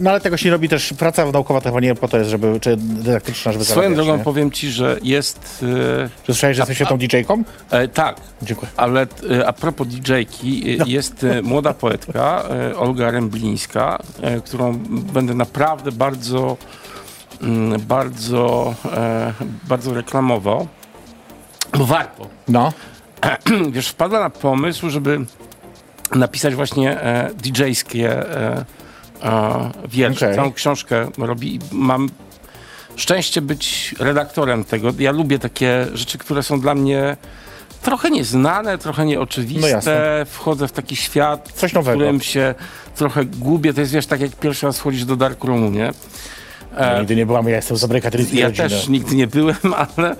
No 0.00 0.10
ale 0.10 0.20
tego 0.20 0.36
się 0.36 0.44
nie 0.48 0.52
robi 0.52 0.68
też, 0.68 0.94
praca 0.98 1.30
naukowa 1.32 1.60
to 1.60 1.68
chyba 1.68 1.80
nie 1.80 1.94
po 1.94 2.08
to 2.08 2.18
jest, 2.18 2.30
żeby, 2.30 2.60
czy 2.60 2.76
dydaktyczna, 2.76 3.52
żeby 3.52 3.64
Swoją 3.64 3.76
zarabiać, 3.76 3.96
drogą 3.96 4.18
nie? 4.18 4.24
powiem 4.24 4.50
ci, 4.50 4.70
że 4.70 4.96
jest... 5.02 5.64
E, 6.04 6.08
Czy 6.08 6.32
słyszałeś, 6.32 6.56
że 6.56 6.60
jesteś 6.62 6.76
świetną 6.76 6.96
DJ-ką? 6.98 7.42
e, 7.70 7.88
tak, 7.88 8.16
Dziękuję. 8.42 8.70
ale 8.76 9.06
a 9.46 9.52
propos 9.52 9.88
DJ-ki, 9.88 10.76
e, 10.80 10.84
jest 10.86 11.26
młoda 11.42 11.74
poetka, 11.74 12.44
Olga 12.76 13.10
Remblińska, 13.10 13.98
którą 14.44 14.78
będę 14.88 15.34
naprawdę 15.34 15.92
bardzo, 15.92 16.56
bardzo, 17.78 18.74
e, 18.92 19.32
bardzo 19.68 19.94
reklamował, 19.94 20.68
bo 21.78 21.86
warto. 21.86 22.28
No. 22.48 22.72
Wiesz, 23.72 23.88
wpadła 23.88 24.20
na 24.20 24.30
pomysł, 24.30 24.90
żeby 24.90 25.20
napisać 26.14 26.54
właśnie 26.54 27.00
e, 27.00 27.30
DJ-skie 27.42 28.10
e, 28.10 28.64
e, 29.22 29.70
wiersze. 29.88 30.26
Okej. 30.26 30.36
Całą 30.36 30.52
książkę 30.52 31.08
robi 31.18 31.54
i 31.54 31.58
mam 31.72 32.08
szczęście 32.96 33.40
być 33.40 33.94
redaktorem 33.98 34.64
tego. 34.64 34.88
Ja 34.98 35.12
lubię 35.12 35.38
takie 35.38 35.86
rzeczy, 35.94 36.18
które 36.18 36.42
są 36.42 36.60
dla 36.60 36.74
mnie 36.74 37.16
trochę 37.82 38.10
nieznane, 38.10 38.78
trochę 38.78 39.02
No 39.02 39.08
nieoczywiste. 39.10 39.68
jasne. 39.70 40.26
Wchodzę 40.30 40.68
w 40.68 40.72
taki 40.72 40.96
świat, 40.96 41.52
Coś 41.54 41.70
w 41.70 41.74
nowego. 41.74 41.98
którym 41.98 42.20
się 42.20 42.54
trochę 42.96 43.24
gubię. 43.24 43.74
To 43.74 43.80
jest, 43.80 43.92
wiesz, 43.92 44.06
tak 44.06 44.20
jak 44.20 44.30
pierwszy 44.30 44.66
raz 44.66 44.78
wchodzisz 44.78 45.04
do 45.04 45.16
Dark 45.16 45.44
Roomu, 45.44 45.70
nie? 45.70 45.92
Ja 46.78 46.98
nigdy 46.98 47.16
nie 47.16 47.26
byłam, 47.26 47.48
ja 47.48 47.56
jestem 47.56 47.76
z 47.76 47.80
dobrej 47.80 48.02
katolickiej 48.02 48.38
Ja 48.40 48.46
rodziny. 48.46 48.68
też 48.68 48.88
nigdy 48.88 49.14
nie 49.16 49.26
byłem, 49.26 49.56
ale 49.96 50.10
e, 50.10 50.14
e, 50.14 50.16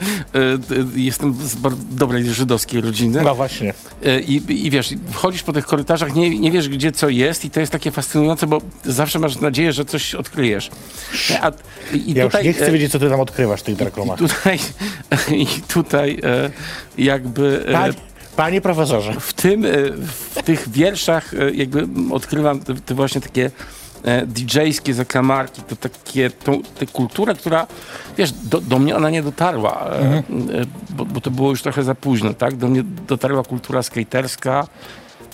jestem 0.97 1.35
z 1.35 1.55
bardzo 1.55 1.83
dobrej 1.91 2.25
żydowskiej 2.35 2.81
rodziny. 2.81 3.23
No 3.23 3.35
właśnie. 3.35 3.75
E, 4.05 4.21
I, 4.21 4.67
I 4.67 4.71
wiesz, 4.71 4.95
wchodzisz 5.11 5.43
po 5.43 5.53
tych 5.53 5.67
korytarzach, 5.67 6.15
nie, 6.15 6.39
nie 6.39 6.51
wiesz 6.51 6.69
gdzie 6.69 6.93
co 6.93 7.09
jest 7.09 7.45
i 7.45 7.51
to 7.51 7.61
jest 7.61 7.73
takie 7.73 7.91
fascynujące, 7.91 8.47
bo 8.47 8.59
zawsze 8.85 9.19
masz 9.19 9.41
nadzieję, 9.41 9.73
że 9.73 9.85
coś 9.85 10.15
odkryjesz. 10.15 10.71
A, 11.43 11.53
i, 11.95 12.11
i 12.11 12.15
Ja 12.15 12.25
tutaj, 12.25 12.41
już 12.41 12.47
nie 12.47 12.53
chcę 12.53 12.69
e, 12.69 12.73
wiedzieć, 12.73 12.93
co 12.93 12.99
ty 12.99 13.11
tam 13.11 13.21
odkrywasz 13.21 13.61
w 13.61 13.63
tych 13.63 13.75
i 13.75 13.79
darkromach. 13.79 14.19
tutaj, 14.19 14.59
I 15.43 15.47
tutaj 15.47 16.21
e, 16.25 16.51
jakby 16.99 17.65
e, 17.69 17.93
Panie, 18.37 18.61
profesorze. 18.61 19.15
w 19.21 19.33
tym, 19.33 19.65
e, 19.65 19.69
w 20.35 20.43
tych 20.45 20.69
wierszach 20.69 21.35
e, 21.35 21.51
jakby 21.51 21.87
odkrywam 22.13 22.61
te, 22.61 22.75
te 22.75 22.95
właśnie 22.95 23.21
takie 23.21 23.45
e, 23.47 23.51
DJ-skie 24.27 24.95
zaklamarki, 24.95 25.63
to 25.63 25.77
takie, 25.77 26.31
tą, 26.31 26.63
tę 26.63 26.87
kulturę, 26.87 27.35
która, 27.35 27.67
wiesz, 28.19 28.33
do, 28.33 28.61
do 28.61 28.79
mnie 28.79 28.97
ona 28.97 29.11
nie 29.11 29.23
dotarła, 29.23 29.87
e, 29.91 29.99
e, 30.17 30.23
bo, 30.91 31.05
bo 31.05 31.21
to 31.21 31.31
było 31.31 31.51
już 31.51 31.63
trochę 31.63 31.83
za 31.83 31.95
późno, 31.95 32.35
tak? 32.35 32.57
Do 32.57 32.69
mnie 32.69 32.83
dotarła 33.09 33.43
kultura 33.45 33.83
skaterska, 33.83 34.67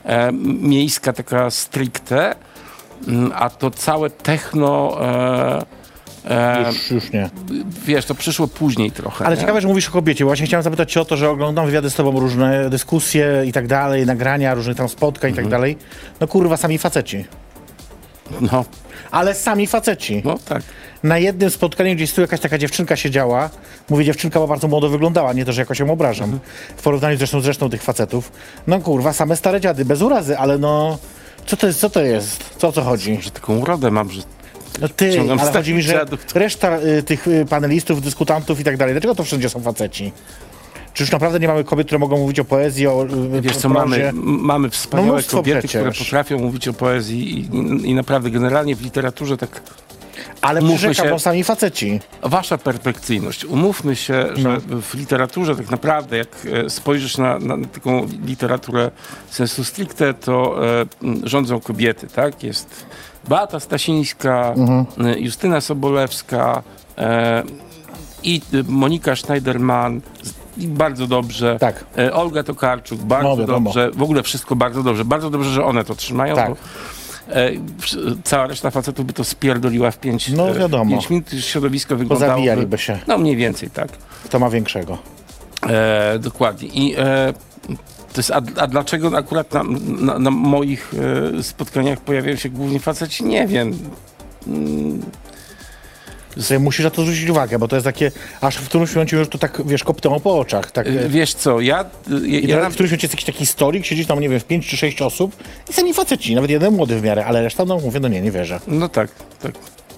e, 0.05 0.33
miejska 0.61 1.13
taka 1.13 1.51
stricte, 1.51 2.35
m, 3.09 3.33
a 3.35 3.51
to 3.51 3.71
całe 3.71 4.11
techno, 4.11 4.97
e, 5.01 5.63
e, 6.31 6.65
Już, 6.69 6.91
już 6.91 7.13
nie. 7.13 7.31
wiesz, 7.87 8.05
to 8.05 8.15
przyszło 8.15 8.49
później 8.49 8.91
trochę. 8.93 9.27
Ale 9.27 9.37
nie? 9.37 9.41
ciekawe, 9.41 9.61
że 9.61 9.69
mówisz 9.69 9.89
o 9.89 9.93
kobiecie. 9.93 10.25
Właśnie 10.25 10.47
chciałem 10.47 10.65
zapytać 10.65 10.93
cię 10.93 11.01
o 11.01 11.05
to, 11.05 11.17
że 11.17 11.31
oglądam 11.31 11.67
wywiady 11.67 11.91
z 11.91 11.95
tobą, 11.95 12.21
różne 12.21 12.71
dyskusje 12.71 13.43
i 13.47 13.53
tak 13.53 13.67
dalej, 13.67 14.07
nagrania, 14.07 14.55
różnych 14.55 14.77
tam 14.77 14.89
spotkań 14.89 15.31
i 15.31 15.33
Mhm. 15.33 15.45
tak 15.47 15.51
dalej. 15.51 15.77
No 16.21 16.27
kurwa, 16.29 16.57
sami 16.57 16.79
faceci. 16.79 17.25
No, 18.41 18.65
Ale 19.11 19.35
sami 19.35 19.67
faceci. 19.67 20.23
no 20.25 20.39
tak. 20.49 20.63
Na 21.03 21.19
jednym 21.19 21.51
spotkaniu 21.51 21.95
gdzieś 21.95 22.13
tu 22.13 22.21
jakaś 22.21 22.41
taka 22.41 22.59
dziewczynka 22.59 22.97
siedziała. 22.97 23.51
Mówię 23.91 24.05
dziewczynka, 24.05 24.41
bo 24.41 24.47
bardzo 24.47 24.69
młodo 24.69 24.89
wyglądała, 24.89 25.33
nie 25.33 25.45
to, 25.45 25.53
że 25.53 25.63
jakoś 25.63 25.79
ją 25.79 25.91
obrażam. 25.91 26.25
Mhm. 26.25 26.41
W 26.77 26.83
porównaniu 26.83 27.17
zresztą 27.17 27.41
z 27.41 27.47
resztą 27.47 27.71
tych 27.71 27.83
facetów. 27.83 28.33
No 28.67 28.81
kurwa, 28.81 29.13
same 29.13 29.37
stare 29.37 29.61
dziady, 29.61 29.85
bez 29.85 30.03
urazy, 30.03 30.39
ale 30.39 30.59
no... 30.59 30.99
Co 31.47 31.57
to 31.57 31.67
jest? 31.67 31.81
Co 31.81 31.91
to 31.91 32.03
jest? 32.03 32.45
Co 32.59 32.69
o 32.69 32.73
co 32.73 32.83
chodzi? 32.83 33.19
Że 33.23 33.31
taką 33.31 33.59
urodę 33.59 33.91
mam, 33.91 34.11
że 34.11 34.23
No 34.81 34.89
ty, 34.89 35.21
ale 35.41 35.53
chodzi 35.53 35.75
mi, 35.75 35.83
że 35.83 36.05
reszta 36.35 36.79
y, 36.79 37.03
tych 37.03 37.29
y, 37.29 37.47
panelistów, 37.49 38.03
dyskutantów 38.03 38.61
i 38.61 38.65
tak 38.65 38.77
dalej, 38.77 38.95
dlaczego 38.95 39.15
to 39.15 39.25
wszędzie 39.25 39.49
są 39.49 39.63
faceci? 39.63 40.13
Czy 40.95 41.03
już 41.03 41.13
naprawdę 41.13 41.41
nie 41.41 41.49
mamy 41.49 41.65
kobiet, 41.65 41.87
które 41.87 41.99
mogą 41.99 42.19
mówić 42.19 42.41
o 42.41 42.45
poezji, 42.45 42.87
o 42.87 43.07
Wiesz 43.41 43.57
co, 43.57 43.69
mamy, 43.69 44.11
mamy 44.23 44.71
wspaniałe 44.71 45.21
No 45.33 45.37
kobiety, 45.39 45.59
przecież. 45.69 45.81
które 45.81 46.05
potrafią 46.05 46.39
mówić 46.39 46.69
o 46.69 46.73
poezji 46.73 47.39
i, 47.39 47.41
i, 47.41 47.91
i 47.91 47.95
naprawdę 47.95 48.31
generalnie 48.31 48.77
w 48.77 48.83
literaturze 48.83 49.37
tak 49.37 49.63
Ale 50.41 50.61
Mówmy 50.61 50.77
przyrzekam, 50.77 51.13
się- 51.13 51.19
sami 51.21 51.45
faceci. 51.45 52.01
Wasza 52.23 52.59
perfekcyjność. 52.59 53.45
Umówmy 53.45 53.97
się, 53.97 54.27
że 54.37 54.49
No. 54.69 54.81
w 54.83 54.95
literaturze 54.95 55.57
tak 55.57 55.71
naprawdę, 55.71 56.17
jak 56.17 56.29
e, 56.67 56.71
spojrzysz 56.71 57.19
na, 57.19 57.39
na 57.39 57.57
taką 57.69 58.07
literaturę 58.27 58.91
sensu 59.31 59.65
stricte, 59.65 60.15
to 60.15 60.57
e, 60.81 60.87
rządzą 61.25 61.61
kobiety, 61.61 62.07
tak? 62.07 62.43
Jest 62.43 62.87
Beata 63.29 63.61
Stasińska, 63.61 64.55
Mhm. 64.57 64.87
e, 65.07 65.21
Justyna 65.21 65.61
Sobolewska 65.61 66.63
e, 66.99 67.43
i 68.23 68.41
e, 68.55 68.63
Monika 68.69 69.17
Schneiderman. 69.17 70.01
Bardzo 70.69 71.07
dobrze. 71.07 71.57
Tak. 71.61 71.85
E, 71.99 72.13
Olga 72.15 72.43
Tokarczuk, 72.43 73.01
bardzo 73.01 73.37
No, 73.37 73.47
dobrze. 73.47 73.91
W 73.91 74.03
ogóle 74.03 74.23
wszystko 74.23 74.57
bardzo 74.57 74.83
dobrze. 74.83 75.05
Bardzo 75.05 75.31
dobrze, 75.31 75.51
że 75.51 75.65
one 75.65 75.85
to 75.85 75.95
trzymają. 75.95 76.37
Tak. 76.37 76.49
Bo, 76.51 76.57
e, 77.35 77.51
cała 78.25 78.47
reszta 78.47 78.71
facetów 78.71 79.07
by 79.07 79.13
to 79.13 79.25
spierdoliła 79.25 79.91
w 79.91 79.99
pięć, 79.99 80.29
No, 80.29 80.51
e, 80.51 80.55
wiadomo. 80.55 80.91
pięć 80.91 81.11
minut. 81.11 81.31
Środowisko 81.41 81.97
wyglądało. 81.97 82.31
Pozabijaliby 82.33 82.79
się. 82.79 82.99
No 83.07 83.19
mniej 83.19 83.37
więcej, 83.37 83.71
tak. 83.71 83.89
Kto 84.25 84.39
ma 84.39 84.51
większego? 84.51 84.99
E, 85.69 86.19
dokładnie. 86.19 86.69
I 86.69 86.95
e, 86.99 87.33
to 88.13 88.17
jest, 88.17 88.31
a, 88.31 88.43
a 88.57 88.67
dlaczego 88.67 89.19
akurat 89.19 89.53
na, 89.55 89.63
na, 90.01 90.19
na 90.19 90.31
moich 90.31 90.93
e, 91.39 91.43
spotkaniach 91.43 92.01
pojawiają 92.01 92.37
się 92.37 92.49
głównie 92.49 92.81
faceci? 92.81 93.25
Nie 93.25 93.47
wiem. 93.47 93.73
Musisz 96.61 96.85
na 96.85 96.91
to 96.91 97.03
zwrócić 97.03 97.29
uwagę, 97.29 97.59
bo 97.59 97.69
to 97.69 97.77
jest 97.77 97.85
takie, 97.85 98.11
aż 98.41 98.57
w 98.57 98.69
którymś 98.69 98.95
momencie 98.95 99.17
już 99.17 99.29
to 99.29 99.39
tak, 99.39 99.63
wiesz, 99.67 99.85
koptą 99.85 100.21
po 100.21 100.39
oczach. 100.39 100.71
Tak, 100.71 100.87
E, 100.87 101.09
Wiesz 101.09 101.35
co, 101.35 101.61
ja... 101.61 101.85
ja, 102.11 102.39
I 102.39 102.49
ja 102.49 102.57
nawet 102.57 102.71
w 102.73 102.75
którymś 102.75 102.91
momencie 102.91 103.05
jest 103.07 103.15
jakiś 103.15 103.25
taki 103.25 103.47
stolik, 103.47 103.85
siedzisz 103.87 104.07
tam, 104.07 104.21
nie 104.21 104.29
wiem, 104.29 104.41
w 104.41 104.45
pięć 104.45 104.67
czy 104.69 104.77
sześć 104.77 105.03
osób 105.03 105.37
i 105.71 105.73
sami 105.73 105.95
faceci, 105.95 106.35
nawet 106.35 106.51
jeden 106.51 106.75
młody 106.75 107.01
w 107.01 107.03
miarę, 107.03 107.27
ale 107.27 107.43
reszta, 107.43 107.65
no 107.65 107.79
mówię, 107.79 108.01
no 108.01 108.09
nie, 108.09 108.21
nie 108.21 108.31
wierzę. 108.31 108.61
no 108.67 108.89
tak, 108.89 109.11
tak. 109.43 109.53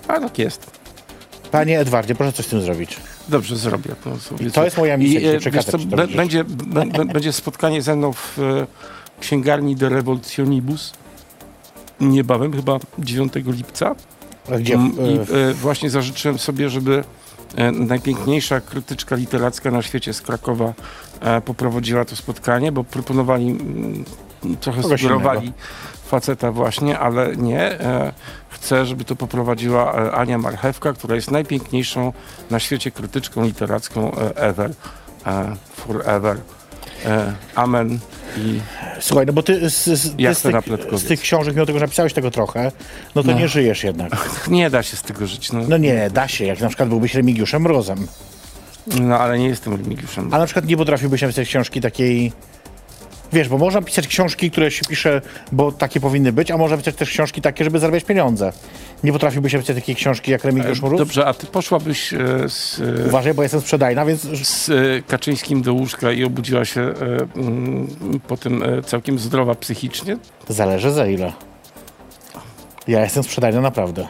A 0.09 0.21
tak 0.21 0.39
jest. 0.39 0.71
Panie 1.51 1.81
Edwardzie, 1.81 2.15
proszę 2.15 2.33
coś 2.33 2.47
z 2.47 2.49
tym 2.49 2.61
zrobić. 2.63 2.97
Dobrze, 3.29 3.57
zrobię. 3.57 3.91
To, 4.05 4.11
to 4.55 4.65
jest 4.65 4.79
moja 4.79 4.97
misja, 4.97 5.21
I, 5.21 5.27
e, 5.27 5.51
wiesz 5.51 5.65
co, 5.65 5.79
będzie, 6.17 6.45
będzie 7.13 7.33
spotkanie 7.33 7.83
ze 7.83 7.97
mną 7.97 8.13
w 8.13 8.39
e, 8.39 8.67
księgarni 9.21 9.77
De 9.77 9.89
Revolutionibus 9.89 10.93
niebawem, 12.01 12.53
chyba 12.53 12.79
9 12.99 13.33
lipca. 13.47 13.95
A 14.51 14.59
Gdzie? 14.59 14.75
Mm, 14.75 14.93
I 14.93 15.19
e, 15.51 15.55
właśnie 15.55 15.91
zażyczyłem 15.91 16.39
sobie, 16.39 16.71
żeby 16.71 17.05
e, 17.57 17.73
najpiękniejsza 17.73 18.61
krytyczka 18.61 19.17
literacka 19.17 19.71
na 19.71 19.83
świecie 19.83 20.13
z 20.13 20.23
Krakowa 20.23 20.73
e, 21.21 21.41
poprowadziła 21.41 22.05
to 22.05 22.17
spotkanie, 22.17 22.73
bo 22.73 22.85
proponowali, 22.85 23.51
mm, 23.51 24.05
trochę 24.61 24.83
Kogoś 24.83 25.01
sugerowali 25.01 25.53
faceta 26.07 26.53
właśnie, 26.53 26.99
ale 26.99 27.37
nie. 27.37 27.79
Chcę, 28.49 28.87
żeby 28.87 29.05
to 29.05 29.17
poprowadziła 29.17 30.13
Ania 30.13 30.39
Marchewka, 30.39 30.93
która 30.93 31.15
jest 31.15 31.31
najpiękniejszą 31.31 32.13
na 32.51 32.59
świecie 32.59 32.91
krytyczką 32.91 33.45
literacką 33.45 34.13
ever. 34.35 34.73
Forever. 35.75 36.39
E, 37.07 37.33
amen. 37.55 37.99
I 38.37 38.61
Słuchaj, 39.01 39.27
no 39.27 39.33
bo 39.33 39.43
ty, 39.43 39.71
z, 39.71 39.85
z, 39.85 40.17
ty 40.17 40.35
z, 40.35 40.43
tych, 40.43 40.55
z 41.01 41.05
tych 41.05 41.21
książek, 41.21 41.55
mimo 41.55 41.67
tego, 41.67 41.79
że 41.79 41.85
napisałeś 41.85 42.13
tego 42.13 42.31
trochę, 42.31 42.73
no 43.15 43.23
to 43.23 43.31
No. 43.33 43.39
nie 43.39 43.49
żyjesz 43.49 43.85
jednak. 43.85 44.31
nie 44.49 44.71
da 44.71 44.83
się 44.83 44.97
z 44.97 45.03
tego 45.03 45.27
żyć. 45.27 45.53
No, 45.53 45.61
No 45.69 45.77
nie, 45.77 46.11
da 46.11 46.29
się, 46.29 46.45
jak 46.45 46.61
na 46.61 46.69
przykład 46.69 46.89
byłbyś 46.89 47.15
Remigiuszem 47.15 47.63
Mrozem. 47.63 48.07
no 49.01 49.19
ale 49.19 49.39
nie 49.39 49.47
jestem 49.49 49.73
Remigiuszem. 49.77 50.35
A 50.35 50.39
na 50.39 50.45
przykład 50.45 50.65
nie 50.67 50.77
potrafiłbyś 50.77 51.23
napisać 51.23 51.49
książki 51.49 51.81
takiej... 51.81 52.33
Wiesz, 53.33 53.49
bo 53.49 53.59
można 53.59 53.83
pisać 53.83 54.07
książki, 54.09 54.51
które 54.51 54.71
się 54.71 54.83
pisze, 54.89 55.21
bo 55.53 55.73
takie 55.73 56.01
powinny 56.01 56.33
być, 56.33 56.51
a 56.51 56.57
można 56.57 56.77
pisać 56.77 56.95
też 56.95 57.11
książki 57.11 57.41
takie, 57.41 57.65
żeby 57.65 57.79
zarabiać 57.79 58.05
pieniądze. 58.05 58.53
Nie 59.05 59.13
potrafiłbyś 59.13 59.53
napisać 59.53 59.77
takiej 59.77 59.95
książki 59.95 60.31
jak 60.31 60.45
Remigiusz 60.45 60.83
Mróz? 60.83 60.99
Dobrze, 60.99 61.27
a 61.27 61.35
ty 61.35 61.47
poszłabyś 61.47 62.15
e, 62.15 62.19
z, 62.49 62.81
e, 62.81 63.07
Uważaj, 63.07 63.35
bo 63.35 63.43
jestem 63.43 63.61
sprzedajna, 63.61 64.05
więc 64.07 64.21
z 64.47 64.69
e, 64.69 64.73
Kaczyńskim 65.03 65.63
do 65.63 65.75
łóżka 65.75 66.13
i 66.13 66.25
obudziła 66.25 66.65
się 66.65 66.81
e, 66.81 66.95
mm, 67.37 67.89
potem 68.29 68.63
e, 68.63 68.83
całkiem 68.83 69.19
zdrowa 69.19 69.55
psychicznie? 69.55 70.17
zależy 70.49 70.91
za 70.91 71.07
ile. 71.07 71.33
Ja 72.89 73.01
jestem 73.01 73.23
sprzedajna 73.23 73.61
naprawdę. 73.61 74.09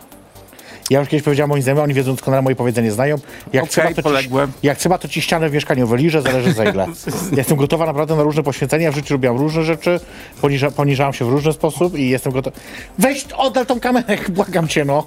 Ja 0.93 1.01
już 1.01 1.09
kiedyś 1.09 1.25
powiedziałem 1.25 1.49
moim 1.49 1.63
znajomym, 1.63 1.85
oni 1.85 1.95
wiedzą 1.95 2.13
doskonale 2.13 2.43
moje 2.43 2.57
powiedzenie, 2.57 2.93
znają. 2.93 3.19
Jak, 3.53 3.65
Okej, 3.65 3.73
trzeba, 3.73 3.89
to 3.89 3.95
ci, 3.95 4.03
poległem. 4.03 4.53
jak 4.63 4.79
trzeba, 4.79 4.99
to 4.99 5.09
ci 5.09 5.23
ścianę 5.23 5.49
w 5.49 5.53
mieszkaniu 5.53 5.87
wyliżę, 5.87 6.23
zależy 6.23 6.53
za 6.53 6.65
ile. 6.65 6.87
Ja 7.31 7.37
jestem 7.43 7.57
gotowa 7.57 7.87
naprawdę 7.87 8.17
na 8.17 8.23
różne 8.23 8.43
poświęcenia, 8.43 8.93
w 8.93 8.95
życiu 8.95 9.15
robiłam 9.15 9.37
różne 9.37 9.65
rzeczy, 9.65 10.01
poniża, 10.41 10.71
poniżałam 10.71 11.13
się 11.13 11.25
w 11.25 11.29
różny 11.29 11.53
sposób 11.53 11.99
i 11.99 12.09
jestem 12.11 12.33
gotowa. 12.33 12.57
Weź, 12.99 13.25
oddal 13.37 13.67
tą 13.67 13.81
kamerę, 13.81 14.19
błagam 14.29 14.69
cię, 14.69 14.85
no. 14.85 15.07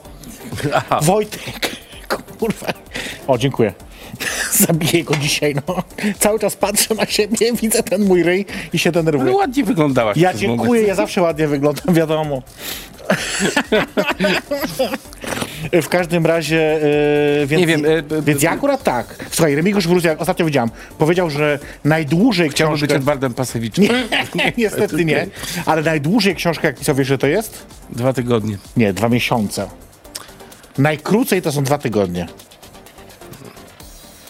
Aha. 0.73 0.99
Wojtek, 1.03 1.75
kurwa. 2.39 2.67
O, 3.27 3.37
dziękuję. 3.37 3.73
Zabiję 4.51 5.03
go 5.03 5.15
dzisiaj, 5.15 5.55
no. 5.67 5.83
Cały 6.19 6.39
czas 6.39 6.55
patrzę 6.55 6.95
na 6.95 7.05
siebie, 7.05 7.53
widzę 7.53 7.83
ten 7.83 8.05
mój 8.05 8.23
ryj 8.23 8.45
i 8.73 8.79
się 8.79 8.91
denerwuję. 8.91 9.29
Ale 9.29 9.37
ładnie 9.37 9.63
wyglądałaś. 9.63 10.17
Ja 10.17 10.33
dziękuję, 10.33 10.69
moment. 10.69 10.87
ja 10.87 10.95
zawsze 10.95 11.21
ładnie 11.21 11.47
wyglądam, 11.47 11.95
wiadomo. 11.95 12.41
W 15.81 15.89
każdym 15.89 16.25
razie, 16.25 16.79
yy, 17.39 17.47
więc, 17.47 17.59
Nie 17.61 17.67
wiem, 17.67 17.85
e, 17.85 18.01
b- 18.03 18.21
więc 18.21 18.43
ja 18.43 18.51
akurat 18.51 18.83
tak. 18.83 19.25
Słuchaj, 19.31 19.55
Remigiusz 19.55 19.87
Wróz, 19.87 20.03
jak 20.03 20.21
ostatnio 20.21 20.45
widziałem, 20.45 20.69
powiedział, 20.97 21.29
że 21.29 21.59
najdłużej 21.83 22.49
Chciałbym 22.49 22.73
być 22.73 22.81
książkę... 22.81 22.95
Edwardem 22.95 23.33
Pasewiczem. 23.33 23.85
Nie, 24.35 24.53
niestety 24.57 25.05
nie. 25.05 25.27
Ale 25.65 25.81
najdłużej 25.81 26.35
książkę, 26.35 26.67
jak 26.67 26.79
pisał, 26.79 26.95
wiesz, 26.95 27.07
że 27.07 27.17
to 27.17 27.27
jest? 27.27 27.65
Dwa 27.89 28.13
tygodnie. 28.13 28.57
Nie, 28.77 28.93
dwa 28.93 29.09
miesiące. 29.09 29.69
Najkrócej 30.77 31.41
to 31.41 31.51
są 31.51 31.63
dwa 31.63 31.77
tygodnie. 31.77 32.27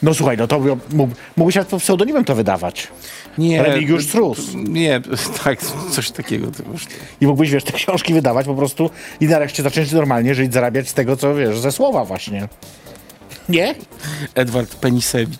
No 0.01 0.13
słuchaj, 0.13 0.37
no 0.37 0.47
to 0.47 0.59
mógł, 0.93 1.13
mógłbyś 1.37 1.57
pod 1.69 1.81
pseudonimem 1.81 2.25
to 2.25 2.35
wydawać. 2.35 2.87
Nie. 3.37 3.63
Remigiusz 3.63 4.07
Trus. 4.07 4.39
Nie, 4.53 5.01
tak, 5.43 5.59
coś 5.91 6.11
takiego. 6.11 6.47
Już, 6.73 6.85
I 7.21 7.27
mógłbyś, 7.27 7.51
wiesz, 7.51 7.63
te 7.63 7.71
książki 7.71 8.13
wydawać 8.13 8.45
po 8.45 8.55
prostu 8.55 8.89
i 9.19 9.25
nareszcie 9.25 9.63
zacząć 9.63 9.91
normalnie 9.91 10.35
żyć, 10.35 10.53
zarabiać 10.53 10.89
z 10.89 10.93
tego, 10.93 11.17
co, 11.17 11.35
wiesz, 11.35 11.59
ze 11.59 11.71
słowa 11.71 12.05
właśnie. 12.05 12.47
Nie? 13.49 13.75
Edward 14.35 14.75
Penisewicz. 14.75 15.39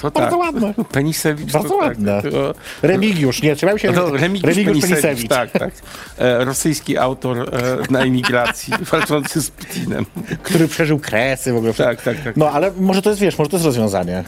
To 0.00 0.10
tak. 0.10 0.22
Bardzo 0.22 0.36
ładne. 0.36 0.74
Penisewicz 0.92 1.52
Bardzo 1.52 1.68
to 1.68 1.76
ładne. 1.76 2.22
Tak, 2.22 2.32
to, 2.32 2.54
Remigiusz, 2.82 3.42
nie, 3.42 3.56
trzymaj 3.56 3.78
się. 3.78 3.92
no, 3.92 4.10
Remigiusz, 4.10 4.54
Penisewicz, 4.54 4.82
Penisewicz. 4.82 5.28
tak, 5.28 5.50
tak. 5.50 5.72
E, 6.18 6.44
rosyjski 6.44 6.98
autor 6.98 7.38
e, 7.38 7.92
na 7.92 8.00
emigracji, 8.00 8.74
walczący 8.92 9.40
z 9.40 9.50
Putinem. 9.50 10.06
Który 10.42 10.68
przeżył 10.68 10.98
kresy 10.98 11.52
w 11.52 11.56
ogóle. 11.56 11.74
Tak, 11.74 12.02
tak, 12.02 12.16
tak. 12.24 12.36
No, 12.36 12.50
ale 12.50 12.72
może 12.80 13.02
to 13.02 13.10
jest, 13.10 13.22
wiesz, 13.22 13.38
może 13.38 13.50
to 13.50 13.56
jest 13.56 13.66
rozwiązanie. 13.66 14.24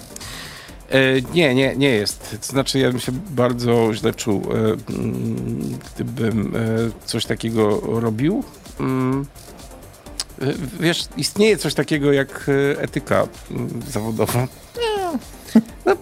E, 0.90 0.98
nie, 1.34 1.54
nie, 1.54 1.76
nie 1.76 1.88
jest. 1.88 2.36
To 2.40 2.46
znaczy, 2.46 2.78
ja 2.78 2.90
bym 2.90 3.00
się 3.00 3.12
bardzo 3.12 3.94
źle 3.94 4.14
czuł, 4.14 4.42
e, 4.50 4.54
mm, 4.94 5.78
gdybym 5.94 6.56
e, 6.56 6.60
coś 7.04 7.26
takiego 7.26 7.80
robił. 8.00 8.44
Mm, 8.80 9.26
wiesz, 10.80 11.04
istnieje 11.16 11.56
coś 11.56 11.74
takiego 11.74 12.12
jak 12.12 12.50
etyka 12.78 13.26
mm, 13.50 13.82
zawodowa. 13.88 14.48
No, 15.86 15.96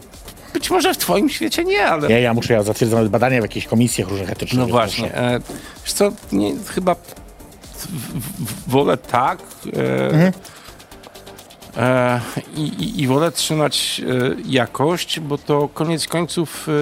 być 0.52 0.70
może 0.70 0.94
w 0.94 0.98
twoim 0.98 1.28
świecie 1.28 1.64
nie, 1.64 1.86
ale... 1.86 2.08
Nie, 2.08 2.20
ja 2.20 2.34
muszę, 2.34 2.54
ja 2.54 2.62
zatwierdzam 2.62 3.08
badania 3.08 3.40
w 3.40 3.42
jakichś 3.42 3.66
komisjach 3.66 4.08
różnych 4.08 4.30
etycznych. 4.30 4.60
No 4.60 4.66
właśnie. 4.66 5.04
muszę. 5.04 5.40
Wiesz 5.84 5.92
co, 5.92 6.12
nie, 6.32 6.52
chyba 6.74 6.96
wolę 8.66 8.96
tak 8.96 9.38
Mhm. 10.12 10.32
E, 11.76 12.20
i, 12.56 12.60
i, 12.60 13.00
i 13.02 13.06
wolę 13.06 13.32
trzymać 13.32 14.00
e, 14.00 14.36
jakość, 14.46 15.20
bo 15.20 15.38
to 15.38 15.68
koniec 15.68 16.08
końców 16.08 16.66
e, 16.68 16.72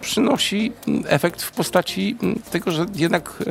przynosi 0.00 0.72
efekt 1.06 1.42
w 1.42 1.52
postaci 1.52 2.16
mm, 2.22 2.40
tego, 2.50 2.70
że 2.70 2.86
jednak 2.94 3.42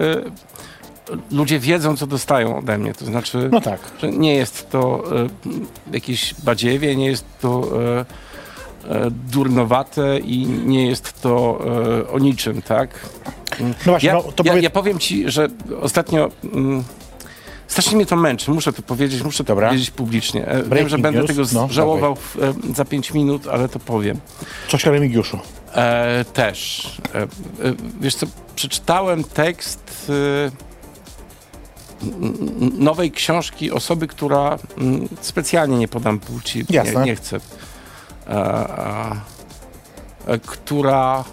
ludzie 1.32 1.59
wiedzą, 1.59 1.97
co 1.97 2.07
dostają 2.07 2.57
ode 2.57 2.78
mnie. 2.78 2.93
To 2.93 3.05
znaczy, 3.05 3.49
No 3.51 3.61
tak. 3.61 3.80
że 4.01 4.11
nie 4.11 4.36
jest 4.36 4.70
to 4.70 5.03
jakieś 5.91 6.34
badziewie, 6.34 6.95
nie 6.95 7.05
jest 7.05 7.26
to 7.41 7.70
durnowate 9.32 10.20
i 10.20 10.45
nie 10.47 10.88
jest 10.88 11.22
to 11.22 11.59
o 12.13 12.20
niczym, 12.20 12.61
tak? 12.61 12.89
No 13.59 13.68
właśnie, 13.86 14.07
Ja, 14.07 14.13
no 14.15 14.22
to 14.22 14.43
ja, 14.43 14.51
powiedz... 14.51 14.63
ja 14.63 14.70
powiem 14.70 14.99
ci, 14.99 15.32
że 15.32 15.47
ostatnio 15.82 16.30
mm, 16.53 16.84
strasznie 17.78 17.96
mnie 17.96 18.06
to 18.06 18.16
męczy, 18.16 18.52
muszę 18.52 18.74
to 18.74 18.82
powiedzieć, 18.82 19.24
muszę 19.24 19.44
to 19.44 19.48
Dobra. 19.48 19.68
powiedzieć 19.68 19.92
publicznie. 19.92 20.48
E, 20.48 20.58
Wiem, 20.58 20.70
Breaking 20.70 20.90
że 20.90 20.98
będę 20.98 21.20
news. 21.20 21.28
tego 21.28 21.44
No, 21.54 21.68
żałował 21.74 22.16
w, 22.16 22.36
e, 22.36 22.54
za 22.76 22.86
pięć 22.86 23.14
minut, 23.14 23.48
ale 23.48 23.70
to 23.70 23.80
powiem. 23.80 24.20
Coś 24.68 24.88
o 24.88 24.92
Remigiuszu. 24.92 25.40
E, 25.74 26.26
też. 26.26 26.92
E, 27.16 27.22
e, 27.22 27.28
wiesz 28.02 28.16
co, 28.16 28.26
przeczytałem 28.56 29.24
tekst 29.24 30.12
e, 30.12 30.52
nowej 32.80 33.12
książki 33.12 33.72
osoby, 33.72 34.08
która 34.08 34.58
mm, 34.78 35.08
specjalnie 35.22 35.78
nie 35.78 35.88
podam 35.88 36.20
płci, 36.20 36.60
nie, 36.60 36.76
Jasne. 36.76 37.06
nie 37.06 37.16
chcę. 37.16 37.38
E, 38.28 38.30
e, 38.30 39.12
e, 40.28 40.40
która 40.40 41.24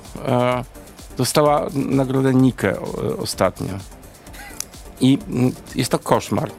dostała 1.17 1.67
nagrodę 1.75 2.35
Nikę 2.35 2.77
ostatnio. 3.19 3.75
I 5.01 5.19
mm, 5.29 5.53
jest 5.75 5.91
to 5.91 5.99
koszmar. 5.99 6.51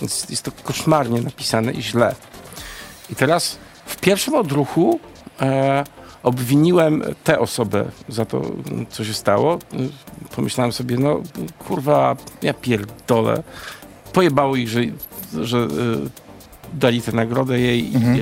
Jest, 0.00 0.30
jest 0.30 0.42
to 0.42 0.52
koszmarnie 0.64 1.20
napisane 1.22 1.72
i 1.72 1.82
źle. 1.82 2.14
I 3.10 3.14
teraz 3.14 3.58
w 3.86 3.96
pierwszym 3.96 4.34
odruchu 4.34 5.00
e, 5.40 5.84
obwiniłem 6.22 7.02
tę 7.24 7.38
osobę 7.38 7.84
za 8.08 8.24
to, 8.24 8.42
co 8.90 9.04
się 9.04 9.14
stało. 9.14 9.58
Pomyślałem 10.36 10.72
sobie, 10.72 10.96
no 10.98 11.20
kurwa, 11.68 12.16
ja 12.42 12.54
pierdolę. 12.54 13.42
Pojebało 14.12 14.56
ich, 14.56 14.68
że, 14.68 14.80
że 15.42 15.58
e, 15.58 15.68
dali 16.74 17.02
tę 17.02 17.12
nagrodę 17.12 17.60
jej. 17.60 17.90
Mhm. 17.94 18.16
I, 18.16 18.20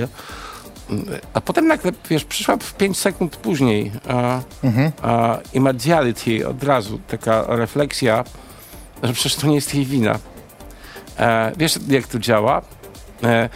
a 1.34 1.40
potem 1.40 1.66
nagle, 1.66 1.92
wiesz, 2.10 2.24
przyszła 2.24 2.56
w 2.56 2.74
5 2.74 2.98
sekund 2.98 3.36
później 3.36 3.92
a, 4.08 4.40
Mhm. 4.62 4.92
a, 5.02 5.38
immediality 5.52 6.48
od 6.48 6.64
razu, 6.64 7.00
taka 7.08 7.44
refleksja, 7.48 8.24
że 9.02 9.12
przecież 9.12 9.34
to 9.36 9.46
nie 9.46 9.54
jest 9.54 9.74
jej 9.74 9.86
wina. 9.86 10.18
E, 11.18 11.52
wiesz, 11.56 11.78
jak 11.88 12.06
to 12.06 12.18
działa? 12.18 12.62
E, 13.22 13.26
e, 13.26 13.48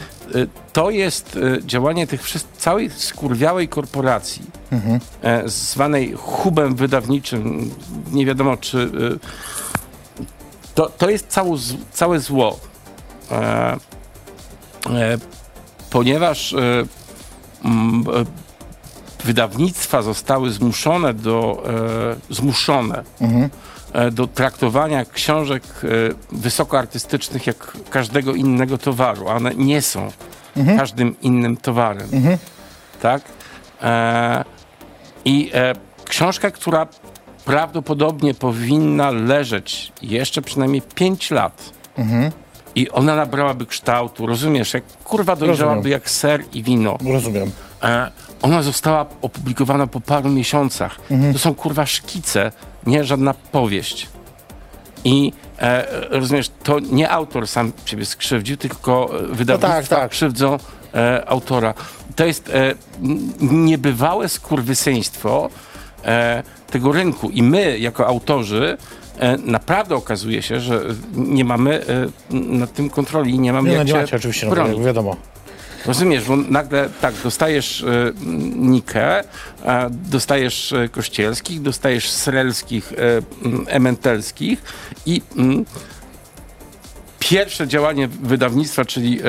to 0.73 0.91
jest 0.91 1.37
e, 1.37 1.67
działanie 1.67 2.07
tych 2.07 2.23
wszystkich, 2.23 2.57
całej 2.57 2.91
skurwiałej 2.91 3.69
korporacji, 3.69 4.43
Mhm. 4.73 5.01
e, 5.23 5.49
zwanej 5.49 6.13
hubem 6.17 6.75
wydawniczym, 6.75 7.71
nie 8.13 8.27
wiadomo 8.27 8.57
czy... 8.57 8.79
E, 8.79 9.19
to, 10.75 10.89
to 10.99 11.11
jest 11.11 11.27
cało, 11.29 11.57
całe 11.93 12.21
zło. 12.21 12.59
Ponieważ 15.91 16.53
e, 16.53 16.59
wydawnictwa 19.25 20.03
zostały 20.03 20.51
zmuszone 20.51 21.15
do, 21.15 21.63
zmuszone 22.31 23.03
Mhm. 23.21 23.51
E, 23.95 24.11
do 24.11 24.27
traktowania 24.27 25.05
książek 25.05 25.63
e, 25.85 25.87
wysokoartystycznych 26.33 27.47
jak 27.47 27.73
każdego 27.91 28.35
innego 28.35 28.79
towaru, 28.79 29.29
one 29.29 29.55
nie 29.55 29.83
są 29.83 30.11
Mhm. 30.57 30.79
każdym 30.79 31.21
innym 31.21 31.57
towarem. 31.57 32.09
Tak? 33.03 33.23
E, 33.83 34.45
I 35.25 35.51
e, 35.55 35.73
książka, 36.05 36.51
która 36.51 36.87
prawdopodobnie 37.45 38.35
powinna 38.35 39.11
leżeć 39.11 39.93
jeszcze 40.03 40.43
przynajmniej 40.43 40.83
5 40.83 41.31
lat. 41.31 41.73
Mhm. 41.99 42.31
I 42.75 42.91
ona 42.91 43.17
nabrałaby 43.17 43.67
kształtu, 43.67 44.27
rozumiesz, 44.27 44.75
jak 44.75 44.85
kurwa 45.05 45.37
dojrzałaby 45.37 45.77
Rozumiem. 45.77 45.93
jak 45.93 46.11
ser 46.11 46.45
i 46.53 46.63
wino. 46.63 46.99
Rozumiem. 47.13 47.51
E, 47.83 48.11
ona 48.43 48.63
została 48.63 49.07
opublikowana 49.23 49.87
po 49.87 50.01
paru 50.01 50.29
miesiącach. 50.31 50.97
Mhm. 51.11 51.33
To 51.33 51.39
są 51.39 51.55
kurwa 51.55 51.87
szkice, 51.87 52.53
nie 52.87 53.05
żadna 53.05 53.35
powieść. 53.35 54.09
I 55.05 55.33
e, 55.59 55.87
rozumiesz, 56.11 56.51
to 56.63 56.81
nie 56.81 57.11
autor 57.11 57.49
sam 57.49 57.73
siebie 57.85 58.05
skrzywdził, 58.05 58.57
tylko 58.57 59.11
wydawnictwa 59.31 59.69
tak, 59.69 59.89
tak. 59.89 60.11
krzywdzą 60.11 60.59
e, 60.95 61.29
autora. 61.29 61.75
To 62.17 62.27
jest 62.27 62.49
e, 62.49 62.75
niebywałe 63.41 64.29
skurwysyństwo 64.29 65.51
e, 66.05 66.43
tego 66.71 66.93
rynku. 66.93 67.31
I 67.31 67.43
my, 67.43 67.79
jako 67.79 68.07
autorzy, 68.07 68.79
e, 69.19 69.37
naprawdę 69.37 69.95
okazuje 69.95 70.43
się, 70.43 70.61
że 70.61 70.81
nie 71.15 71.45
mamy 71.45 71.83
e, 71.87 72.09
nad 72.33 72.73
tym 72.73 72.91
kontroli 72.91 73.35
i 73.35 73.39
nie 73.39 73.53
mamy 73.53 73.69
Nie, 73.69 73.75
no 73.75 73.79
jak 73.79 73.87
nie 73.87 73.93
się 73.93 74.01
macie 74.01 74.17
oczywiście, 74.17 74.47
no, 74.47 74.79
wiadomo. 74.81 75.17
Rozumiesz, 75.87 76.25
bo 76.25 76.37
nagle 76.37 76.89
tak, 77.01 77.15
dostajesz 77.23 77.81
y, 77.81 78.13
Nikę, 78.57 79.25
dostajesz 79.91 80.73
e, 80.73 80.89
Kościelskich, 80.89 81.63
dostajesz 81.63 82.11
Srelskich, 82.11 82.93
m, 83.45 83.67
Ementelskich 83.69 84.63
i 85.07 85.23
pierwsze 87.19 87.69
działanie 87.69 88.09
wydawnictwa, 88.09 88.85
czyli 88.85 89.21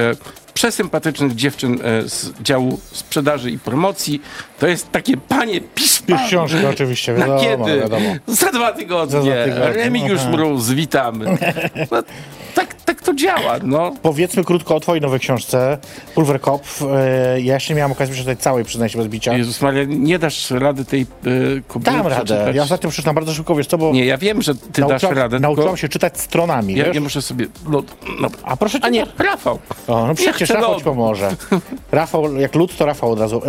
przesympatycznych 0.53 1.35
dziewczyn 1.35 1.79
z 2.07 2.41
działu 2.41 2.79
sprzedaży 2.91 3.51
i 3.51 3.59
promocji, 3.59 4.21
to 4.59 4.67
jest 4.67 4.91
takie 4.91 5.17
panie 5.17 5.61
pan, 6.07 6.27
książkę 6.27 6.69
oczywiście, 6.69 7.13
Na 7.13 7.19
wiadomo, 7.19 7.65
kiedy? 7.65 7.79
wiadomo. 7.79 8.09
Za 8.27 8.51
dwa 8.51 8.71
tygodnie. 8.71 9.11
Za 9.11 9.21
dwa 9.21 9.43
tygodnie, 9.43 9.73
Remigiusz 9.83 10.19
aha. 10.21 10.29
Mróz, 10.29 10.69
witamy. 10.69 11.37
No, 11.91 12.03
tak, 12.55 12.73
tak 12.73 13.01
to 13.01 13.13
działa, 13.13 13.55
no. 13.63 13.91
Powiedzmy 14.01 14.43
krótko 14.43 14.75
o 14.75 14.79
twojej 14.79 15.01
nowej 15.01 15.19
książce, 15.19 15.77
Pulverkopf. 16.15 16.81
E, 16.81 17.41
ja 17.41 17.53
jeszcze 17.53 17.73
nie 17.73 17.77
miałem 17.77 17.91
okazji 17.91 18.13
przeczytać 18.13 18.39
całej, 18.39 18.65
przyznaj 18.65 18.89
się 18.89 18.97
bez 18.97 19.07
bicia. 19.07 19.37
Jezus 19.37 19.61
Maria, 19.61 19.83
nie 19.87 20.19
dasz 20.19 20.51
rady 20.51 20.85
tej 20.85 21.01
y, 21.01 21.63
kobiety 21.67 21.91
Dam 21.91 22.07
radę. 22.07 22.51
Ja 22.53 22.63
ostatnio 22.63 22.89
przeczytam 22.89 23.15
bardzo 23.15 23.33
szybko, 23.33 23.55
wiesz 23.55 23.67
co, 23.67 23.77
bo 23.77 23.91
Nie, 23.91 24.05
ja 24.05 24.17
wiem, 24.17 24.41
że 24.41 24.55
ty 24.55 24.81
dasz 24.81 24.89
nauczyłam, 24.89 25.17
radę, 25.17 25.39
nauczyłam 25.39 25.67
tylko 25.67 25.77
się 25.77 25.89
czytać 25.89 26.19
stronami, 26.19 26.75
ja, 26.75 26.85
wiesz? 26.85 26.95
ja 26.95 27.01
muszę 27.01 27.21
sobie... 27.21 27.47
No, 27.69 27.83
no, 28.19 28.27
A 28.43 28.57
proszę 28.57 28.79
cię, 28.79 28.85
a 28.85 28.89
nie, 28.89 29.05
Rafał. 29.17 29.59
O, 29.87 30.07
no 30.07 30.15
przecież 30.15 30.49
Rafał 30.49 30.77
ci 30.77 30.83
pomoże. 30.83 31.35
Rafał, 31.91 32.35
jak 32.35 32.55
lud, 32.55 32.77
to 32.77 32.85
Rafał 32.85 33.11
od 33.11 33.19
razu. 33.19 33.41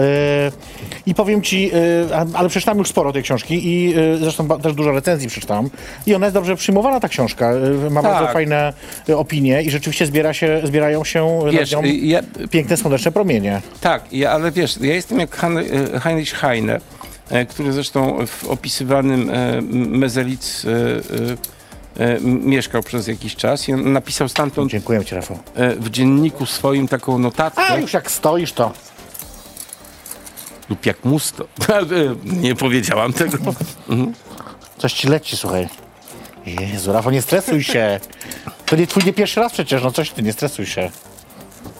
Yy, 1.06 1.06
I 1.07 1.15
powiem 1.15 1.43
ci, 1.43 1.71
a- 2.15 2.39
ale 2.39 2.49
przeczytałem 2.49 2.79
już 2.79 2.89
sporo 2.89 3.13
tej 3.13 3.23
książki 3.23 3.67
i 3.67 3.91
yy, 3.91 4.19
zresztą 4.19 4.49
też 4.49 4.75
dużo 4.75 4.93
recenzji 4.93 5.29
przeczytałem. 5.29 5.71
I 6.07 6.15
ona 6.15 6.27
jest 6.27 6.35
dobrze 6.35 6.57
przyjmowana, 6.57 7.01
ta 7.01 7.09
książka. 7.09 7.53
Yy, 7.53 7.91
ma 7.91 8.03
Tak. 8.03 8.13
bardzo 8.13 8.33
fajne 8.33 8.73
opinie 9.17 9.63
i 9.63 9.71
rzeczywiście 9.71 10.07
zbiera 10.07 10.33
się, 10.35 10.61
zbierają 10.65 11.05
się 11.05 11.39
Wiesz, 11.51 11.73
nad 11.73 11.83
nią 11.83 11.89
y, 11.89 11.93
ja, 11.95 12.21
piękne, 12.51 12.77
słoneczne 12.77 13.13
promienie. 13.13 13.63
tak, 13.81 14.13
ja, 14.13 14.31
ale 14.33 14.51
wiesz, 14.53 14.77
ja 14.81 14.95
jestem 14.95 15.19
jak 15.21 15.45
y, 15.95 16.01
Heinrich 16.01 16.33
Heine, 16.35 16.81
który 17.49 17.73
zresztą 17.73 18.27
w 18.27 18.45
opisywanym 18.49 19.31
Mezelic 19.73 20.67
mieszkał 22.23 22.83
przez 22.83 23.07
jakiś 23.09 23.37
czas 23.37 23.69
i 23.69 23.73
napisał 23.73 24.29
stamtąd 24.29 24.71
Dziękuję 24.71 25.05
ci, 25.05 25.15
Rafał. 25.15 25.39
w 25.81 25.91
dzienniku 25.91 26.47
swoim 26.47 26.89
taką 26.89 27.19
notatkę. 27.19 27.63
A 27.69 27.79
już 27.79 27.93
jak 27.93 28.11
stoisz, 28.11 28.53
to 28.53 28.73
Lub 30.71 30.87
jak 30.87 31.05
musto. 31.05 31.47
nie 32.25 32.55
powiedziałam 32.55 33.13
tego. 33.13 33.39
coś 34.79 34.93
ci 34.93 35.09
leci, 35.09 35.37
słuchaj. 35.37 35.69
Jezu, 36.47 36.93
Rafał, 36.93 37.13
nie 37.13 37.23
stresuj 37.23 37.65
się. 37.65 38.01
To 38.67 38.77
nie 38.77 38.87
twój 38.87 39.05
nie 39.05 39.13
pierwszy 39.13 39.41
raz 39.41 39.53
przecież, 39.53 39.83
no 39.83 39.91
coś 39.91 40.11
ty, 40.11 40.23
nie 40.23 40.33
stresuj 40.33 40.67
się. 40.67 40.91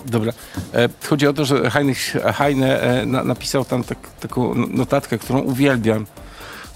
Dobra. 0.07 0.33
E, 0.75 0.89
chodzi 1.09 1.27
o 1.27 1.33
to, 1.33 1.45
że 1.45 1.71
Heinrich 1.71 2.17
Heine 2.35 2.81
e, 2.81 3.07
na, 3.07 3.25
napisał 3.25 3.65
tam 3.65 3.85
tak, 3.85 3.99
taką 4.21 4.55
notatkę, 4.55 5.19
którą 5.19 5.41
uwielbiam, 5.41 6.07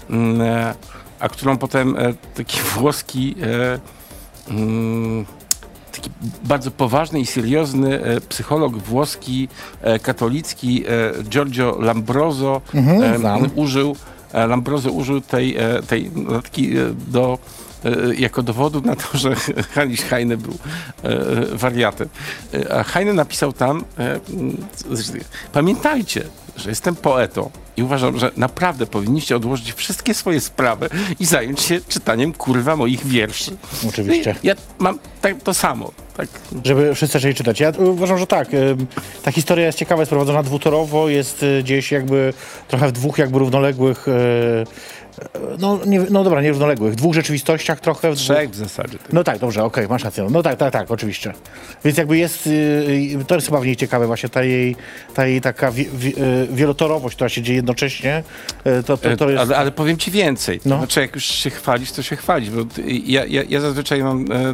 mm, 0.09 0.41
e, 0.41 0.75
a 1.19 1.29
którą 1.29 1.57
potem 1.57 1.97
e, 1.97 2.13
taki 2.13 2.59
włoski, 2.61 3.35
e, 3.41 3.79
mm, 4.51 5.25
taki 5.91 6.09
bardzo 6.43 6.71
poważny 6.71 7.19
i 7.19 7.25
seriozny 7.25 8.03
e, 8.03 8.21
psycholog 8.21 8.77
włoski, 8.77 9.47
e, 9.81 9.99
katolicki, 9.99 10.83
e, 10.87 11.23
Giorgio 11.23 11.77
Lambroso 11.79 12.61
Mhm, 12.73 13.51
użył, 13.55 13.95
Lambroso 14.33 14.91
użył 14.91 15.21
tej, 15.21 15.57
tej 15.87 16.11
e, 16.77 16.93
do 17.07 17.39
jako 18.17 18.43
dowodu 18.43 18.81
na 18.81 18.95
to, 18.95 19.17
że 19.17 19.35
Heinrich 19.73 20.09
Heine 20.09 20.37
był 20.37 20.53
e, 21.03 21.15
wariatem. 21.55 22.09
E, 22.53 22.75
A 22.75 22.83
Heine 22.83 23.13
napisał 23.13 23.53
tam, 23.53 23.85
e, 23.99 24.19
pamiętajcie, 25.53 26.23
że 26.57 26.69
jestem 26.69 26.95
poetą 26.95 27.51
i 27.77 27.83
uważam, 27.83 28.19
że 28.19 28.31
naprawdę 28.37 28.85
powinniście 28.85 29.35
odłożyć 29.35 29.73
wszystkie 29.73 30.13
swoje 30.13 30.41
sprawy 30.41 30.89
i 31.19 31.25
zająć 31.25 31.61
się 31.61 31.81
czytaniem 31.87 32.33
kurwa 32.33 32.75
moich 32.75 33.07
wierszy. 33.07 33.51
Oczywiście. 33.89 34.35
Ja 34.43 34.53
mam 34.79 34.99
tak, 35.21 35.43
to 35.43 35.53
samo. 35.53 35.91
Tak. 36.17 36.27
Żeby 36.65 36.95
wszyscy 36.95 37.13
zaczęli 37.13 37.33
czytać. 37.33 37.59
Ja 37.59 37.71
uważam, 37.77 38.17
że 38.17 38.27
tak. 38.27 38.47
Ta 39.23 39.31
historia 39.31 39.65
jest 39.65 39.77
ciekawa, 39.77 40.01
jest 40.01 40.09
prowadzona 40.09 40.43
dwutorowo, 40.43 41.09
jest 41.09 41.45
gdzieś 41.63 41.91
jakby 41.91 42.33
trochę 42.67 42.87
w 42.87 42.91
dwóch 42.91 43.17
jakby 43.17 43.39
równoległych, 43.39 44.05
no, 45.59 45.79
nie, 45.85 45.99
no 46.09 46.23
dobra, 46.23 46.41
nie 46.41 46.49
równoległych, 46.49 46.95
dwóch 46.95 47.13
rzeczywistościach 47.13 47.79
trochę. 47.79 48.11
W 48.11 48.15
Trzech 48.15 48.49
w 48.49 48.55
zasadzie. 48.55 48.97
no 49.13 49.23
tak, 49.23 49.39
dobrze, 49.39 49.63
okej, 49.63 49.87
masz 49.87 50.03
rację. 50.03 50.27
No 50.31 50.43
tak, 50.43 50.57
tak, 50.57 50.73
tak, 50.73 50.91
oczywiście. 50.91 51.33
Więc 51.85 51.97
jakby 51.97 52.17
jest, 52.17 52.47
y, 52.47 52.49
y, 53.21 53.25
to 53.27 53.35
jest 53.35 53.47
chyba 53.47 53.59
w 53.59 53.65
niej 53.65 53.75
ciekawe 53.75 54.07
właśnie, 54.07 54.29
ta 54.29 54.43
jej, 54.43 54.75
ta 55.13 55.25
jej 55.25 55.41
taka 55.41 55.71
wi, 55.71 55.85
wi, 55.93 56.13
y, 56.21 56.47
wielotorowość, 56.51 57.15
która 57.15 57.29
się 57.29 57.41
dzieje 57.41 57.55
jednocześnie, 57.55 58.23
y, 58.67 58.83
to, 58.83 58.97
to, 58.97 59.17
to 59.17 59.29
jest... 59.29 59.41
ale, 59.41 59.57
ale 59.57 59.71
powiem 59.71 59.97
ci 59.97 60.11
więcej. 60.11 60.59
No. 60.65 60.77
Znaczy, 60.77 61.01
jak 61.01 61.15
już 61.15 61.25
się 61.25 61.49
chwalisz, 61.49 61.91
to 61.91 62.03
się 62.03 62.15
chwalisz. 62.15 62.49
Bo 62.49 62.61
ja, 63.05 63.25
ja, 63.25 63.43
ja 63.49 63.59
zazwyczaj 63.59 64.03
mam. 64.03 64.25
E, 64.31 64.35
e, 64.35 64.53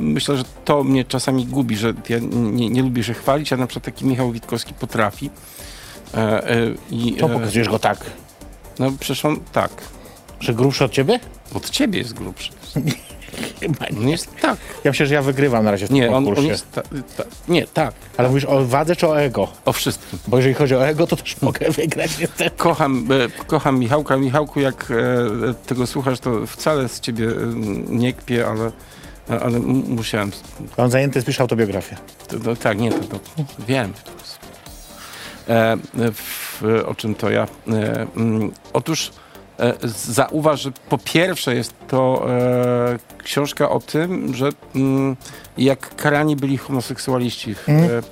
myślę, 0.00 0.36
że 0.36 0.44
to 0.64 0.84
mnie 0.84 1.04
czasami 1.04 1.46
gubi, 1.46 1.76
że 1.76 1.94
ja 2.08 2.18
nie, 2.32 2.70
nie 2.70 2.82
lubię 2.82 3.04
się 3.04 3.14
chwalić, 3.14 3.52
a 3.52 3.56
na 3.56 3.66
przykład 3.66 3.84
taki 3.84 4.06
Michał 4.06 4.32
Witkowski 4.32 4.74
potrafi. 4.74 5.30
E, 6.14 6.50
e, 6.50 6.74
i, 6.90 7.12
To 7.12 7.26
e, 7.26 7.32
pokazujesz 7.32 7.68
go 7.68 7.78
tak, 7.78 7.98
no 8.80 8.92
przecież 9.00 9.24
on 9.24 9.40
tak. 9.52 9.70
że 10.40 10.54
grubszy 10.54 10.84
od 10.84 10.92
ciebie? 10.92 11.20
Od 11.54 11.70
ciebie 11.70 11.98
jest 11.98 12.14
grubszy. 12.14 12.52
On 13.98 14.08
jest 14.08 14.36
tak. 14.40 14.56
Ja 14.84 14.90
myślę, 14.90 15.06
że 15.06 15.14
ja 15.14 15.22
wygrywam 15.22 15.64
na 15.64 15.70
razie 15.70 15.86
w 15.86 15.88
tym 15.88 15.96
Nie, 15.96 16.10
on, 16.10 16.28
on 16.38 16.44
jest. 16.44 16.72
Ta, 16.72 16.82
ta, 17.16 17.24
nie, 17.48 17.66
tak. 17.66 17.94
Ale 18.16 18.28
mówisz 18.28 18.44
o 18.44 18.66
wadze 18.66 18.96
czy 18.96 19.08
o 19.08 19.20
ego? 19.20 19.48
O 19.64 19.72
wszystkim. 19.72 20.18
Bo 20.28 20.36
jeżeli 20.36 20.54
chodzi 20.54 20.74
o 20.74 20.86
ego, 20.86 21.06
to 21.06 21.16
też 21.16 21.40
mogę 21.42 21.70
wygrać 21.70 22.18
niestety. 22.18 22.50
Kocham, 22.56 23.08
e, 23.12 23.44
kocham 23.46 23.78
Michałka. 23.78 24.16
Michałku, 24.16 24.60
jak 24.60 24.90
e, 24.90 25.54
tego 25.66 25.86
słuchasz, 25.86 26.20
to 26.20 26.46
wcale 26.46 26.88
z 26.88 27.00
ciebie 27.00 27.26
e, 27.28 27.32
nie 27.88 28.12
kpię, 28.12 28.46
ale 28.46 28.72
Ale 29.40 29.58
musiałem. 29.88 30.30
On 30.76 30.90
zajęty 30.90 31.18
jest, 31.18 31.26
pisze 31.26 31.42
autobiografię. 31.42 31.96
To, 32.28 32.40
to, 32.40 32.56
tak, 32.56 32.78
nie, 32.78 32.92
to, 32.92 32.98
to 32.98 33.18
wiem. 33.68 33.92
E, 35.48 35.76
w, 36.12 36.39
o 36.86 36.94
czym 36.94 37.14
to 37.14 37.30
ja? 37.30 37.42
E, 37.68 38.06
mm, 38.16 38.52
otóż 38.72 39.10
e, 39.60 39.74
zauważ, 40.08 40.60
że 40.62 40.70
po 40.88 40.98
pierwsze 40.98 41.54
jest 41.54 41.74
to 41.88 42.26
e, 42.30 42.98
książka 43.24 43.70
o 43.70 43.80
tym, 43.80 44.34
że 44.34 44.48
mm, 44.74 45.16
jak 45.58 45.96
karani 45.96 46.36
byli 46.36 46.56
homoseksualiści 46.58 47.54
w 47.54 47.68
Mhm. 47.68 48.02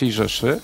III 0.00 0.12
Rzeszy, 0.12 0.60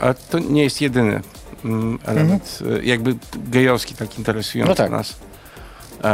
ale 0.00 0.14
to 0.14 0.38
nie 0.38 0.62
jest 0.62 0.80
jedyny 0.80 1.20
mm, 1.64 1.98
element, 2.06 2.58
e, 2.80 2.84
jakby 2.84 3.16
gejowski 3.34 3.94
tak 3.94 4.18
interesujący 4.18 4.68
No 4.70 4.74
tak. 4.74 4.90
nas. 4.90 5.16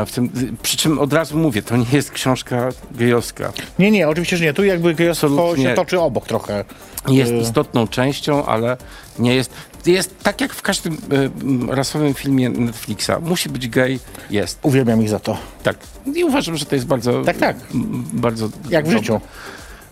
W 0.06 0.12
tym, 0.12 0.30
przy 0.62 0.76
czym 0.76 0.98
od 0.98 1.12
razu 1.12 1.38
mówię, 1.38 1.62
to 1.62 1.76
nie 1.76 1.86
jest 1.92 2.10
książka 2.10 2.68
gejowska. 2.92 3.52
Nie, 3.78 3.90
nie, 3.90 4.08
oczywiście, 4.08 4.36
że 4.36 4.44
nie. 4.44 4.54
Tu 4.54 4.64
jakby 4.64 4.94
gejostwo 4.94 5.26
Absolutnie. 5.26 5.64
się 5.64 5.74
toczy 5.74 6.00
obok 6.00 6.26
trochę. 6.26 6.64
Jest 7.08 7.32
Y. 7.32 7.36
istotną 7.38 7.88
częścią, 7.88 8.46
ale 8.46 8.76
nie 9.18 9.34
jest. 9.34 9.50
Jest 9.86 10.18
tak 10.22 10.40
jak 10.40 10.54
w 10.54 10.62
każdym 10.62 10.94
y, 10.94 11.76
rasowym 11.76 12.14
filmie 12.14 12.48
Netflixa. 12.50 13.10
Musi 13.22 13.48
być 13.48 13.68
gej, 13.68 13.98
jest. 14.30 14.58
Uwielbiam 14.62 15.02
ich 15.02 15.08
za 15.08 15.18
to. 15.20 15.38
Tak. 15.62 15.76
I 16.14 16.24
uważam, 16.24 16.56
że 16.56 16.64
to 16.66 16.74
jest 16.74 16.86
bardzo. 16.86 17.22
Tak, 17.24 17.36
tak. 17.36 17.56
m, 17.74 18.04
Bardzo. 18.12 18.48
Jak 18.70 18.86
w 18.88 18.90
życiu. 18.90 19.20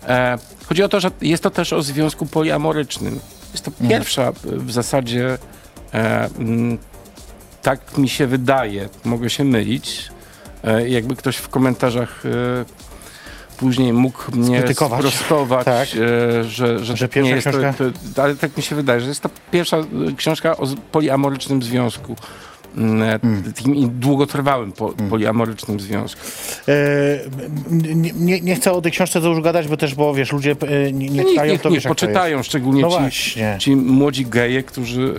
E, 0.07 0.37
chodzi 0.65 0.83
o 0.83 0.89
to, 0.89 0.99
że 0.99 1.11
jest 1.21 1.43
to 1.43 1.49
też 1.49 1.73
o 1.73 1.81
związku 1.81 2.25
poliamorycznym. 2.25 3.19
Jest 3.51 3.65
to 3.65 3.71
Mhm. 3.71 3.89
pierwsza 3.89 4.31
w 4.43 4.71
zasadzie. 4.71 5.37
E, 5.93 6.29
m, 6.39 6.77
tak 7.61 7.97
mi 7.97 8.09
się 8.09 8.27
wydaje, 8.27 8.89
mogę 9.05 9.29
się 9.29 9.43
mylić. 9.43 10.09
E, 10.63 10.89
jakby 10.89 11.15
ktoś 11.15 11.37
w 11.37 11.49
komentarzach 11.49 12.23
e, 12.25 12.29
później 13.59 13.93
mógł 13.93 14.23
mnie 14.33 14.57
Skrytykować. 14.57 14.99
sprostować, 14.99 15.65
Tak. 15.65 15.87
e, 15.87 16.43
że, 16.43 16.85
że, 16.85 16.97
Że 16.97 17.07
tak 17.07 17.23
nie 17.23 17.31
pierwsza 17.31 17.49
jest 17.49 17.77
to, 17.77 17.83
to, 18.15 18.23
ale 18.23 18.35
tak 18.35 18.57
mi 18.57 18.63
się 18.63 18.75
wydaje, 18.75 19.01
że 19.01 19.07
jest 19.07 19.21
to 19.21 19.29
pierwsza 19.51 19.77
e, 19.77 19.85
książka 20.17 20.57
o 20.57 20.67
poliamorycznym 20.91 21.63
związku. 21.63 22.15
Mm, 22.77 23.03
e, 23.03 23.19
Hmm. 23.19 23.53
Takim 23.53 23.99
długotrwałym 23.99 24.71
po, 24.71 24.93
poliamorycznym 25.09 25.79
związku. 25.79 26.21
E, 26.67 26.73
nie, 27.71 28.11
nie, 28.13 28.41
nie 28.41 28.55
chcę 28.55 28.71
o 28.71 28.81
tej 28.81 28.91
książce 28.91 29.21
za 29.21 29.27
dużo 29.27 29.41
gadać, 29.41 29.67
bo 29.67 29.77
też, 29.77 29.95
bo 29.95 30.13
wiesz, 30.13 30.31
ludzie 30.31 30.51
e, 30.51 30.91
nie, 30.91 31.09
nie 31.09 31.09
Niech, 31.09 31.27
czytają, 31.27 31.51
niech, 31.51 31.61
to 31.61 31.69
niech 31.69 31.77
wiesz, 31.77 31.87
poczytają, 31.87 32.43
szczególnie 32.43 32.81
No 32.81 33.09
ci, 33.11 33.39
ci 33.59 33.75
młodzi 33.75 34.25
geje, 34.25 34.63
którzy, 34.63 35.13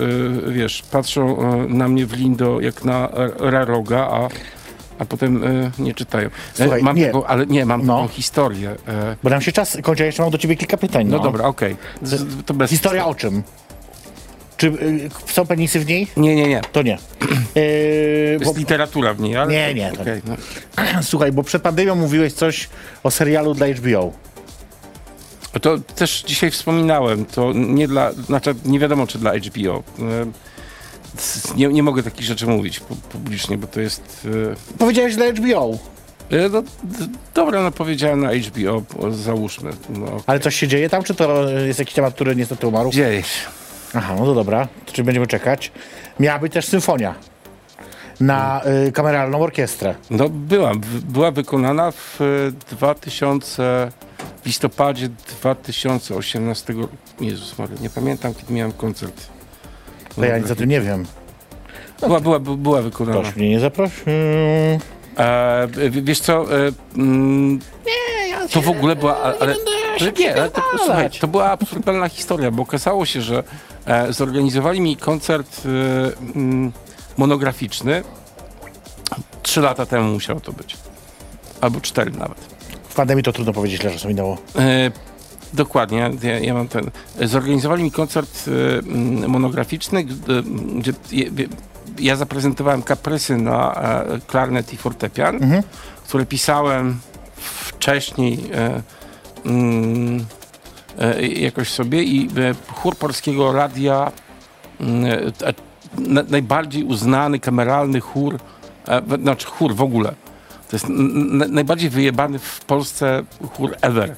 wiesz, 0.49 0.83
patrzą 0.91 1.37
na 1.69 1.89
mnie 1.89 2.07
w 2.07 2.13
lindo 2.13 2.61
jak 2.61 2.85
na 2.85 3.09
raroga, 3.39 4.09
a, 4.11 4.29
a 5.01 5.05
potem 5.05 5.45
e, 5.45 5.71
nie 5.79 5.95
czytają. 5.95 6.29
E, 6.29 6.31
Słuchaj, 6.55 6.83
mam 6.83 6.97
nie. 6.97 7.07
Taką, 7.07 7.27
ale 7.27 7.47
nie, 7.47 7.67
mam 7.67 7.87
No. 7.87 7.97
taką 8.03 8.09
historię. 8.09 8.71
E, 8.89 9.17
Bo 9.23 9.31
nam 9.31 9.41
się 9.41 9.53
czas 9.53 9.79
kończy, 9.83 10.03
ja 10.03 10.07
jeszcze 10.07 10.23
mam 10.23 10.33
do 10.33 10.39
ciebie 10.39 10.57
kilka 10.57 10.77
pytań. 10.77 11.07
no, 11.07 11.17
No, 11.17 11.23
dobra, 11.23 11.45
okej. 11.45 11.77
Bez 12.55 12.71
Historia 12.71 13.07
o 13.07 13.15
czym? 13.15 13.43
Czy 14.57 14.67
y, 14.67 15.11
są 15.27 15.47
penisy 15.47 15.81
w 15.81 15.87
niej? 15.87 16.07
Nie, 16.17 16.37
nie, 16.37 16.49
nie. 16.49 16.61
To 16.73 16.83
nie. 16.83 16.99
E, 17.57 17.61
Jest 18.33 18.45
bo, 18.45 18.53
literatura 18.59 19.15
w 19.15 19.21
niej, 19.21 19.37
ale... 19.37 19.53
Nie, 19.53 19.75
nie, 19.75 19.93
to 19.93 20.03
okej, 20.03 20.23
no. 20.25 20.37
słuchaj, 21.03 21.33
bo 21.33 21.43
przed 21.43 21.63
pandemią 21.63 21.95
mówiłeś 21.95 22.33
coś 22.33 22.69
o 23.03 23.11
serialu 23.11 23.55
dla 23.55 23.67
HBO. 23.67 24.13
To 25.63 25.79
też 25.79 26.23
dzisiaj 26.27 26.51
wspominałem, 26.51 27.25
to 27.25 27.53
nie 27.55 27.89
dla, 27.89 28.13
znaczy 28.13 28.55
nie 28.65 28.79
wiadomo 28.79 29.07
czy 29.07 29.19
dla 29.19 29.33
HBO. 29.39 29.83
Nie, 31.57 31.69
nie 31.69 31.83
mogę 31.83 32.03
takich 32.03 32.27
rzeczy 32.27 32.47
mówić 32.47 32.81
pu- 32.81 32.97
publicznie, 33.13 33.59
bo 33.59 33.67
to 33.67 33.81
jest... 33.81 34.27
e, 34.75 34.79
Powiedziałeś 34.79 35.17
dla 35.17 35.27
HBO, 35.33 35.71
e, 36.31 36.49
No, 36.49 36.63
dobra, 37.35 37.63
no 37.63 37.71
powiedziałem 37.71 38.21
na 38.21 38.31
HBO, 38.35 38.83
bo 38.97 39.13
załóżmy. 39.13 39.71
No, 39.89 40.07
ale 40.27 40.41
coś 40.41 40.57
się 40.57 40.69
dzieje 40.69 40.89
tam, 40.91 41.03
czy 41.03 41.15
to 41.15 41.49
jest 41.51 41.79
jakiś 41.79 41.95
temat, 41.95 42.15
który 42.15 42.37
niestety 42.37 42.67
umarł? 42.67 42.91
dzieje 42.91 43.23
się. 43.23 43.49
Aha, 43.95 44.15
no 44.19 44.25
to 44.25 44.35
dobra, 44.35 44.69
to 44.87 44.93
czy 44.93 45.05
będziemy 45.05 45.27
czekać? 45.27 45.73
Miała 46.21 46.39
być 46.39 46.53
też 46.53 46.67
symfonia 46.67 47.15
na 48.21 48.63
y, 48.89 48.93
kameralną 48.93 49.41
orkiestrę. 49.43 49.95
No 50.11 50.29
była, 50.29 50.73
była 51.09 51.31
wykonana 51.31 51.91
w 51.91 52.19
e, 52.21 52.75
2000, 52.77 53.91
w 54.43 54.47
listopadzie 54.47 55.09
2018 55.09 56.73
roku. 56.73 56.97
Jezus 57.21 57.59
Maria, 57.59 57.77
nie 57.81 57.91
pamiętam 57.91 58.35
kiedy 58.35 58.53
miałem 58.53 58.73
koncert. 58.73 59.27
To 60.17 60.25
ja 60.25 60.39
nic 60.39 60.51
o 60.51 60.55
tym 60.55 60.69
nie 60.69 60.81
wiem. 60.81 61.07
Była, 62.01 62.21
była, 62.21 62.39
by- 62.39 62.57
była 62.57 62.83
wykonana. 62.83 63.21
Ktoś 63.21 63.37
mnie 63.37 63.51
nie 63.51 63.61
zaprosił. 63.61 64.05
E, 64.07 65.67
w- 65.67 66.05
wiesz 66.05 66.21
co, 66.21 66.43
e, 66.43 66.73
mm, 66.97 67.59
to 68.53 68.61
w 68.61 68.69
ogóle 68.69 68.97
była, 68.97 69.17
ale, 69.23 69.37
ale, 69.41 69.55
ale 70.01 70.13
nie, 70.13 70.35
ale 70.35 70.51
to, 70.51 70.63
słuchaj, 70.79 71.11
to 71.21 71.29
była 71.29 71.51
absurdalna 71.51 72.09
historia, 72.09 72.51
bo 72.51 72.63
okazało 72.63 73.07
się, 73.07 73.21
że 73.23 73.43
e, 73.87 74.13
zorganizowali 74.13 74.81
mi 74.81 74.97
koncert 74.97 75.63
e, 75.67 75.69
mm, 76.37 76.73
monograficzny. 77.17 78.03
Trzy 79.43 79.61
lata 79.61 79.87
temu 79.87 80.13
musiało 80.13 80.41
to 80.41 80.53
być. 80.53 80.77
Albo 81.61 81.81
cztery 81.81 82.11
nawet. 82.11 82.39
W 82.89 82.95
pandemii 82.95 83.23
to 83.25 83.33
trudno 83.33 83.53
powiedzieć, 83.53 83.83
ile 83.83 83.93
czasu 83.93 84.09
minęło. 84.09 84.39
E, 84.59 84.91
dokładnie, 85.53 86.11
ja, 86.23 86.39
ja 86.39 86.55
mam 86.55 86.69
ten. 86.69 86.91
Zorganizowali 87.21 87.83
mi 87.83 87.91
koncert 87.91 88.45
mm, 88.83 89.31
monograficzny, 89.31 90.01
e, 90.01 90.05
gdzie 90.79 90.93
ja 91.99 92.17
zaprezentowałem 92.17 92.83
kaprysy 92.83 93.37
na 93.37 93.75
e, 93.75 94.21
klarnet 94.27 94.73
i 94.73 94.77
fortepian, 94.77 95.41
które 96.05 96.27
pisałem 96.27 97.01
wcześniej 97.37 98.39
e, 98.55 98.83
mm, 99.45 100.27
e, 100.99 101.27
jakoś 101.27 101.69
sobie 101.69 102.03
i 102.03 102.29
e, 102.39 102.73
chór 102.75 102.97
polskiego 102.97 103.53
radia, 103.53 104.13
mm, 104.81 105.33
na, 105.99 106.23
najbardziej 106.23 106.85
uznany 106.85 107.39
kameralny 107.39 108.01
chór, 108.01 108.39
znaczy 109.23 109.47
chór 109.47 109.75
w 109.75 109.83
ogóle. 109.83 110.15
To 110.71 110.77
jest 110.77 110.87
najbardziej 111.49 111.91
wyjebany 111.91 112.39
w 112.39 112.61
Polsce 112.61 113.23
chór 113.53 113.77
ever. 113.81 114.17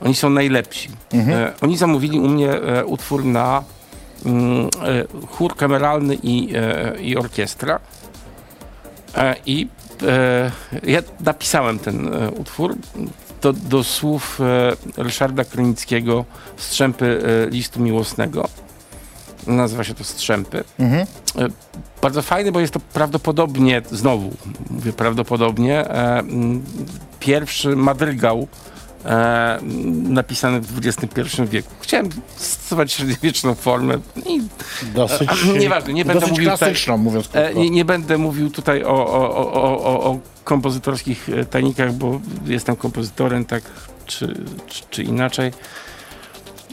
Oni 0.00 0.14
są 0.14 0.30
najlepsi. 0.30 0.88
E, 1.32 1.52
oni 1.60 1.76
zamówili 1.76 2.20
u 2.20 2.28
mnie 2.28 2.50
e, 2.50 2.84
utwór 2.84 3.24
na 3.24 3.64
mm, 4.26 4.66
e, 4.66 4.68
chór 5.26 5.56
kameralny 5.56 6.18
i, 6.22 6.52
e, 6.56 7.00
i 7.00 7.16
orkiestra. 7.16 7.80
E, 9.16 9.34
I 9.46 9.68
e, 10.02 10.50
ja 10.82 11.00
napisałem 11.20 11.78
ten 11.78 12.10
utwór 12.36 12.76
do, 13.42 13.52
do 13.52 13.84
słów 13.84 14.40
Ryszarda 14.96 15.44
Krynickiego 15.44 16.24
Strzępy 16.56 17.22
listu 17.50 17.80
miłosnego. 17.80 18.48
Nazywa 19.46 19.84
się 19.84 19.94
to 19.94 20.04
Strzępy. 20.04 20.64
E, 20.80 21.04
bardzo 22.02 22.22
fajny, 22.22 22.52
bo 22.52 22.60
jest 22.60 22.72
to 22.72 22.80
prawdopodobnie, 22.80 23.82
znowu 23.90 24.30
mówię 24.70 24.92
prawdopodobnie, 24.92 25.78
e, 25.90 26.18
m, 26.18 26.62
pierwszy 27.20 27.76
madrygał 27.76 28.46
e, 29.04 29.58
napisany 30.08 30.60
w 30.60 30.78
XXI 30.86 31.42
wieku. 31.46 31.70
Chciałem 31.80 32.08
stosować 32.36 32.92
średniowieczną 32.92 33.54
formę 33.54 33.94
i 34.26 34.40
Dosyć, 34.94 35.28
A, 35.30 35.58
nieważne, 35.58 35.92
nie 35.92 36.04
będę 36.04 36.26
mówił 36.26 36.44
klasyczną, 36.44 36.96
mówiąc 36.96 37.28
E, 37.32 37.42
krótko. 37.44 37.60
nie, 37.60 37.70
nie 37.70 37.84
będę 37.84 38.18
mówił 38.18 38.50
tutaj 38.50 38.84
o, 38.84 39.06
o, 39.06 39.34
o, 39.36 39.82
o, 39.84 40.04
o, 40.10 40.18
kompozytorskich 40.44 41.28
e, 41.28 41.44
tajnikach, 41.44 41.92
bo 41.92 42.20
jestem 42.46 42.76
kompozytorem, 42.76 43.44
tak 43.44 43.62
czy, 44.06 44.34
czy, 44.66 44.82
czy 44.90 45.02
inaczej. 45.02 45.52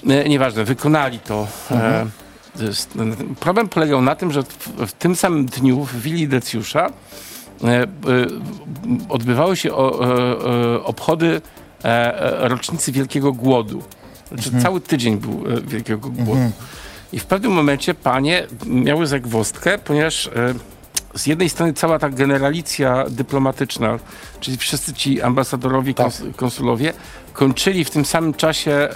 E, 0.09 0.30
nieważne, 0.30 0.63
wykonali 0.63 1.20
to. 1.20 1.47
E, 1.72 2.05
problem 3.39 3.70
polegał 3.70 4.01
na 4.01 4.16
tym, 4.16 4.32
że 4.32 4.43
w, 4.88 4.91
tym 4.91 5.16
samym 5.16 5.45
dniu 5.45 5.84
w 5.86 6.01
willi 6.01 6.28
Decjusza 6.28 6.89
e, 7.64 7.68
e, 7.68 7.88
odbywały 9.10 9.55
się 9.57 9.70
e, 9.70 9.74
obchody 10.84 11.41
rocznicy 12.39 12.91
Wielkiego 12.91 13.32
Głodu. 13.34 13.84
Znaczy, 14.28 14.51
Cały 14.62 14.82
tydzień 14.82 15.18
był 15.18 15.43
Wielkiego 15.68 16.10
Głodu. 16.10 16.51
I 17.14 17.20
w 17.20 17.26
pewnym 17.26 17.51
momencie 17.51 17.93
panie 17.93 18.47
miały 18.66 19.07
zagwozdkę, 19.07 19.78
ponieważ 19.78 20.30
z 21.16 21.28
jednej 21.28 21.49
strony 21.49 21.74
cała 21.74 21.99
ta 21.99 22.10
generalicja 22.10 23.05
dyplomatyczna, 23.10 23.99
czyli 24.39 24.57
wszyscy 24.57 24.93
ci 24.93 25.22
ambasadorowie, 25.22 25.93
Tak. 25.93 26.07
kons- 26.07 26.36
konsulowie, 26.36 26.93
kończyli 27.34 27.86
w 27.86 27.89
tym 27.89 28.05
samym 28.05 28.34
czasie 28.34 28.89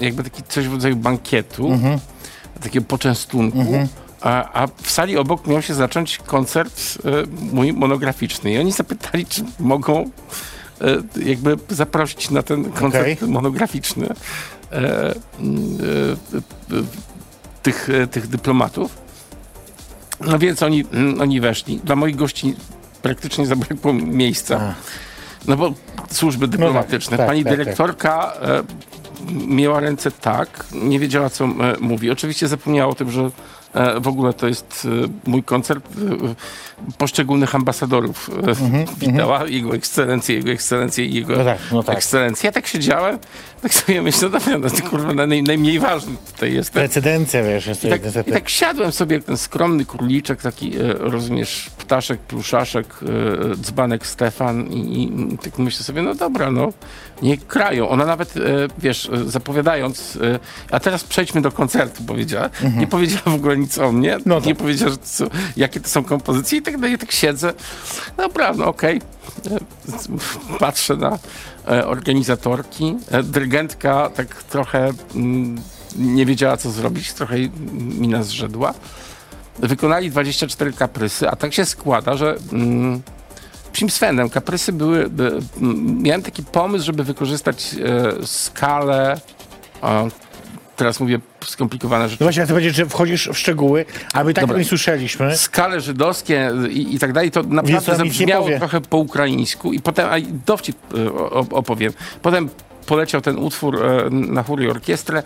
jakby 0.00 0.24
taki 0.24 0.42
coś 0.42 0.68
w 0.68 0.72
rodzaju 0.72 0.96
bankietu, 0.96 1.78
takiego 2.60 2.86
poczęstunku. 2.86 3.58
A, 4.20 4.62
a 4.62 4.66
w 4.82 4.90
sali 4.90 5.16
obok 5.16 5.46
miał 5.46 5.62
się 5.62 5.74
zacząć 5.74 6.18
koncert 6.18 6.80
e, 7.04 7.10
mój 7.52 7.72
monograficzny. 7.72 8.52
I 8.52 8.58
oni 8.58 8.72
zapytali, 8.72 9.26
czy 9.26 9.44
mogą 9.58 10.10
e, 10.80 11.20
jakby 11.24 11.56
zaprosić 11.68 12.30
na 12.30 12.42
ten 12.42 12.72
koncert 12.72 13.22
Okej. 13.22 13.28
monograficzny 13.28 14.06
e, 14.06 14.14
mm, 15.40 15.78
e, 16.34 16.76
e, 16.76 16.82
tych, 17.62 17.90
e, 17.90 18.06
tych 18.06 18.26
dyplomatów. 18.26 18.98
No 20.20 20.38
więc 20.38 20.62
oni, 20.62 20.84
mm, 20.92 21.20
oni 21.20 21.40
weszli. 21.40 21.80
Dla 21.84 21.96
moich 21.96 22.16
gości 22.16 22.54
praktycznie 23.02 23.46
zabrakło 23.46 23.92
miejsca. 23.92 24.74
No 25.48 25.56
bo 25.56 25.72
służby 26.10 26.48
dyplomatyczne. 26.48 27.16
tak, 27.16 27.26
Pani 27.26 27.44
tak, 27.44 27.56
dyrektorka 27.56 28.32
e, 28.42 28.62
miała 29.46 29.80
ręce 29.80 30.10
tak, 30.10 30.66
nie 30.72 30.98
wiedziała 30.98 31.30
co 31.30 31.44
e, 31.44 31.48
mówi. 31.80 32.10
Oczywiście 32.10 32.48
zapomniała 32.48 32.90
o 32.90 32.94
tym, 32.94 33.10
że 33.10 33.30
w 34.00 34.08
ogóle 34.08 34.32
to 34.32 34.48
jest 34.48 34.88
e, 35.04 35.30
mój 35.30 35.42
koncert 35.42 35.84
e, 35.86 36.34
poszczególnych 36.98 37.54
ambasadorów. 37.54 38.30
E, 38.48 39.06
witała 39.06 39.46
jego 39.46 39.74
ekscelencję, 39.74 40.36
jego 40.36 40.50
ekscelencję 40.50 41.04
i 41.06 41.14
jego 41.14 41.30
Mhm, 41.40 41.46
No 41.46 41.52
tak, 41.54 41.72
no 41.72 41.82
tak. 41.82 41.96
ekscelencję. 41.96 42.48
Ja 42.48 42.52
tak 42.52 42.66
siedziałem, 42.66 43.18
tak 43.62 43.74
sobie 43.74 44.02
myślę, 44.02 44.28
no 44.28 44.38
dobra, 44.38 44.58
no 44.58 44.70
to 44.70 44.88
kurwa 44.90 45.26
naj, 45.26 45.42
najmniej 45.42 45.78
ważny 45.78 46.12
tutaj 46.32 46.54
jest. 46.54 46.70
Precedencja, 46.72 47.42
wiesz, 47.42 47.66
jest 47.66 47.84
I 47.84 47.88
tak. 47.88 48.02
I 48.26 48.32
tak 48.32 48.48
siadłem 48.48 48.92
sobie 48.92 49.16
jak 49.16 49.24
ten 49.24 49.36
skromny 49.36 49.84
króliczek, 49.84 50.42
taki, 50.42 50.76
e, 50.76 50.92
rozumiesz, 50.98 51.70
ptaszek, 51.78 52.20
pluszaszek, 52.20 52.86
e, 53.52 53.56
dzbanek 53.56 54.06
Stefan 54.06 54.66
i, 54.66 55.02
i 55.34 55.38
tak 55.38 55.58
myślę 55.58 55.84
sobie, 55.84 56.02
no 56.02 56.14
dobra, 56.14 56.50
no, 56.50 56.72
nie 57.22 57.38
krają. 57.38 57.88
Ona 57.88 58.06
nawet, 58.06 58.36
e, 58.36 58.40
wiesz, 58.78 59.10
e, 59.12 59.24
zapowiadając, 59.30 60.18
e, 60.22 60.38
a 60.70 60.80
teraz 60.80 61.04
przejdźmy 61.04 61.40
do 61.40 61.52
koncertu, 61.52 62.02
powiedziała. 62.06 62.50
Nie 62.76 62.86
powiedziała 62.86 63.22
w 63.24 63.34
ogóle 63.34 63.56
nic 63.60 63.78
o 63.78 63.92
mnie. 63.92 64.18
No 64.26 64.34
tak. 64.34 64.46
nie 64.46 64.54
powiedziała, 64.54 64.90
że 64.90 64.98
to 64.98 65.06
są, 65.06 65.24
jakie 65.56 65.80
to 65.80 65.88
są 65.88 66.04
kompozycje 66.04 66.58
i 66.58 66.62
tak 66.62 66.78
dalej, 66.78 66.98
tak 66.98 67.12
siedzę. 67.12 67.52
Dobra, 68.16 68.52
no 68.52 68.64
okej. 68.64 69.00
E, 69.50 70.58
Patrzę 70.58 70.96
na 70.96 71.18
e, 71.68 71.86
organizatorki. 71.86 72.96
E, 73.10 73.22
Dyrygentka 73.22 74.10
tak 74.14 74.42
trochę 74.42 74.92
mm, 75.14 75.60
nie 75.96 76.26
wiedziała, 76.26 76.56
co 76.56 76.70
zrobić, 76.70 77.12
trochę 77.12 77.36
mi 77.98 78.08
nas 78.08 78.26
zrzedła. 78.26 78.74
Wykonali 79.58 80.10
24 80.10 80.72
kaprysy, 80.72 81.28
a 81.28 81.36
tak 81.36 81.54
się 81.54 81.64
składa, 81.64 82.16
że 82.16 82.36
mm, 82.52 83.02
Psim 83.72 83.90
Svenem 83.90 84.30
kaprysy 84.30 84.72
były. 84.72 85.08
By, 85.10 85.38
miałem 86.02 86.22
taki 86.22 86.42
pomysł, 86.42 86.84
żeby 86.84 87.04
wykorzystać 87.04 87.74
e, 87.74 88.26
skalę. 88.26 89.20
A, 89.82 90.04
teraz 90.80 91.00
mówię 91.00 91.18
skomplikowane 91.44 92.08
rzeczy. 92.08 92.16
No 92.20 92.24
właśnie, 92.24 92.40
ja 92.40 92.46
chcę 92.46 92.54
powiedzieć, 92.54 92.74
że 92.74 92.86
wchodzisz 92.86 93.28
w 93.28 93.38
szczegóły, 93.38 93.84
a 94.14 94.24
my 94.24 94.34
tak 94.34 94.44
Dobra. 94.44 94.58
nie 94.58 94.64
słyszeliśmy. 94.64 95.36
skale 95.36 95.80
żydowskie 95.80 96.52
i, 96.70 96.94
i 96.94 96.98
tak 96.98 97.12
dalej, 97.12 97.30
to 97.30 97.42
naprawdę 97.42 97.96
zabrzmiało 97.96 98.48
trochę 98.58 98.80
po 98.80 98.96
ukraińsku 98.96 99.72
i 99.72 99.80
potem, 99.80 100.08
a 100.10 100.14
dowcip 100.46 100.76
e, 100.94 101.12
opowiem, 101.32 101.92
potem 102.22 102.48
poleciał 102.86 103.20
ten 103.20 103.38
utwór 103.38 103.84
e, 103.84 104.10
na 104.10 104.42
chór 104.42 104.62
i 104.62 104.68
orkiestrę, 104.68 105.22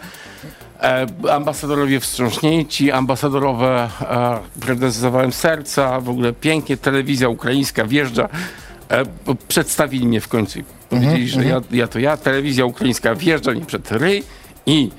e, 0.80 1.06
ambasadorowie 1.32 2.00
wstrząśnięci, 2.00 2.92
ambasadorowe 2.92 3.90
prezentowałem 4.60 5.32
serca, 5.32 6.00
w 6.00 6.08
ogóle 6.08 6.32
pięknie, 6.32 6.76
telewizja 6.76 7.28
ukraińska 7.28 7.84
wjeżdża, 7.84 8.28
przedstawili 9.48 10.06
mnie 10.06 10.20
w 10.20 10.28
końcu 10.28 10.58
i 10.58 10.64
powiedzieli, 10.90 11.28
że 11.28 11.44
ja, 11.44 11.60
ja 11.70 11.86
to 11.86 11.98
ja, 11.98 12.16
telewizja 12.16 12.64
ukraińska 12.64 13.14
wjeżdża 13.14 13.52
mi 13.52 13.60
przed 13.60 13.92
ryj 13.92 14.22
i 14.66 14.90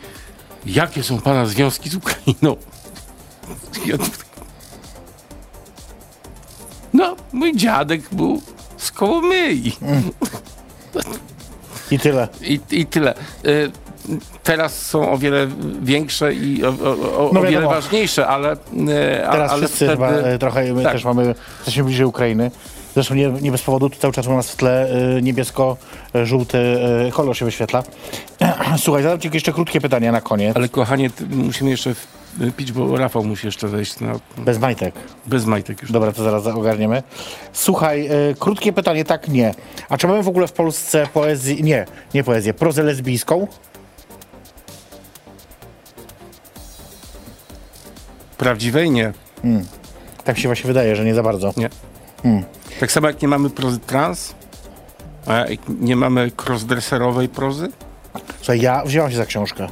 jakie 0.65 1.03
są 1.03 1.21
pana 1.21 1.45
związki 1.45 1.89
z 1.89 1.95
Ukrainą? 1.95 2.55
No, 6.93 7.15
mój 7.33 7.55
dziadek 7.55 8.01
był 8.11 8.41
z 8.77 8.91
Kołomyi. 8.91 9.71
I 11.91 11.99
tyle. 11.99 12.27
I, 12.41 12.59
I 12.71 12.85
tyle. 12.85 13.13
Y, 13.45 13.71
Teraz 14.43 14.81
są 14.81 15.11
o 15.11 15.17
wiele 15.17 15.47
większe 15.81 16.33
i 16.33 16.65
o, 16.65 16.69
o, 16.69 17.27
o, 17.27 17.29
No 17.33 17.39
o 17.39 17.43
wiele 17.43 17.67
ważniejsze, 17.67 18.27
ale, 18.27 18.53
y, 18.53 18.57
Teraz 19.31 19.51
ale 19.51 19.61
wszyscy 19.61 19.75
wtedy... 19.75 19.91
chyba 19.91 20.09
e, 20.09 20.37
trochę, 20.37 20.73
my 20.73 20.83
tak. 20.83 20.91
też 20.93 21.03
mamy, 21.03 21.35
jesteśmy 21.57 21.83
bliżej 21.83 22.05
Ukrainy. 22.05 22.51
Zresztą 22.95 23.15
nie, 23.15 23.27
nie 23.29 23.51
bez 23.51 23.61
powodu, 23.61 23.89
tu 23.89 23.99
cały 23.99 24.13
czas 24.13 24.27
u 24.27 24.33
nas 24.33 24.51
w 24.51 24.55
tle 24.55 24.89
e, 25.17 25.21
niebiesko-żółty 25.21 26.57
e, 27.07 27.11
kolor 27.11 27.37
się 27.37 27.45
wyświetla. 27.45 27.83
Słuchaj, 28.77 29.03
zadam 29.03 29.19
ci 29.19 29.29
jeszcze 29.33 29.53
krótkie 29.53 29.81
pytania 29.81 30.11
na 30.11 30.21
koniec. 30.21 30.57
Ale 30.57 30.69
kochanie, 30.69 31.09
musimy 31.29 31.69
jeszcze 31.69 31.93
w- 31.95 32.07
pić, 32.57 32.71
bo 32.71 32.97
Rafał 32.97 33.23
musi 33.23 33.47
jeszcze 33.47 33.67
wejść 33.67 33.99
na, 33.99 34.19
Bez 34.37 34.59
majtek. 34.59 34.95
bez 35.25 35.45
majtek 35.45 35.81
już. 35.81 35.91
Dobra, 35.91 36.11
to 36.11 36.23
zaraz 36.23 36.47
ogarniemy. 36.47 37.03
Słuchaj, 37.53 38.07
e, 38.07 38.11
krótkie 38.39 38.73
pytanie, 38.73 39.05
tak, 39.05 39.27
nie. 39.27 39.53
A 39.89 39.97
czy 39.97 40.07
mamy 40.07 40.23
w 40.23 40.27
ogóle 40.27 40.47
w 40.47 40.53
Polsce 40.53 41.07
poezję, 41.13 41.55
nie, 41.55 41.85
nie 42.13 42.23
poezję, 42.23 42.53
prozę 42.53 42.83
lesbijską? 42.83 43.47
Prawdziwej 48.37 48.91
nie. 48.91 49.13
Tak 50.23 50.37
się 50.39 50.47
właśnie 50.47 50.67
wydaje, 50.67 50.95
że 50.95 51.05
nie 51.05 51.15
za 51.15 51.23
bardzo. 51.23 51.53
Nie. 51.57 51.69
Tak 52.79 52.91
samo 52.91 53.07
jak 53.07 53.21
nie 53.21 53.27
mamy 53.27 53.49
prozy 53.49 53.79
trans, 53.79 54.35
a 55.25 55.33
jak 55.37 55.59
nie 55.79 55.95
mamy 55.95 56.31
crossdresserowej 56.45 57.29
prozy, 57.29 57.67
Słuchaj, 58.37 58.61
ja 58.61 58.83
wzięłam 58.85 59.11
się 59.11 59.17
za 59.17 59.25
książkę. 59.25 59.67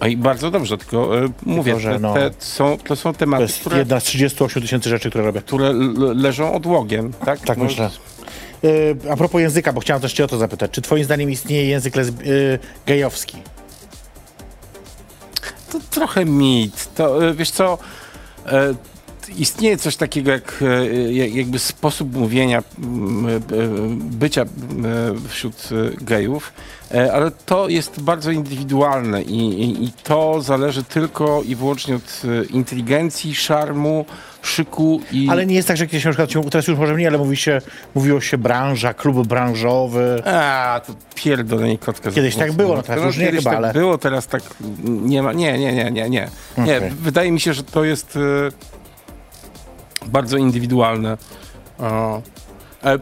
a 0.00 0.08
i 0.08 0.16
bardzo 0.16 0.50
dobrze, 0.50 0.78
tylko 0.78 1.24
y, 1.24 1.28
mówię, 1.42 1.80
że 1.80 1.92
te, 1.92 1.98
no- 1.98 2.14
te 2.14 2.30
są, 2.38 2.78
to 2.88 2.96
są 2.96 3.12
To 3.12 3.18
tematy, 3.18 3.42
jest 3.42 3.58
które... 3.60 3.78
jedna 3.78 4.00
z 4.00 4.04
38 4.04 4.62
tysięcy 4.62 4.88
rzeczy, 4.88 5.10
które 5.10 5.24
robię. 5.24 5.40
które 5.42 5.72
leżą 6.14 6.54
odłogiem, 6.54 7.12
tak? 7.12 7.40
Tak 7.40 7.58
No, 7.58 7.64
myślę. 7.64 7.90
Y, 8.64 8.96
a 9.10 9.16
propos 9.16 9.40
języka, 9.40 9.72
bo 9.72 9.80
chciałem 9.80 10.02
też 10.02 10.12
cię 10.12 10.24
o 10.24 10.28
to 10.28 10.38
zapytać. 10.38 10.70
Czy 10.70 10.82
twoim 10.82 11.04
zdaniem 11.04 11.30
istnieje 11.30 11.64
język 11.68 11.94
lesb- 11.94 12.26
y, 12.26 12.58
gejowski? 12.86 13.36
To 15.72 15.78
trochę 15.90 16.24
mit. 16.24 16.94
To, 16.94 17.34
wiesz 17.34 17.50
co, 17.50 17.78
istnieje 19.28 19.76
coś 19.76 19.96
takiego 19.96 20.30
jak 20.30 20.62
e, 20.62 21.12
jak- 21.12 21.34
jakby 21.34 21.58
sposób 21.58 22.14
mówienia, 22.14 22.58
e, 22.58 22.62
bycia 23.98 24.42
e, 24.42 24.46
wśród 25.28 25.68
e, 25.72 26.04
gejów, 26.04 26.52
e, 26.94 27.12
ale 27.12 27.30
to 27.46 27.68
jest 27.68 28.00
bardzo 28.02 28.30
indywidualne 28.30 29.22
i, 29.22 29.38
i, 29.62 29.84
i 29.84 29.92
to 30.02 30.42
zależy 30.42 30.84
tylko 30.84 31.42
i 31.42 31.56
wyłącznie 31.56 31.94
od 31.96 32.22
e, 32.24 32.44
inteligencji, 32.44 33.34
szarmu, 33.34 34.04
szyku 34.42 35.00
i... 35.12 35.28
Ale 35.30 35.46
nie 35.46 35.54
jest 35.54 35.68
tak, 35.68 35.76
że 35.76 35.86
kiedyś 35.86 36.04
na 36.04 36.26
przykład, 36.26 36.50
teraz 36.50 36.66
już 36.68 36.78
może 36.78 36.94
nie, 36.96 37.08
ale 37.08 37.18
mówi 37.18 37.36
się, 37.36 37.60
mówiło 37.94 38.20
się 38.20 38.38
branża, 38.38 38.94
klub 38.94 39.26
branżowy. 39.26 40.22
A, 40.26 40.80
to 40.86 40.92
pierdolenie 41.14 41.78
kotka. 41.78 42.10
Kiedyś 42.10 42.36
tak 42.36 42.52
było, 42.52 42.76
no 42.76 42.82
teraz 42.82 43.04
już 43.04 43.18
nie 43.18 43.26
chyba, 43.32 43.42
tak 43.50 43.54
ale- 43.56 43.72
było, 43.72 43.98
teraz 43.98 44.26
tak 44.26 44.42
nie 44.84 45.22
ma. 45.22 45.32
Nie, 45.32 45.58
nie, 45.58 45.72
nie, 45.72 45.84
nie, 45.90 46.10
nie. 46.10 46.28
Nie, 46.58 46.76
Okej. 46.76 46.90
wydaje 46.90 47.32
mi 47.32 47.40
się, 47.40 47.52
że 47.54 47.62
to 47.62 47.84
jest 47.84 48.16
e, 48.16 48.76
bardzo 50.08 50.36
indywidualne. 50.36 51.16
E, 52.84 52.98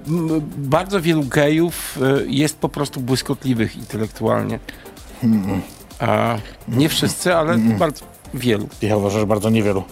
bardzo 0.57 1.01
wielu 1.01 1.23
gejów 1.23 1.99
e, 2.03 2.25
jest 2.27 2.59
po 2.59 2.69
prostu 2.69 3.01
błyskotliwych 3.01 3.77
intelektualnie. 3.77 4.59
Nie 6.69 6.89
wszyscy, 6.89 7.35
ale 7.35 7.59
bardzo 7.59 8.05
wielu. 8.35 8.69
Ja 8.83 8.97
uważam, 8.97 9.21
że 9.21 9.27
bardzo 9.27 9.51
niewielu. 9.51 9.85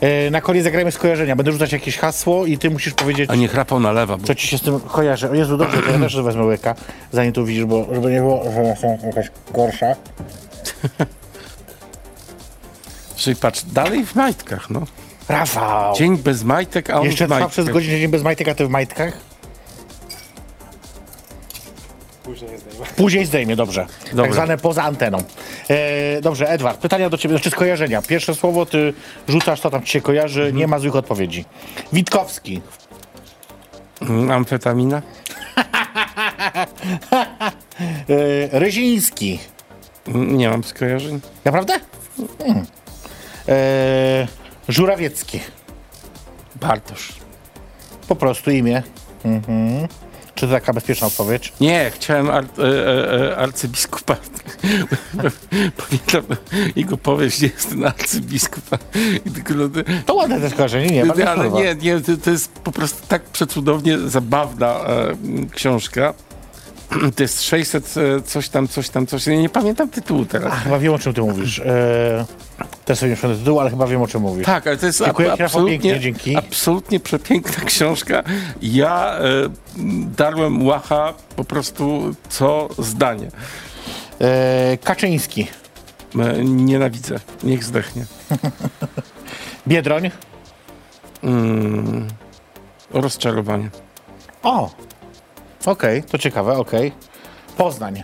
E, 0.00 0.30
na 0.30 0.40
koniec 0.40 0.64
zagrajmy 0.64 0.92
skojarzenia. 0.92 1.36
Będę 1.36 1.52
rzucać 1.52 1.72
jakieś 1.72 1.98
hasło 1.98 2.46
i 2.46 2.58
ty 2.58 2.70
musisz 2.70 2.94
powiedzieć, 2.94 3.30
A 3.30 3.34
nie 3.34 3.48
chrapał 3.48 3.80
na 3.80 3.92
lewa, 3.92 4.16
bo 4.16 4.26
co 4.26 4.34
ci 4.34 4.48
się 4.48 4.58
z 4.58 4.62
tym 4.62 4.80
kojarzy. 4.80 5.30
O 5.30 5.34
Jezu, 5.34 5.56
dobrze, 5.56 5.82
to 5.82 5.90
ja 5.90 5.98
też 5.98 6.22
wezmę 6.22 6.44
łyka, 6.44 6.74
zanim 7.12 7.32
tu 7.32 7.44
widzisz, 7.44 7.64
bo 7.64 7.86
żeby 7.94 8.10
nie 8.10 8.20
było, 8.20 8.44
że 8.44 8.76
są 8.80 8.98
jakaś 9.06 9.30
gorsza. 9.54 9.86
czyli 13.16 13.36
patrz, 13.36 13.62
dalej 13.64 14.06
w 14.06 14.14
majtkach, 14.14 14.70
no. 14.70 14.82
Rafał! 15.28 15.94
Dzień 15.96 16.18
bez 16.18 16.42
majtek, 16.42 16.90
a 16.90 17.00
on 17.00 17.06
Jeszcze 17.06 17.26
trwa 17.26 17.48
przez 17.48 17.68
godzinę 17.68 17.98
dzień 17.98 18.08
bez 18.10 18.22
majtek, 18.22 18.48
a 18.48 18.54
ty 18.54 18.66
w 18.66 18.70
majtkach? 18.70 19.18
Później 22.96 23.26
zdejmie, 23.26 23.56
dobrze. 23.56 23.86
Dobra. 24.10 24.24
Tak 24.24 24.34
zwane 24.34 24.58
poza 24.58 24.82
anteną. 24.82 25.18
E, 25.70 26.20
dobrze, 26.20 26.48
Edward, 26.48 26.80
pytania 26.80 27.10
do 27.10 27.18
ciebie, 27.18 27.34
znaczy 27.34 27.50
skojarzenia. 27.50 28.02
Pierwsze 28.02 28.34
słowo, 28.34 28.66
ty 28.66 28.92
rzucasz, 29.28 29.60
co 29.60 29.70
tam 29.70 29.82
ci 29.82 29.92
się 29.92 30.00
kojarzy, 30.00 30.40
Mhm. 30.40 30.56
nie 30.56 30.66
ma 30.66 30.78
złych 30.78 30.96
odpowiedzi. 30.96 31.44
Witkowski. 31.92 32.60
Mm, 34.02 34.30
Amfetamina? 34.30 35.02
E, 38.10 38.58
Ryziński. 38.58 39.38
Mm, 40.08 40.36
Nie 40.38 40.48
mam 40.48 40.64
skojarzeń. 40.64 41.20
Naprawdę? 41.44 41.74
Hmm. 42.38 42.66
E, 43.48 44.26
Żurawiecki. 44.76 45.40
Bartosz. 46.60 47.12
Po 48.08 48.16
prostu 48.16 48.50
imię. 48.50 48.82
Mhm. 49.24 49.88
Czy 50.34 50.46
to 50.46 50.52
taka 50.52 50.72
bezpieczna 50.72 51.06
odpowiedź? 51.06 51.52
Nie, 51.60 51.90
chciałem 51.94 52.30
ar, 52.30 52.44
e, 52.44 52.62
e, 52.62 53.30
e, 53.30 53.36
arcybiskupa. 53.36 54.16
Pamiętam 55.82 56.36
jego 56.76 56.96
powieść, 56.96 57.42
jest 57.42 57.74
arcybiskupa. 57.86 58.78
I 59.26 59.30
tylko, 59.30 59.54
no, 59.54 59.68
To 60.06 60.14
ładne 60.14 60.40
te 60.40 60.50
skojarzenie, 60.50 60.86
nie? 60.86 61.06
Bardzo 61.06 61.30
ale 61.30 61.50
nie, 61.50 61.74
nie 61.74 62.00
to, 62.00 62.16
to 62.16 62.30
jest 62.30 62.52
po 62.52 62.72
prostu 62.72 63.06
tak 63.08 63.22
przecudownie 63.22 63.98
zabawna 63.98 64.66
e, 64.66 65.16
książka. 65.52 66.14
To 67.16 67.22
jest 67.22 67.42
600 67.42 67.94
e, 67.96 68.22
coś 68.22 68.48
tam, 68.48 68.68
coś 68.68 68.88
tam, 68.88 69.06
coś. 69.06 69.26
Ja 69.26 69.36
nie 69.36 69.48
pamiętam 69.48 69.88
tytułu 69.88 70.24
teraz. 70.24 70.52
A, 70.52 70.56
chyba 70.56 70.78
wiem, 70.78 70.92
o 70.92 70.98
czym 70.98 71.14
ty 71.14 71.20
mówisz. 71.20 71.58
E, 71.58 72.24
też 72.84 72.98
sobie 72.98 73.10
nie 73.10 73.16
przypomnę 73.16 73.38
tytułu, 73.38 73.60
ale 73.60 73.70
chyba 73.70 73.86
wiem, 73.86 74.02
o 74.02 74.06
czym 74.06 74.22
mówisz. 74.22 74.46
Tak, 74.46 74.66
ale 74.66 74.76
to 74.76 74.86
jest 74.86 75.04
Dziękuję 75.04 75.32
ab- 75.32 75.40
absolutnie, 75.40 75.78
pięknie, 75.78 76.00
dzięki. 76.00 76.36
absolutnie 76.36 77.00
przepiękna 77.00 77.64
książka. 77.70 78.22
Ja 78.62 79.18
e, 79.18 79.22
darłem 80.16 80.66
łacha 80.66 81.14
po 81.36 81.44
prostu 81.44 82.14
co 82.28 82.68
zdanie. 82.78 83.28
E, 84.20 84.78
Kaczyński. 84.84 85.46
E, 86.18 86.44
nienawidzę. 86.44 87.20
Niech 87.42 87.64
zdechnie. 87.64 88.04
Biedroń. 89.68 90.10
Mm, 91.22 92.06
rozczarowanie. 92.90 93.70
O! 94.42 94.70
Okej, 95.64 96.02
to 96.02 96.18
ciekawe, 96.18 96.52
okej. 96.52 96.92
Poznań. 97.56 98.02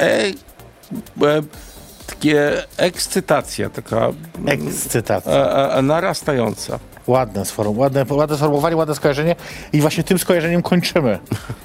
E, 0.00 0.26
e, 1.26 1.42
takie 2.06 2.62
ekscytacja, 2.76 3.70
taka 3.70 4.08
Ekscytacja. 4.46 5.32
e, 5.32 5.74
e, 5.74 5.82
narastająca. 5.82 6.78
Ładne, 7.06 7.42
sform- 7.42 7.76
ładne, 7.76 8.04
ładne 8.10 8.36
sformułowanie, 8.36 8.76
ładne 8.76 8.94
skojarzenie 8.94 9.36
i 9.72 9.80
właśnie 9.80 10.04
tym 10.04 10.18
skojarzeniem 10.18 10.62
kończymy, 10.62 11.18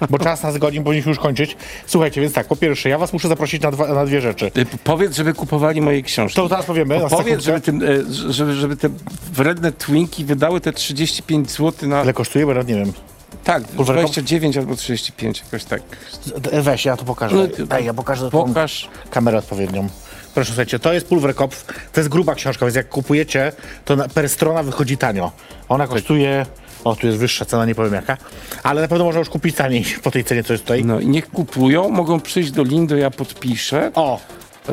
bo 0.09 0.19
czas 0.19 0.43
nas 0.43 0.57
goni, 0.57 0.81
powinniśmy 0.81 1.09
już 1.09 1.19
kończyć. 1.19 1.57
Słuchajcie, 1.88 2.21
więc 2.21 2.33
tak, 2.33 2.47
po 2.47 2.55
pierwsze, 2.55 2.89
ja 2.89 2.97
was 2.97 3.13
muszę 3.13 3.27
zaprosić 3.27 3.61
na, 3.63 3.71
dwa, 3.71 3.88
na 3.88 4.05
dwie 4.05 4.21
rzeczy. 4.21 4.45
E, 4.55 4.65
Powiedz, 4.83 5.15
żeby 5.15 5.33
kupowali 5.33 5.81
moje 5.81 6.01
książki. 6.01 6.35
To 6.35 6.47
zaraz 6.47 6.65
powiemy. 6.65 6.99
na 6.99 7.09
Powiedz, 7.09 7.43
żeby, 7.43 7.61
tym, 7.61 7.81
e, 7.83 8.33
żeby, 8.33 8.53
żeby 8.53 8.77
te 8.77 8.89
wredne 9.33 9.71
twinki 9.71 10.25
wydały 10.25 10.61
te 10.61 10.73
35 10.73 11.51
zł 11.51 11.89
na... 11.89 12.03
Ile 12.03 12.13
kosztuje, 12.13 12.45
bo 12.45 12.53
nawet 12.53 12.67
nie 12.67 12.75
wiem. 12.75 12.93
Tak, 13.43 13.63
Pulwerko- 13.63 13.93
29 13.93 14.57
albo 14.57 14.75
35, 14.75 15.39
jakoś 15.45 15.63
tak. 15.63 15.81
Weź, 16.61 16.85
ja 16.85 16.97
to 16.97 17.05
pokażę. 17.05 17.35
No, 17.59 17.65
Daj, 17.65 17.85
ja 17.85 17.93
pokażę 17.93 18.29
Pokaż. 18.29 18.89
kamerę 19.09 19.38
odpowiednią. 19.38 19.88
Proszę, 20.38 20.51
słuchajcie, 20.51 20.79
to 20.79 20.93
jest 20.93 21.07
Pulverkopf, 21.07 21.65
to 21.93 21.99
jest 21.99 22.09
gruba 22.09 22.35
książka, 22.35 22.65
więc 22.65 22.75
jak 22.75 22.89
kupujecie, 22.89 23.51
to 23.85 23.95
na, 23.95 24.07
per 24.07 24.29
strona 24.29 24.63
wychodzi 24.63 24.97
tanio. 24.97 25.31
Ona 25.69 25.88
kosztuje, 25.88 26.45
o 26.83 26.95
tu 26.95 27.07
jest 27.07 27.19
wyższa 27.19 27.45
cena, 27.45 27.65
nie 27.65 27.75
powiem 27.75 27.93
jaka, 27.93 28.17
ale 28.63 28.81
na 28.81 28.88
pewno 28.88 29.05
można 29.05 29.19
już 29.19 29.29
kupić 29.29 29.55
taniej 29.55 29.85
po 30.03 30.11
tej 30.11 30.23
cenie, 30.23 30.43
co 30.43 30.53
jest 30.53 30.63
tutaj. 30.63 30.85
No 30.85 30.99
i 30.99 31.07
niech 31.07 31.29
kupują, 31.29 31.89
mogą 31.89 32.19
przyjść 32.19 32.51
do 32.51 32.63
Lindo, 32.63 32.95
ja 32.95 33.11
podpiszę. 33.11 33.91
O, 33.95 34.19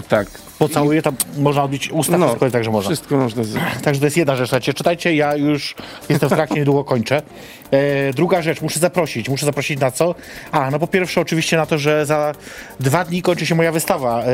Tak. 0.09 0.27
Pocałuję, 0.59 1.03
tam 1.03 1.17
można 1.39 1.63
odbić 1.63 1.91
usta, 1.91 2.19
No, 2.19 2.27
wszystko 2.27 2.45
jest 2.45 2.53
tak, 2.53 2.65
że 2.65 2.71
można. 2.71 2.89
Wszystko 2.89 3.17
można 3.17 3.45
zrobić. 3.45 3.71
Także 3.85 4.01
to 4.01 4.07
jest 4.07 4.17
jedna 4.17 4.37
rzecz, 4.37 4.49
słuchajcie, 4.49 4.75
czytajcie, 4.75 5.15
ja 5.15 5.37
już 5.37 5.75
jestem 6.09 6.29
w 6.29 6.33
trakcie, 6.33 6.55
niedługo 6.61 6.85
kończę. 6.85 7.23
E, 7.71 8.13
druga 8.13 8.43
rzecz, 8.43 8.61
muszę 8.61 8.81
zaprosić, 8.81 9.29
muszę 9.29 9.47
zaprosić 9.47 9.81
na 9.81 9.91
co? 9.91 10.15
A, 10.53 10.71
no 10.71 10.79
po 10.79 10.87
pierwsze 10.87 11.21
oczywiście 11.21 11.57
na 11.57 11.67
to, 11.67 11.79
że 11.79 12.07
za 12.07 12.33
dwa 12.81 13.05
dni 13.05 13.23
kończy 13.23 13.47
się 13.47 13.55
moja 13.55 13.73
wystawa 13.73 14.21
e, 14.21 14.25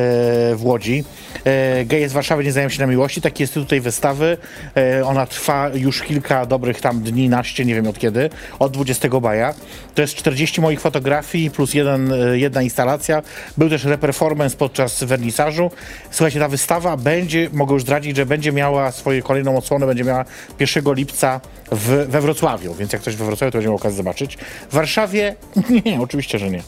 w 0.54 0.60
Łodzi. 0.62 1.04
E, 1.44 1.84
Geje 1.84 2.08
z 2.08 2.12
Warszawy 2.12 2.44
nie 2.44 2.52
zdają 2.52 2.68
się 2.68 2.80
na 2.80 2.86
miłości, 2.86 3.20
taki 3.20 3.42
jest 3.42 3.54
tytuł 3.54 3.68
tej 3.68 3.80
wystawy. 3.80 4.36
E, 4.76 5.06
ona 5.06 5.26
trwa 5.26 5.70
już 5.74 6.02
kilka 6.02 6.46
dobrych 6.46 6.80
tam 6.80 7.00
dni, 7.00 7.28
naście, 7.28 7.64
nie 7.64 7.74
wiem 7.74 7.86
od 7.86 7.98
kiedy, 7.98 8.30
od 8.58 8.72
20 8.72 9.08
maja. 9.22 9.54
To 9.94 10.02
jest 10.02 10.14
40 10.14 10.60
moich 10.60 10.80
fotografii 10.80 11.50
plus 11.50 11.74
jeden, 11.74 12.12
e, 12.12 12.38
jedna 12.38 12.62
instalacja. 12.62 13.22
Był 13.56 13.68
też 13.68 13.84
reperformance 13.84 14.56
podczas 14.56 15.04
wernisażu. 15.04 15.70
Słuchajcie, 16.10 16.40
ta 16.40 16.48
wystawa 16.48 16.96
będzie, 16.96 17.48
mogę 17.52 17.74
już 17.74 17.82
zdradzić, 17.82 18.16
że 18.16 18.26
będzie 18.26 18.52
miała 18.52 18.92
swoją 18.92 19.22
kolejną 19.22 19.56
odsłonę, 19.56 19.86
będzie 19.86 20.04
miała 20.04 20.24
1 20.60 20.94
lipca 20.94 21.40
w, 21.72 22.06
we 22.08 22.20
Wrocławiu, 22.20 22.74
więc 22.74 22.92
jak 22.92 23.02
ktoś 23.02 23.16
we 23.16 23.24
Wrocławiu, 23.24 23.52
to 23.52 23.58
będzie 23.58 23.68
miał 23.68 23.76
okazję 23.76 23.96
zobaczyć. 23.96 24.38
W 24.70 24.74
Warszawie? 24.74 25.36
Nie, 25.84 26.00
oczywiście, 26.00 26.38
że 26.38 26.50
nie. 26.50 26.62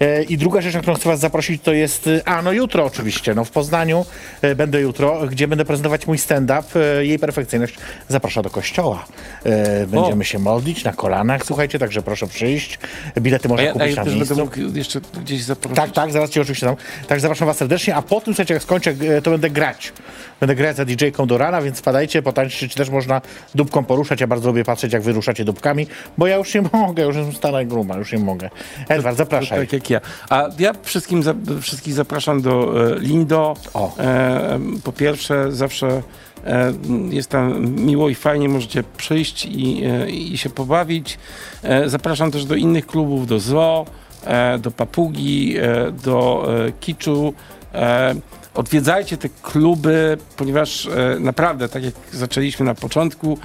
E, 0.00 0.22
I 0.22 0.38
druga 0.38 0.60
rzecz, 0.60 0.74
na 0.74 0.80
którą 0.80 0.96
chcę 0.96 1.08
was 1.08 1.20
zaprosić, 1.20 1.62
to 1.62 1.72
jest, 1.72 2.06
e, 2.06 2.28
a 2.28 2.42
no 2.42 2.52
jutro 2.52 2.84
oczywiście, 2.84 3.34
no 3.34 3.44
w 3.44 3.50
Poznaniu 3.50 4.06
e, 4.42 4.54
będę 4.54 4.80
jutro, 4.80 5.26
gdzie 5.26 5.48
będę 5.48 5.64
prezentować 5.64 6.06
mój 6.06 6.18
stand-up. 6.18 6.62
Jej 7.00 7.18
perfekcyjność 7.18 7.74
zaprasza 8.08 8.42
do 8.42 8.50
kościoła. 8.50 9.04
Będziemy 9.86 10.24
się 10.24 10.38
modlić 10.38 10.84
na 10.84 10.92
kolanach, 10.92 11.46
słuchajcie, 11.46 11.78
także 11.78 12.02
proszę 12.02 12.26
przyjść. 12.26 12.78
Bilety 13.20 13.48
A 13.48 13.48
można 13.48 13.64
ja, 13.64 13.70
a 13.70 13.72
kupić 13.72 13.90
ja 13.90 13.96
na 13.96 14.04
też 14.04 14.18
będę 14.18 14.34
miejscu. 14.36 14.60
mógł 14.60 14.76
jeszcze 14.78 15.00
gdzieś 15.22 15.42
zaprosić. 15.42 15.76
Tak, 15.76 15.92
tak, 15.92 16.12
zaraz 16.12 16.30
cię 16.30 16.40
oczywiście 16.40 16.66
tam. 16.66 16.76
Tak, 17.08 17.20
zapraszam 17.20 17.46
was 17.46 17.56
serdecznie, 17.56 17.94
a 17.94 18.02
po 18.02 18.20
tym, 18.20 18.34
słuchajcie, 18.34 18.54
jak 18.54 18.62
e, 18.76 19.22
to 19.22 19.30
będę 19.30 19.50
grać. 19.50 19.92
Będę 20.40 20.54
grać 20.54 20.76
za 20.76 20.84
DJ-ką 20.84 21.26
do 21.26 21.38
rana, 21.38 21.62
więc 21.62 21.78
wpadajcie, 21.78 22.22
potańczycie, 22.22 22.68
czy 22.68 22.76
też 22.76 22.90
można 22.90 23.20
dupką 23.54 23.84
poruszać. 23.84 24.20
Ja 24.20 24.26
bardzo 24.26 24.48
lubię 24.48 24.64
patrzeć, 24.64 24.92
jak 24.92 25.02
wy 25.02 25.12
ruszacie 25.12 25.44
dupkami, 25.44 25.86
bo 26.18 26.26
ja 26.26 26.36
już 26.36 26.54
nie 26.54 26.62
mogę, 26.72 27.02
już 27.02 27.16
jestem 27.16 27.34
stara 27.34 27.62
i 27.62 27.66
gruba, 27.66 27.96
już 27.96 28.12
nie 28.12 28.18
mogę. 28.18 28.50
Edward, 28.88 29.16
zapraszaj. 29.16 29.58
Tak 29.58 29.72
jak 29.72 29.90
ja. 29.90 30.00
A 30.30 30.48
ja 30.58 30.72
wszystkim 30.82 31.22
za, 31.22 31.34
wszystkich 31.60 31.94
zapraszam 31.94 32.42
do 32.42 32.86
e, 32.96 32.98
Lindo. 32.98 33.56
O. 33.74 33.98
E, 33.98 34.58
po 34.84 34.92
pierwsze, 34.92 35.52
zawsze 35.52 36.02
e, 36.46 36.72
jest 37.10 37.30
tam 37.30 37.70
miło 37.70 38.08
i 38.08 38.14
fajnie, 38.14 38.48
możecie 38.48 38.84
przyjść 38.96 39.46
i, 39.46 39.84
i 40.32 40.38
się 40.38 40.50
pobawić. 40.50 41.18
Zapraszam 41.86 42.30
też 42.30 42.44
do 42.44 42.54
innych 42.54 42.86
klubów, 42.86 43.26
do 43.26 43.38
Zoo, 43.38 43.86
do 44.58 44.70
Papugi, 44.70 45.56
do 46.04 46.48
Kiczu. 46.80 47.34
Odwiedzajcie 48.54 49.16
te 49.16 49.28
kluby, 49.42 50.18
ponieważ 50.36 50.86
e, 50.86 51.16
naprawdę, 51.20 51.68
tak 51.68 51.84
jak 51.84 51.94
zaczęliśmy 52.12 52.66
na 52.66 52.74
początku, 52.74 53.38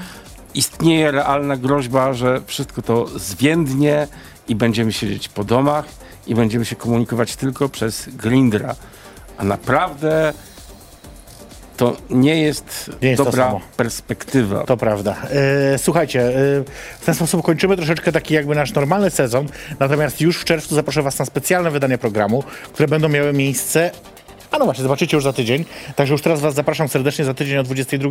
istnieje 0.54 1.12
realna 1.12 1.58
groźba, 1.58 2.14
że 2.14 2.42
wszystko 2.46 2.82
to 2.82 3.08
zwiędnie 3.20 4.08
i 4.48 4.56
będziemy 4.56 4.94
siedzieć 4.94 5.30
po 5.30 5.44
domach 5.44 5.86
i 6.28 6.36
będziemy 6.36 6.66
się 6.66 6.76
komunikować 6.76 7.36
tylko 7.36 7.70
przez 7.70 8.10
Grindra. 8.10 8.76
A 9.38 9.44
naprawdę 9.44 10.34
to 11.78 11.98
nie 12.10 12.42
jest, 12.42 12.92
Nie 13.02 13.10
jest 13.10 13.24
dobra 13.24 13.60
perspektywa. 13.78 14.64
To 14.64 14.78
prawda. 14.78 15.16
E, 15.32 15.78
słuchajcie, 15.78 16.22
e, 16.22 16.32
w 17.00 17.06
ten 17.06 17.16
sposób 17.16 17.44
kończymy 17.44 17.76
troszeczkę 17.76 18.12
taki 18.12 18.34
jakby 18.34 18.56
nasz 18.56 18.74
normalny 18.74 19.10
sezon, 19.10 19.48
natomiast 19.80 20.22
już 20.22 20.38
w 20.38 20.44
czerwcu 20.44 20.76
zaproszę 20.76 21.02
was 21.02 21.20
na 21.20 21.26
specjalne 21.26 21.72
wydanie 21.72 21.98
programu, 21.98 22.44
które 22.74 22.88
będą 22.88 23.10
miały 23.10 23.34
miejsce 23.34 23.92
a 24.52 24.58
no 24.58 24.66
właśnie, 24.66 24.84
zobaczycie 24.84 25.18
już 25.18 25.24
za 25.24 25.34
tydzień. 25.34 25.66
Także 25.96 26.14
już 26.14 26.22
teraz 26.22 26.42
Was 26.42 26.54
zapraszam 26.56 26.88
serdecznie 26.88 27.26
za 27.26 27.34
tydzień 27.34 27.58
o 27.58 27.64
22 27.64 28.10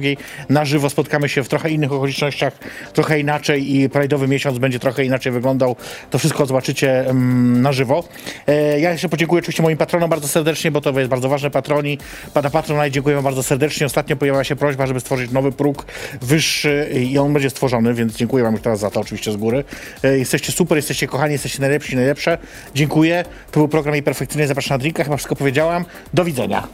na 0.49 0.65
żywo. 0.65 0.91
Spotkamy 0.91 1.29
się 1.29 1.45
w 1.45 1.49
trochę 1.49 1.71
innych 1.71 1.93
okolicznościach, 1.93 2.53
trochę 2.93 3.21
inaczej 3.21 3.75
i 3.77 3.89
Pride'owy 3.89 4.29
miesiąc 4.29 4.59
będzie 4.59 4.79
trochę 4.79 5.05
inaczej 5.05 5.33
wyglądał. 5.33 5.77
To 6.11 6.19
wszystko 6.19 6.47
zobaczycie 6.47 7.01
mm, 7.01 7.63
na 7.63 7.73
żywo. 7.73 8.05
E, 8.47 8.81
ja 8.81 8.93
jeszcze 8.93 9.09
podziękuję 9.09 9.39
oczywiście 9.39 9.63
moim 9.63 9.77
patronom 9.77 10.11
bardzo 10.11 10.29
serdecznie, 10.29 10.71
bo 10.71 10.81
to 10.81 10.99
jest 10.99 11.11
bardzo 11.11 11.29
ważne 11.29 11.51
patroni. 11.51 11.99
Pana 12.35 12.51
patrona 12.51 12.91
dziękuję 12.91 13.15
wam 13.15 13.25
bardzo 13.25 13.43
serdecznie. 13.43 13.87
Ostatnio 13.87 14.17
pojawiła 14.17 14.45
się 14.45 14.57
prośba, 14.57 14.87
żeby 14.87 15.01
stworzyć 15.01 15.31
nowy 15.31 15.53
próg 15.53 15.87
wyższy 16.23 16.91
i 17.11 17.19
on 17.19 17.33
będzie 17.33 17.51
stworzony, 17.51 17.95
więc 17.95 18.17
dziękuję 18.17 18.45
wam 18.45 18.53
już 18.53 18.63
teraz 18.63 18.81
za 18.81 18.91
to 18.91 19.01
oczywiście 19.01 19.33
z 19.33 19.37
góry. 19.37 19.65
E, 20.03 20.19
jesteście 20.19 20.53
super, 20.53 20.79
jesteście 20.79 21.07
kochani, 21.07 21.33
jesteście 21.33 21.61
najlepsi, 21.61 21.97
najlepsze. 21.97 22.39
Dziękuję. 22.75 23.25
To 23.51 23.61
był 23.61 23.69
program 23.69 23.97
i 23.97 24.03
perfekcyjnie 24.03 24.47
zapraszam 24.47 24.75
na 24.75 24.79
drinka. 24.79 25.05
Chyba 25.05 25.17
wszystko 25.17 25.37
powiedziałam. 25.37 25.85
Do 26.15 26.28
widzenia. 26.29 26.69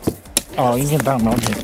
O, 0.57 0.77
i 0.77 0.85
nie 0.85 0.99
dam, 0.99 1.23
no, 1.25 1.31
nie. 1.31 1.55